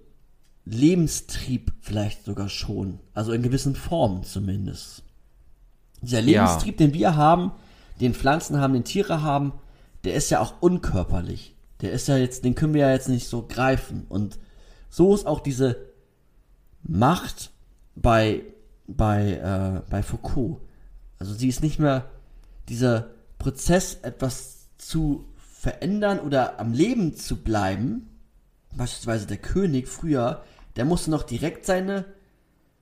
[0.66, 3.00] Lebenstrieb vielleicht sogar schon.
[3.14, 5.04] Also in gewissen Formen zumindest.
[6.02, 7.52] Dieser Lebenstrieb, den wir haben,
[8.00, 9.54] den Pflanzen haben, den Tiere haben,
[10.04, 11.56] der ist ja auch unkörperlich.
[11.82, 14.06] Der ist ja jetzt, den können wir ja jetzt nicht so greifen.
[14.10, 14.40] Und
[14.90, 15.78] so ist auch diese
[16.82, 17.52] Macht
[17.96, 18.44] bei,
[18.88, 20.62] bei, äh, bei Foucault.
[21.20, 22.10] Also sie ist nicht mehr
[22.70, 23.10] dieser
[23.40, 28.10] Prozess, etwas zu verändern oder am Leben zu bleiben.
[28.76, 30.44] Beispielsweise der König früher,
[30.76, 32.06] der musste noch direkt seine,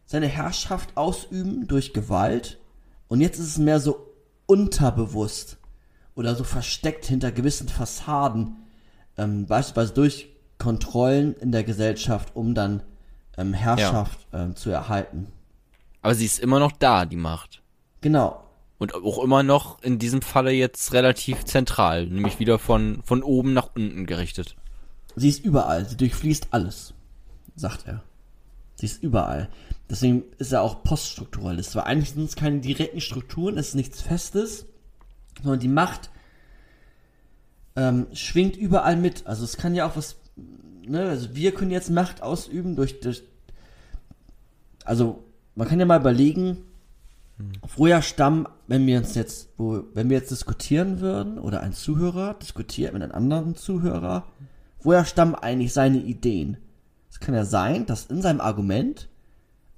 [0.06, 2.60] seine Herrschaft ausüben durch Gewalt.
[3.08, 4.08] Und jetzt ist es mehr so
[4.46, 5.58] unterbewusst
[6.16, 8.58] oder so versteckt hinter gewissen Fassaden,
[9.18, 12.84] ähm, beispielsweise durch Kontrollen in der Gesellschaft, um dann
[13.38, 14.44] ähm, Herrschaft ja.
[14.44, 15.28] ähm, zu erhalten.
[16.02, 17.61] Aber sie ist immer noch da, die Macht.
[18.02, 18.44] Genau.
[18.80, 23.54] Und auch immer noch in diesem Falle jetzt relativ zentral, nämlich wieder von, von oben
[23.54, 24.56] nach unten gerichtet.
[25.16, 26.94] Sie ist überall, sie durchfließt alles,
[27.56, 28.04] sagt er.
[28.76, 29.50] Sie ist überall.
[29.90, 34.02] Deswegen ist er auch Poststrukturalist, weil eigentlich sind es keine direkten Strukturen, es ist nichts
[34.02, 34.66] Festes,
[35.44, 36.10] sondern die Macht
[37.76, 39.28] ähm, schwingt überall mit.
[39.28, 40.16] Also es kann ja auch was,
[40.86, 43.24] ne, also wir können jetzt Macht ausüben durch, durch
[44.86, 45.24] also
[45.56, 46.64] man kann ja mal überlegen.
[47.68, 52.36] Früher Stamm, wenn wir uns jetzt, wo, wenn wir jetzt diskutieren würden oder ein Zuhörer
[52.36, 54.26] diskutiert mit einem anderen Zuhörer,
[54.82, 56.58] woher stammen eigentlich seine Ideen?
[57.10, 59.10] Es kann ja sein, dass in seinem Argument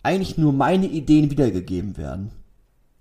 [0.04, 2.32] eigentlich nur meine Ideen wiedergegeben werden.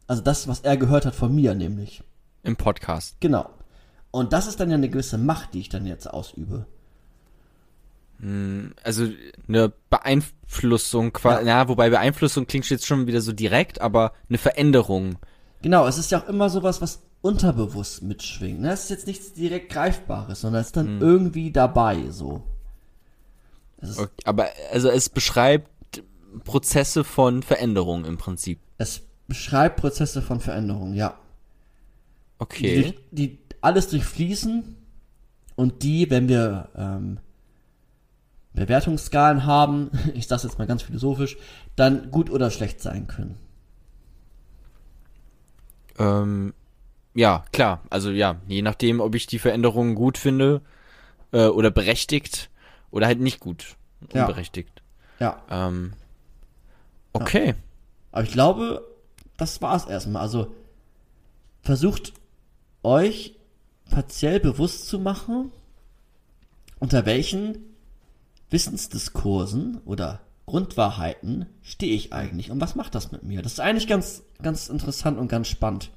[0.07, 2.03] Also das, was er gehört hat von mir, nämlich.
[2.43, 3.17] Im Podcast.
[3.21, 3.51] Genau.
[4.11, 6.67] Und das ist dann ja eine gewisse Macht, die ich dann jetzt ausübe.
[8.23, 9.09] Hm, also
[9.49, 11.41] eine Beeinflussung, ja.
[11.43, 15.17] ja, wobei Beeinflussung klingt jetzt schon wieder so direkt, aber eine Veränderung.
[15.61, 18.61] Genau, es ist ja auch immer sowas, was unterbewusst mitschwingt.
[18.61, 18.73] Ne?
[18.73, 21.01] Es ist jetzt nichts direkt Greifbares, sondern es ist dann hm.
[21.01, 22.43] irgendwie dabei, so.
[23.83, 25.69] Okay, aber also es beschreibt
[26.45, 28.61] Prozesse von Veränderung im Prinzip.
[28.79, 31.19] Es beschreibt Prozesse von Veränderung, ja.
[32.39, 32.95] Okay.
[33.11, 34.77] Die, die alles durchfließen
[35.57, 37.19] und die, wenn wir ähm,
[38.55, 41.37] Bewertungsskalen haben, ich sage jetzt mal ganz philosophisch,
[41.77, 43.39] dann gut oder schlecht sein können.
[45.99, 46.55] Ähm,
[47.15, 47.83] ja, klar.
[47.91, 50.63] Also ja, je nachdem, ob ich die Veränderungen gut finde
[51.33, 52.51] äh, oder berechtigt
[52.91, 53.77] oder halt nicht gut
[54.13, 54.83] unberechtigt.
[55.19, 55.43] Ja.
[55.49, 55.69] ja.
[55.69, 55.93] Ähm,
[57.13, 57.49] okay.
[57.49, 57.55] Ja.
[58.13, 58.87] Aber ich glaube,
[59.37, 60.23] das war's erstmal.
[60.23, 60.55] Also
[61.63, 62.13] versucht
[62.83, 63.37] euch
[63.91, 65.53] partiell bewusst zu machen,
[66.79, 67.72] unter welchen
[68.53, 73.43] Wissensdiskursen oder Grundwahrheiten stehe ich eigentlich und was macht das mit mir?
[73.43, 75.91] Das ist eigentlich ganz, ganz interessant und ganz spannend.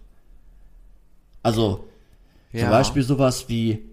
[1.43, 1.87] Also,
[2.53, 2.61] ja.
[2.61, 3.89] zum Beispiel sowas wie,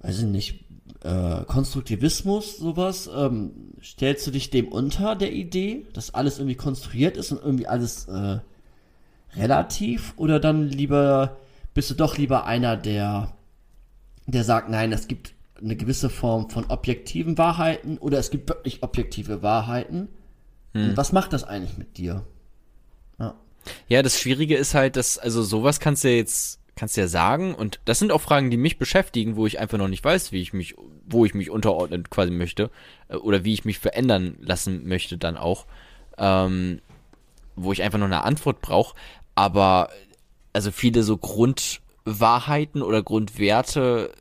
[0.00, 0.64] weiß ich nicht,
[1.02, 7.16] äh, Konstruktivismus, sowas, ähm, stellst du dich dem unter, der Idee, dass alles irgendwie konstruiert
[7.16, 8.38] ist und irgendwie alles äh,
[9.36, 11.36] relativ oder dann lieber
[11.74, 13.34] bist du doch lieber einer, der,
[14.26, 18.82] der sagt, nein, es gibt eine gewisse Form von objektiven Wahrheiten oder es gibt wirklich
[18.82, 20.08] objektive Wahrheiten.
[20.74, 20.96] Hm.
[20.96, 22.24] was macht das eigentlich mit dir?
[23.18, 23.34] Ja.
[23.88, 27.08] ja, das Schwierige ist halt, dass, also sowas kannst du ja jetzt, kannst du ja
[27.08, 30.32] sagen und das sind auch Fragen, die mich beschäftigen, wo ich einfach noch nicht weiß,
[30.32, 30.74] wie ich mich,
[31.06, 32.70] wo ich mich unterordnen quasi möchte
[33.08, 35.66] äh, oder wie ich mich verändern lassen möchte dann auch,
[36.18, 36.80] ähm,
[37.54, 38.94] wo ich einfach noch eine Antwort brauche,
[39.34, 39.88] aber
[40.52, 44.12] also viele so Grundwahrheiten oder Grundwerte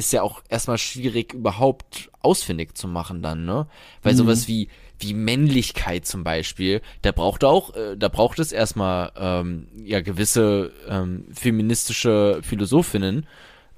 [0.00, 3.66] ist ja auch erstmal schwierig überhaupt ausfindig zu machen dann, ne?
[4.02, 4.18] Weil mhm.
[4.18, 4.68] sowas wie
[5.02, 10.72] wie Männlichkeit zum Beispiel, da braucht auch, äh, da braucht es erstmal ähm, ja gewisse
[10.88, 13.26] ähm, feministische Philosophinnen,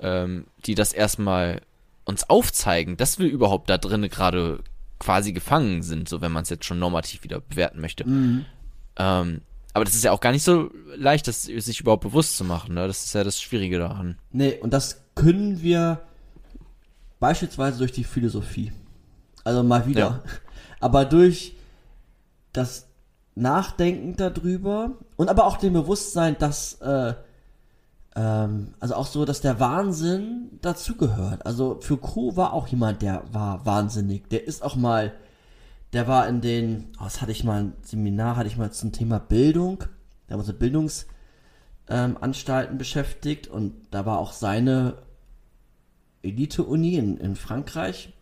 [0.00, 1.60] ähm, die das erstmal
[2.04, 4.60] uns aufzeigen, dass wir überhaupt da drinnen gerade
[4.98, 8.08] quasi gefangen sind, so wenn man es jetzt schon normativ wieder bewerten möchte.
[8.08, 8.44] Mhm.
[8.96, 9.42] Ähm,
[9.74, 12.74] aber das ist ja auch gar nicht so leicht, das sich überhaupt bewusst zu machen.
[12.74, 12.86] Ne?
[12.86, 14.18] Das ist ja das Schwierige daran.
[14.30, 16.02] Nee, und das können wir
[17.22, 18.72] beispielsweise durch die Philosophie.
[19.44, 20.00] Also mal wieder.
[20.00, 20.20] Ja.
[20.80, 21.54] Aber durch
[22.52, 22.88] das
[23.36, 27.14] Nachdenken darüber und aber auch dem Bewusstsein, dass äh,
[28.14, 31.46] ähm, also auch so, dass der Wahnsinn dazugehört.
[31.46, 34.28] Also Foucault war auch jemand, der war wahnsinnig.
[34.28, 35.14] Der ist auch mal,
[35.92, 38.92] der war in den, oh, was hatte ich mal, ein Seminar hatte ich mal zum
[38.92, 39.84] Thema Bildung.
[40.26, 44.98] Da haben wir so Bildungsanstalten ähm, beschäftigt und da war auch seine
[46.22, 48.12] Elite-Uni in, in Frankreich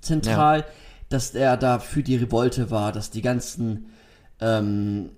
[0.00, 0.66] zentral, ja.
[1.08, 3.86] dass er da für die Revolte war, dass die ganzen
[4.40, 5.10] ähm,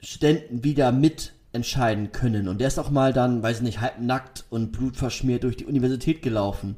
[0.00, 2.48] Studenten wieder mitentscheiden können.
[2.48, 6.22] Und der ist auch mal dann, weiß ich nicht, halbnackt und blutverschmiert durch die Universität
[6.22, 6.76] gelaufen.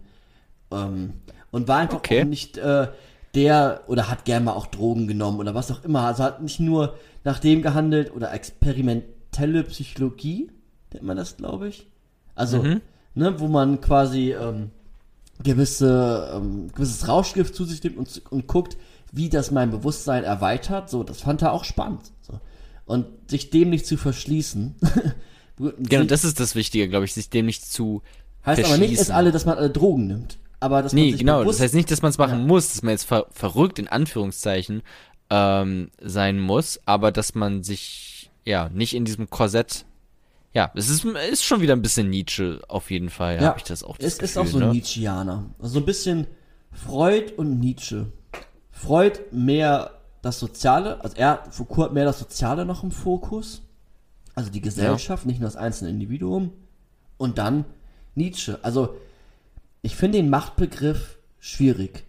[0.70, 1.15] Ähm,
[1.51, 2.23] und war einfach okay.
[2.23, 2.89] auch nicht äh,
[3.35, 6.03] der, oder hat gerne mal auch Drogen genommen oder was auch immer.
[6.03, 10.51] Also hat nicht nur nach dem gehandelt oder experimentelle Psychologie,
[10.93, 11.86] nennt man das, glaube ich.
[12.35, 12.81] Also, mhm.
[13.16, 14.70] Ne, wo man quasi ähm,
[15.43, 18.76] gewisse, ähm, gewisses Rauschgift zu sich nimmt und, und guckt,
[19.10, 20.90] wie das mein Bewusstsein erweitert.
[20.90, 22.12] So, das fand er auch spannend.
[22.22, 22.38] So.
[22.84, 24.76] Und sich dem nicht zu verschließen.
[25.78, 28.02] genau, das ist das Wichtige, glaube ich, sich dem nicht zu
[28.44, 30.38] Heißt aber nicht, dass alle, dass man alle Drogen nimmt.
[30.60, 32.47] Aber dass nee, man sich genau, das heißt nicht, dass man es machen ja.
[32.47, 34.82] muss, dass man jetzt ver verrückt in Anführungszeichen
[35.30, 39.84] ähm, sein muss, aber dass man sich ja nicht in diesem Korsett
[40.57, 43.65] ja, es ist, ist schon wieder ein bisschen Nietzsche auf jeden Fall, ja, habe ich
[43.65, 44.73] das auch das Es Gefühl, ist auch so ne?
[44.73, 45.51] Nietzscheaner.
[45.59, 46.27] Also so ein bisschen
[46.73, 48.07] Freud und Nietzsche.
[48.70, 49.91] Freud mehr
[50.23, 53.65] das Soziale, also er, Foucault hat mehr das Soziale noch im Fokus.
[54.35, 55.28] Also die Gesellschaft, ja.
[55.28, 56.53] nicht nur das einzelne Individuum.
[57.19, 57.66] Und dann
[58.15, 58.59] Nietzsche.
[58.62, 58.97] Also
[59.83, 62.05] ich finde den Machtbegriff schwierig.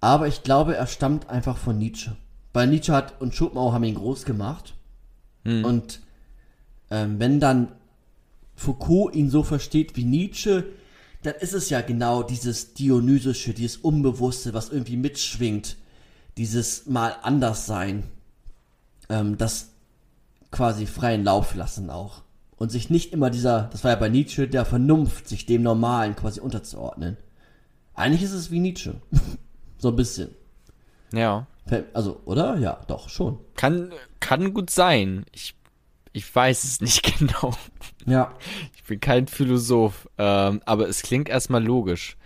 [0.00, 2.16] Aber ich glaube, er stammt einfach von Nietzsche.
[2.52, 4.74] Weil Nietzsche hat und Schopenhauer haben ihn groß gemacht.
[5.44, 5.64] Hm.
[5.64, 6.02] Und
[6.92, 7.72] ähm, wenn dann
[8.54, 10.66] Foucault ihn so versteht wie Nietzsche,
[11.22, 15.78] dann ist es ja genau dieses Dionysische, dieses Unbewusste, was irgendwie mitschwingt,
[16.36, 18.04] dieses mal anders sein,
[19.08, 19.70] ähm, das
[20.50, 22.22] quasi freien Lauf lassen auch.
[22.56, 26.14] Und sich nicht immer dieser, das war ja bei Nietzsche, der Vernunft, sich dem Normalen
[26.14, 27.16] quasi unterzuordnen.
[27.94, 29.00] Eigentlich ist es wie Nietzsche.
[29.78, 30.28] so ein bisschen.
[31.12, 31.46] Ja.
[31.94, 32.58] Also, oder?
[32.58, 33.38] Ja, doch, schon.
[33.54, 35.24] Kann, kann gut sein.
[35.32, 35.54] Ich
[36.12, 37.52] ich weiß es nicht genau.
[38.06, 38.32] Ja.
[38.74, 42.16] Ich bin kein Philosoph, ähm, aber es klingt erstmal logisch.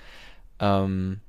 [0.58, 1.20] Ähm,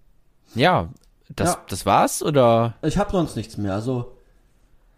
[0.55, 0.89] ja,
[1.29, 1.63] das, ja.
[1.69, 2.75] das war's oder?
[2.81, 3.73] Ich habe sonst nichts mehr.
[3.73, 4.17] Also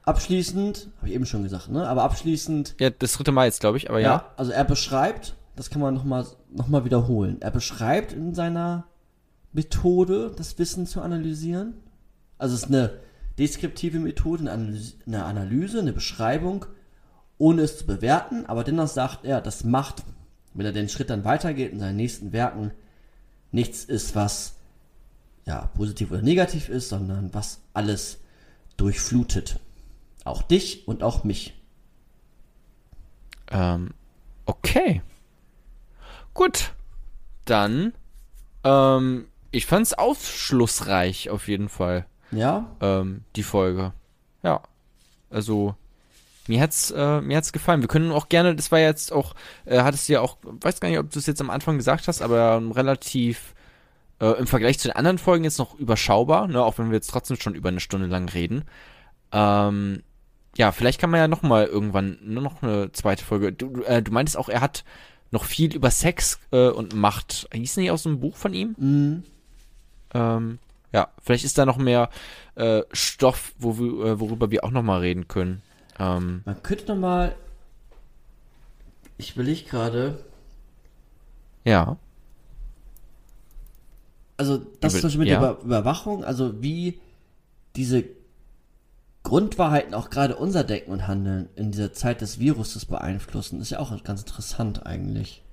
[0.03, 1.87] abschließend, habe ich eben schon gesagt, ne?
[1.87, 2.75] Aber abschließend.
[2.79, 4.07] Ja, das dritte Mal jetzt, glaube ich, aber ja.
[4.07, 4.31] ja.
[4.37, 7.37] Also er beschreibt, das kann man nochmal noch mal wiederholen.
[7.41, 8.85] Er beschreibt in seiner
[9.51, 11.73] Methode, das Wissen zu analysieren.
[12.37, 12.99] Also es ist eine
[13.37, 16.65] deskriptive Methode, eine Analyse, eine, Analyse, eine Beschreibung
[17.39, 20.03] ohne es zu bewerten, aber dennoch sagt er, das macht,
[20.53, 22.71] wenn er den Schritt dann weitergeht in seinen nächsten Werken,
[23.51, 24.55] nichts ist, was
[25.45, 28.19] ja positiv oder negativ ist, sondern was alles
[28.77, 29.59] durchflutet.
[30.25, 31.55] Auch dich und auch mich.
[33.49, 33.93] Ähm,
[34.45, 35.01] okay.
[36.33, 36.73] Gut.
[37.45, 37.93] Dann,
[38.63, 42.05] ähm, ich fand's aufschlussreich auf jeden Fall.
[42.31, 42.75] Ja.
[42.79, 43.93] Ähm, die Folge.
[44.43, 44.61] Ja.
[45.31, 45.75] Also,
[46.49, 47.81] mir hat's, äh, mir hat's gefallen.
[47.81, 49.35] Wir können auch gerne, das war jetzt auch,
[49.65, 52.07] äh, hattest du ja auch, weiß gar nicht, ob du es jetzt am Anfang gesagt
[52.07, 53.53] hast, aber ähm, relativ
[54.19, 57.09] äh, im Vergleich zu den anderen Folgen jetzt noch überschaubar, ne, auch wenn wir jetzt
[57.09, 58.65] trotzdem schon über eine Stunde lang reden.
[59.31, 60.03] Ähm,
[60.57, 63.53] ja, vielleicht kann man ja noch mal irgendwann nur noch eine zweite Folge.
[63.53, 64.83] Du, äh, du meintest auch, er hat
[65.31, 67.47] noch viel über Sex äh, und Macht.
[67.53, 68.75] Hieß nicht aus einem Buch von ihm?
[68.77, 69.23] Mhm.
[70.13, 70.59] Ähm,
[70.91, 72.09] ja, vielleicht ist da noch mehr
[72.55, 75.61] äh, Stoff, wo wir, äh, worüber wir auch noch mal reden können.
[75.99, 77.35] Ähm, Man könnte noch mal.
[79.17, 80.23] Ich überlege gerade.
[81.65, 81.97] Ja.
[84.37, 85.39] Also, das Über, zum Beispiel mit ja.
[85.39, 86.99] der Über Überwachung, also wie
[87.75, 88.05] diese
[89.23, 93.79] Grundwahrheiten auch gerade unser Denken und Handeln in dieser Zeit des Viruses beeinflussen, ist ja
[93.79, 95.43] auch ganz interessant eigentlich.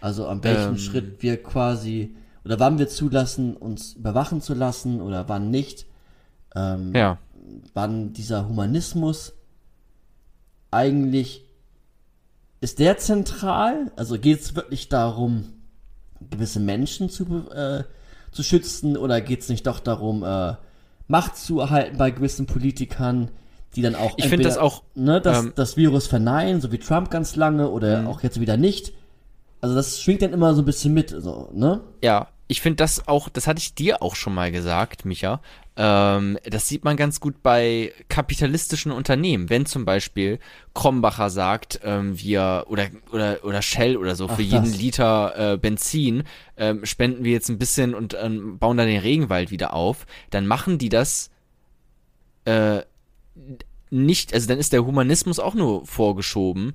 [0.00, 5.00] Also an welchem ähm, Schritt wir quasi oder wann wir zulassen, uns überwachen zu lassen
[5.00, 5.86] oder wann nicht.
[6.54, 7.18] Ähm, ja.
[7.74, 9.32] Wann dieser Humanismus
[10.72, 11.44] eigentlich
[12.60, 13.92] ist der zentral?
[13.96, 15.52] Also geht es wirklich darum,
[16.30, 17.84] gewisse Menschen zu, äh,
[18.30, 20.54] zu schützen oder geht es nicht doch darum, äh,
[21.08, 23.30] Macht zu erhalten bei gewissen Politikern,
[23.74, 26.78] die dann auch ich finde das auch ne, das, ähm, das Virus verneinen, so wie
[26.78, 28.08] Trump ganz lange oder mh.
[28.08, 28.92] auch jetzt wieder nicht.
[29.60, 31.80] Also das schwingt dann immer so ein bisschen mit, so, ne?
[32.02, 35.40] Ja, ich finde das auch, das hatte ich dir auch schon mal gesagt, Micha.
[35.74, 39.48] Ähm, das sieht man ganz gut bei kapitalistischen Unternehmen.
[39.48, 40.38] Wenn zum Beispiel
[40.74, 45.56] Krombacher sagt, ähm, wir oder oder oder Shell oder so Ach, für jeden Liter äh,
[45.56, 46.24] Benzin
[46.58, 50.46] ähm, spenden wir jetzt ein bisschen und ähm, bauen dann den Regenwald wieder auf, dann
[50.46, 51.30] machen die das
[52.44, 52.82] äh,
[53.88, 56.74] nicht, also dann ist der Humanismus auch nur vorgeschoben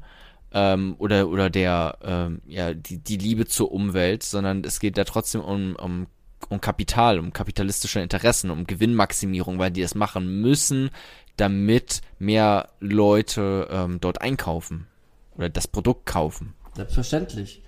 [0.54, 5.04] ähm, oder oder der ähm, ja die die Liebe zur Umwelt, sondern es geht da
[5.04, 6.08] trotzdem um um
[6.50, 10.92] um Kapital, um kapitalistische Interessen, um Gewinnmaximierung, weil die das machen müssen,
[11.36, 14.88] damit mehr Leute ähm, dort einkaufen
[15.36, 16.54] oder das Produkt kaufen.
[16.76, 17.64] Selbstverständlich.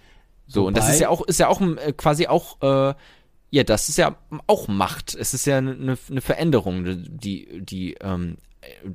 [0.48, 2.94] So, und das Wobei- ist ja auch, ist ja auch äh, quasi auch, äh,
[3.52, 4.16] ja, das ist ja
[4.48, 5.16] auch Macht.
[5.16, 8.38] Es ist ja eine, eine Veränderung, die, die ähm,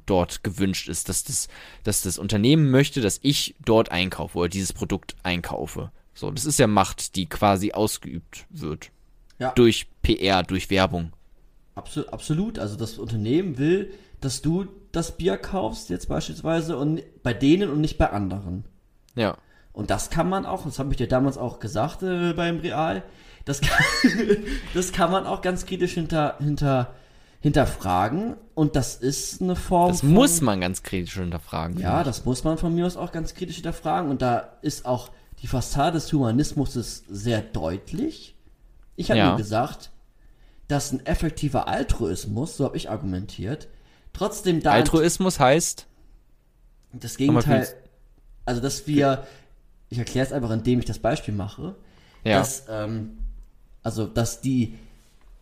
[0.07, 1.49] dort gewünscht ist, dass das,
[1.83, 5.91] dass das Unternehmen möchte, dass ich dort einkaufe oder dieses Produkt einkaufe.
[6.15, 8.91] So, das ist ja Macht, die quasi ausgeübt wird.
[9.39, 9.53] Ja.
[9.53, 11.13] Durch PR, durch Werbung.
[11.75, 12.59] Absolut, absolut.
[12.59, 17.81] Also das Unternehmen will, dass du das Bier kaufst, jetzt beispielsweise, und bei denen und
[17.81, 18.65] nicht bei anderen.
[19.17, 19.37] Ja.
[19.73, 23.03] Und das kann man auch, das habe ich dir damals auch gesagt äh, beim Real,
[23.45, 23.85] das kann,
[24.75, 26.95] das kann man auch ganz kritisch hinter, hinter,
[27.41, 28.37] hinterfragen.
[28.55, 31.79] Und das ist eine Form Das muss man ganz kritisch hinterfragen.
[31.79, 32.07] Ja, ich.
[32.07, 34.11] das muss man von mir aus auch ganz kritisch hinterfragen.
[34.11, 35.11] Und da ist auch
[35.43, 36.73] die Fassade des Humanismus
[37.09, 38.35] sehr deutlich.
[38.97, 39.29] Ich habe Ja.
[39.29, 39.91] nur gesagt,
[40.69, 43.69] dass ein effektiver Altruismus, so habe ich argumentiert,
[44.13, 45.87] trotzdem da Altruismus heißt,
[46.93, 47.69] das Gegenteil,
[48.45, 49.27] also dass wir,
[49.91, 51.75] ich erkläre es einfach, indem ich das Beispiel mache,
[52.25, 53.19] ja, dass, ähm,
[53.85, 54.75] also dass die,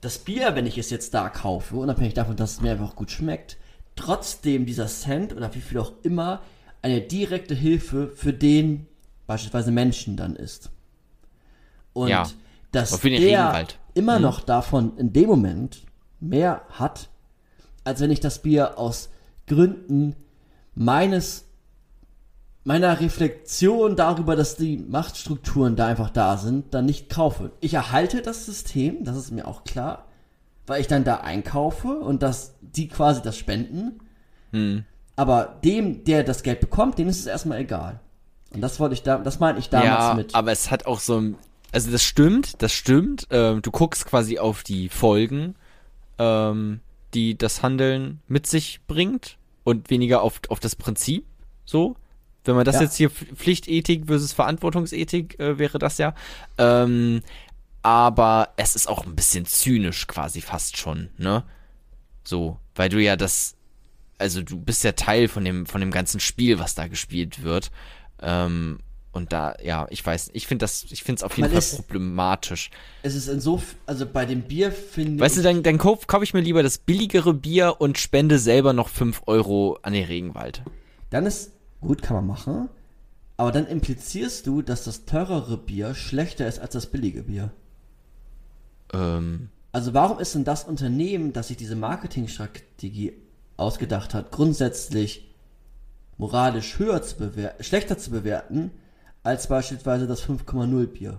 [0.03, 3.11] das Bier, wenn ich es jetzt da kaufe, unabhängig davon, dass es mir einfach gut
[3.11, 3.57] schmeckt,
[3.97, 6.43] trotzdem dieser Cent oder wie viel auch immer
[6.83, 8.87] eine direkte Hilfe für den
[9.27, 10.71] beispielsweise Menschen dann ist.
[11.93, 12.29] Und Ja.
[12.73, 13.79] dass der Regenwald.
[13.95, 15.83] immer noch davon in dem Moment
[16.21, 17.09] mehr hat,
[17.85, 19.11] als wenn ich das Bier aus
[19.47, 20.17] Gründen
[20.75, 21.45] meines
[22.65, 27.53] meiner Reflexion darüber, dass die Machtstrukturen da einfach da sind, dann nicht kaufe.
[27.61, 30.07] Ich erhalte das System, das ist mir auch klar,
[30.67, 34.01] weil ich dann da einkaufe und dass die quasi das spenden.
[35.17, 38.01] Aber dem, der das Geld bekommt, dem ist es erstmal egal.
[38.51, 40.35] Und das wollte ich da, das meinte ich damals ja, mit.
[40.35, 41.37] aber es hat auch so ein,
[41.73, 43.27] also das stimmt, das stimmt.
[43.31, 45.55] Ähm, du guckst quasi auf die Folgen,
[46.19, 46.81] ähm,
[47.15, 51.25] die das Handeln mit sich bringt und weniger auf, auf das Prinzip.
[51.65, 51.97] So,
[52.45, 52.83] wenn man das Ja.
[52.83, 56.15] jetzt hier Pf- Pflichtethik versus Verantwortungsethik äh, wäre das ja.
[56.59, 57.23] Ähm,
[57.83, 61.45] aber es ist auch ein bisschen zynisch quasi fast schon, ne?
[62.25, 63.57] So, weil du ja das,
[64.19, 67.71] also du bist ja Teil von dem, von dem ganzen Spiel, was da gespielt wird.
[68.21, 68.79] Ähm,
[69.11, 71.59] und da, ja, ich weiß, ich finde das, ich finde es auf jeden Man Fall
[71.59, 72.71] ist- problematisch.
[73.03, 76.23] es ist insofern, also bei dem Bier finde Weißt du, ich, dann, dann kaufe kauf
[76.23, 80.63] ich mir lieber das billigere Bier und spende selber noch 5 Euro an den Regenwald.
[81.11, 81.51] dann ist,
[81.83, 82.71] gut, kann man machen,
[83.37, 87.53] aber dann implizierst du, dass das teurere Bier schlechter ist als das billige Bier.
[88.93, 93.15] Ähm, Also warum ist denn das Unternehmen, das sich diese Marketingstrategie
[93.59, 95.31] ausgedacht hat, grundsätzlich
[96.19, 98.71] moralisch höher zu bewerten, schlechter zu bewerten,
[99.25, 101.19] als beispielsweise das 5,0 Bier?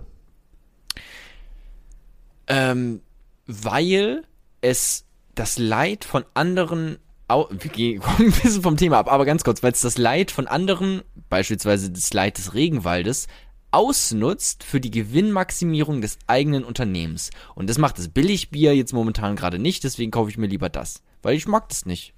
[2.46, 3.02] ähm,
[3.46, 4.24] weil
[4.60, 5.04] es
[5.34, 6.98] das Leid von anderen,
[7.28, 9.98] au wir gehen kommen ein bisschen vom Thema ab, aber ganz kurz, weil es das
[9.98, 13.26] Leid von anderen, beispielsweise das Leid des Regenwaldes,
[13.70, 17.30] ausnutzt für die Gewinnmaximierung des eigenen Unternehmens.
[17.56, 21.02] Und das macht das Billigbier jetzt momentan gerade nicht, deswegen kaufe ich mir lieber das.
[21.22, 22.14] Weil ich mag das nicht,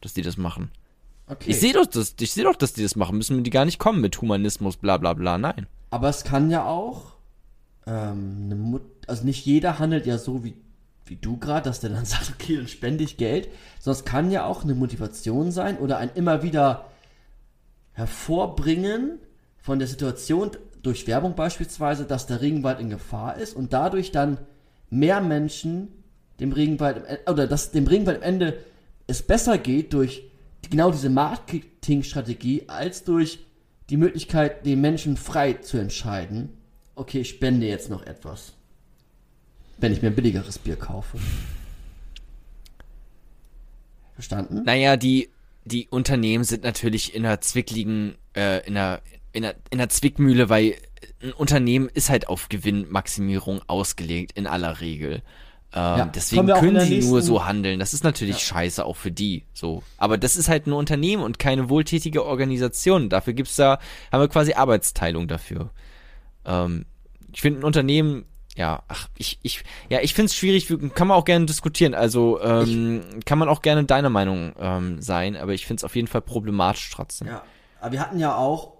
[0.00, 0.72] dass die das machen.
[1.28, 1.50] Okay.
[1.50, 3.16] Ich sehe doch, das, ich sehe doch, dass die das machen.
[3.16, 5.38] Müssen die gar nicht kommen mit Humanismus, bla bla bla.
[5.38, 5.66] Nein.
[5.90, 7.16] Aber es kann ja auch,
[7.86, 10.54] ähm, eine Mut also nicht jeder handelt ja so wie,
[11.06, 13.48] wie du gerade, dass der dann sagt, okay, dann spende ich Geld,
[13.80, 16.90] sondern es kann ja auch eine Motivation sein oder ein immer wieder
[17.92, 19.18] hervorbringen
[19.58, 20.50] von der Situation
[20.82, 24.38] durch Werbung beispielsweise, dass der Regenwald in Gefahr ist und dadurch dann
[24.90, 25.88] mehr Menschen
[26.38, 28.58] dem Regenwald oder dass dem Regenwald am Ende
[29.06, 30.30] es besser geht durch
[30.70, 33.40] genau diese Marketingstrategie als durch
[33.88, 36.56] die Möglichkeit, den Menschen frei zu entscheiden,
[36.94, 38.55] okay, ich spende jetzt noch etwas.
[39.78, 41.18] Wenn ich mir ein billigeres Bier kaufe.
[44.14, 44.62] Verstanden?
[44.64, 45.28] Naja, die,
[45.64, 49.00] die Unternehmen sind natürlich in einer zwickligen, äh, in einer,
[49.32, 50.76] in einer, in einer Zwickmühle, weil
[51.22, 55.22] ein Unternehmen ist halt auf Gewinnmaximierung ausgelegt, in aller Regel.
[55.74, 57.78] Ähm, Ja, deswegen können sie nur so handeln.
[57.78, 59.44] Das ist natürlich scheiße auch für die.
[59.52, 59.82] So.
[59.98, 63.10] Aber das ist halt ein Unternehmen und keine wohltätige Organisation.
[63.10, 63.78] Dafür gibt's da,
[64.10, 65.70] haben wir quasi Arbeitsteilung dafür.
[66.46, 66.86] Ähm,
[67.34, 68.24] ich finde ein Unternehmen,
[68.56, 71.94] ja, ach, ich, ich, ja, ich finde es schwierig, kann man auch gerne diskutieren.
[71.94, 75.94] Also ähm, kann man auch gerne deiner Meinung ähm, sein, aber ich finde es auf
[75.94, 77.28] jeden Fall problematisch trotzdem.
[77.28, 77.42] Ja.
[77.80, 78.72] Aber wir hatten ja auch,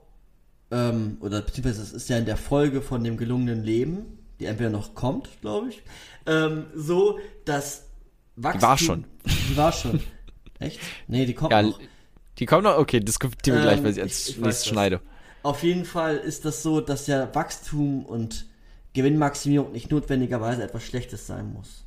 [0.71, 4.71] ähm, oder beziehungsweise es ist ja in der Folge von dem gelungenen Leben, die entweder
[4.71, 5.83] noch kommt, glaube ich,
[6.27, 7.85] ähm, so, dass
[8.37, 8.63] Wachstum...
[8.63, 9.05] war schon.
[9.51, 10.01] Die war schon.
[10.59, 10.81] Echt?
[11.07, 11.79] Nee, die kommt Ja, noch.
[12.39, 12.79] Die kommen noch?
[12.79, 15.01] Okay, diskutieren wir gleich, Ähm, weil ich ich- als ich nächstes schneide.
[15.43, 18.47] Auf jeden Fall ist das so, dass ja Wachstum und
[18.97, 21.85] Gewinnmaximierung nicht notwendigerweise etwas Schlechtes sein muss.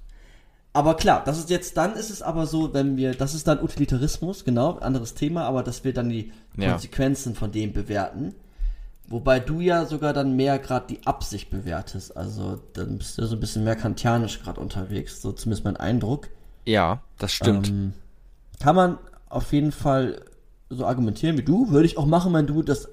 [0.71, 3.61] Aber klar, das ist jetzt, dann ist es aber so, wenn wir, das ist dann
[3.61, 6.71] Utilitarismus, genau, anderes Thema, aber dass wir dann die Ja.
[6.71, 8.35] Konsequenzen von dem bewerten.
[9.07, 12.15] Wobei du ja sogar dann mehr gerade die Absicht bewertest.
[12.15, 16.27] Also dann bist du so ein bisschen mehr kantianisch gerade unterwegs, so zumindest mein Eindruck.
[16.65, 17.69] Ja, das stimmt.
[17.69, 17.93] Ähm,
[18.59, 20.21] kann man auf jeden Fall
[20.69, 21.71] so argumentieren wie du.
[21.71, 22.87] Würde ich auch machen, wenn du das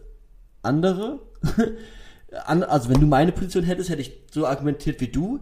[0.62, 1.18] andere.
[2.44, 5.40] An, also wenn du meine Position hättest, hätte ich so argumentiert wie du.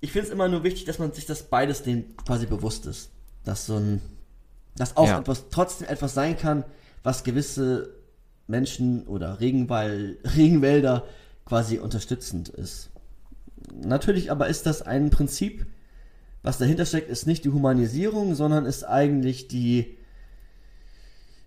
[0.00, 3.10] Ich finde es immer nur wichtig, dass man sich das beides dem quasi bewusst ist.
[3.44, 4.00] Dass so ein.
[4.76, 5.18] Dass auch Ja.
[5.20, 6.64] etwas trotzdem etwas sein kann,
[7.02, 7.94] was gewisse
[8.46, 11.04] Menschen oder Regenwald, Regenwälder
[11.44, 12.90] quasi unterstützend ist.
[13.74, 15.66] Natürlich aber ist das ein Prinzip,
[16.42, 19.96] was dahinter steckt, ist nicht die Humanisierung, sondern ist eigentlich die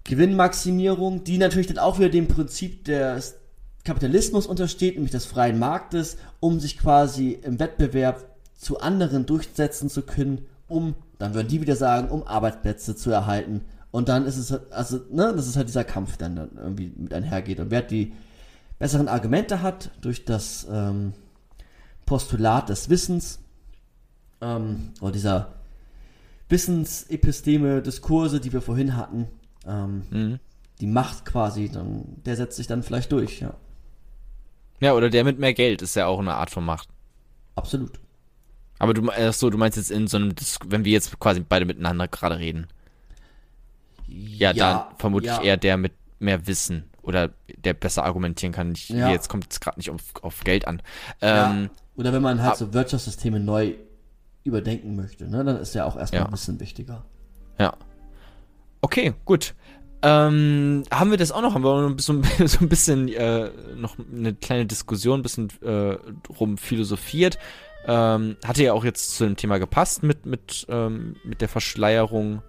[0.03, 3.35] Gewinnmaximierung, die natürlich dann auch wieder dem Prinzip des
[3.83, 8.23] Kapitalismus untersteht, nämlich des freien Marktes, um sich quasi im Wettbewerb
[8.57, 13.61] zu anderen durchsetzen zu können, um, dann würden die wieder sagen, um Arbeitsplätze zu erhalten.
[13.91, 16.91] Und dann ist es, halt- also, ne, das ist halt dieser Kampf, der dann irgendwie
[16.95, 17.59] mit einhergeht.
[17.59, 18.13] Und wer die
[18.79, 21.13] besseren Argumente hat, durch das ähm,
[22.05, 23.39] Postulat des Wissens,
[24.41, 25.53] ähm, oder dieser
[26.49, 29.27] Wissensepisteme, Diskurse, die wir vorhin hatten,
[29.67, 30.39] ähm, Mhm.
[30.81, 33.53] die Macht quasi, dann, der setzt sich dann vielleicht durch, ja.
[34.83, 36.89] Ja, oder der mit mehr Geld ist ja auch eine Art von Macht.
[37.55, 37.99] Absolut.
[38.79, 40.33] Aber du, ach so, du meinst jetzt in so einem,
[40.65, 42.67] wenn wir jetzt quasi beide miteinander gerade reden.
[44.07, 45.41] Ja, dann vermutlich ja.
[45.41, 48.73] eher der mit mehr Wissen oder der besser argumentieren kann.
[48.73, 49.09] Ich, Ja.
[49.09, 50.81] Jetzt kommt es gerade nicht auf, auf Geld an.
[51.21, 51.51] Ja.
[51.51, 53.75] Ähm, Oder wenn man halt so Wirtschaftssysteme neu
[54.43, 56.31] überdenken möchte, ne, dann ist ja auch erstmal Ja.
[56.31, 57.05] Wissen wichtiger.
[57.57, 57.77] Ja.
[58.81, 59.53] Okay, gut.
[60.03, 61.55] Ähm, haben wir das auch noch?
[61.55, 65.97] Haben wir so, so ein bisschen äh, noch eine kleine Diskussion, ein bisschen äh,
[66.37, 67.39] rum philosophiert.
[67.85, 72.41] Ähm, hatte ja auch jetzt zu dem Thema gepasst mit, mit, ähm, mit der Verschleierung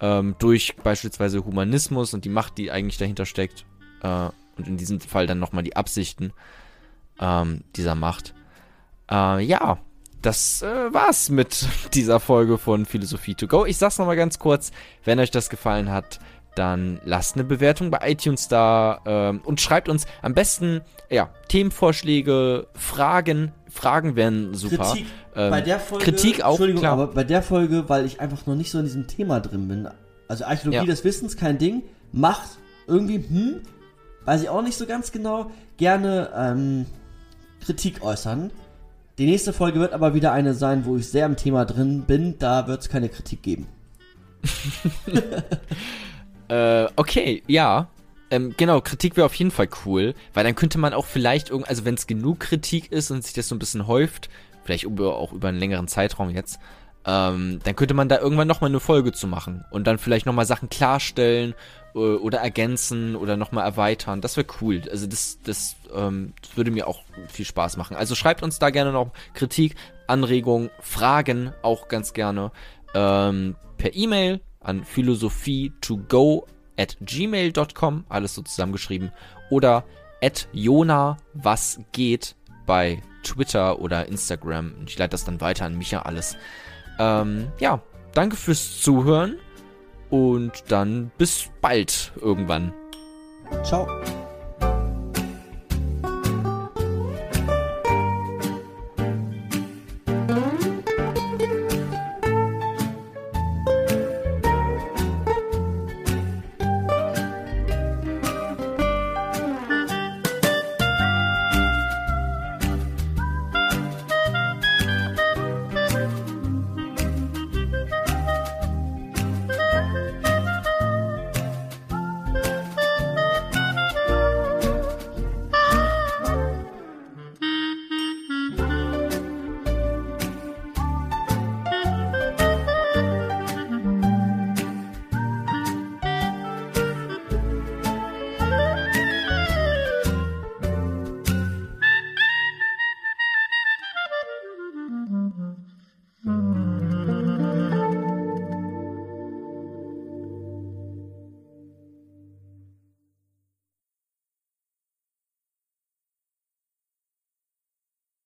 [0.00, 3.64] ähm, durch beispielsweise Humanismus und die Macht, die eigentlich dahinter steckt.
[4.02, 6.32] Äh, und in diesem Fall dann nochmal die Absichten
[7.18, 8.34] ähm, dieser Macht.
[9.10, 9.78] Äh, ja,
[10.24, 13.64] das äh, war's mit dieser Folge von Philosophie to go.
[13.66, 14.70] Ich sag's nochmal ganz kurz,
[15.04, 16.18] wenn euch das gefallen hat,
[16.54, 22.66] dann lasst eine Bewertung bei iTunes da ähm, und schreibt uns am besten ja, Themenvorschläge,
[22.74, 23.52] Fragen.
[23.70, 24.84] Fragen wären super.
[24.84, 25.06] Kritik
[25.36, 26.92] Ähm, bei der Folge, Kritik auch, Entschuldigung, klar.
[26.92, 29.88] aber bei der Folge, weil ich einfach noch nicht so in diesem Thema drin bin.
[30.28, 30.84] Also Archäologie Ja.
[30.84, 31.82] des Wissens, kein Ding.
[32.12, 32.50] Macht
[32.86, 33.60] irgendwie, hm,
[34.24, 36.86] weiß ich auch nicht so ganz genau, gerne ähm,
[37.64, 38.50] Kritik äußern.
[39.18, 42.36] Die nächste Folge wird aber wieder eine sein, wo ich sehr im Thema drin bin.
[42.38, 43.66] Da wird es keine Kritik geben.
[46.48, 47.88] Äh, okay, ja.
[48.30, 51.68] Ähm, genau, Kritik wäre auf jeden Fall cool, weil dann könnte man auch vielleicht irgend,
[51.68, 54.30] also wenn es genug Kritik ist und sich das so ein bisschen häuft,
[54.64, 56.58] vielleicht über, auch über einen längeren Zeitraum jetzt,
[57.06, 60.46] ähm, dann könnte man da irgendwann nochmal eine Folge zu machen und dann vielleicht nochmal
[60.46, 61.54] Sachen klarstellen
[61.94, 64.20] äh, oder ergänzen oder nochmal erweitern.
[64.20, 64.82] Das wäre cool.
[64.90, 67.96] Also das, das, ähm, das würde mir auch viel Spaß machen.
[67.96, 69.76] Also schreibt uns da gerne noch Kritik,
[70.06, 72.52] Anregungen, Fragen auch ganz gerne
[72.94, 76.46] ähm, per E-Mail an philosophie to go
[76.76, 79.12] at gmail.com, alles so zusammengeschrieben,
[79.50, 79.84] oder
[80.22, 82.34] at Jona was geht
[82.66, 84.74] bei Twitter oder Instagram.
[84.86, 86.36] Ich leite das dann weiter an Micha alles.
[86.98, 87.80] Ähm, ja,
[88.12, 89.36] danke fürs Zuhören
[90.10, 92.72] und dann bis bald irgendwann.
[93.62, 93.86] Ciao.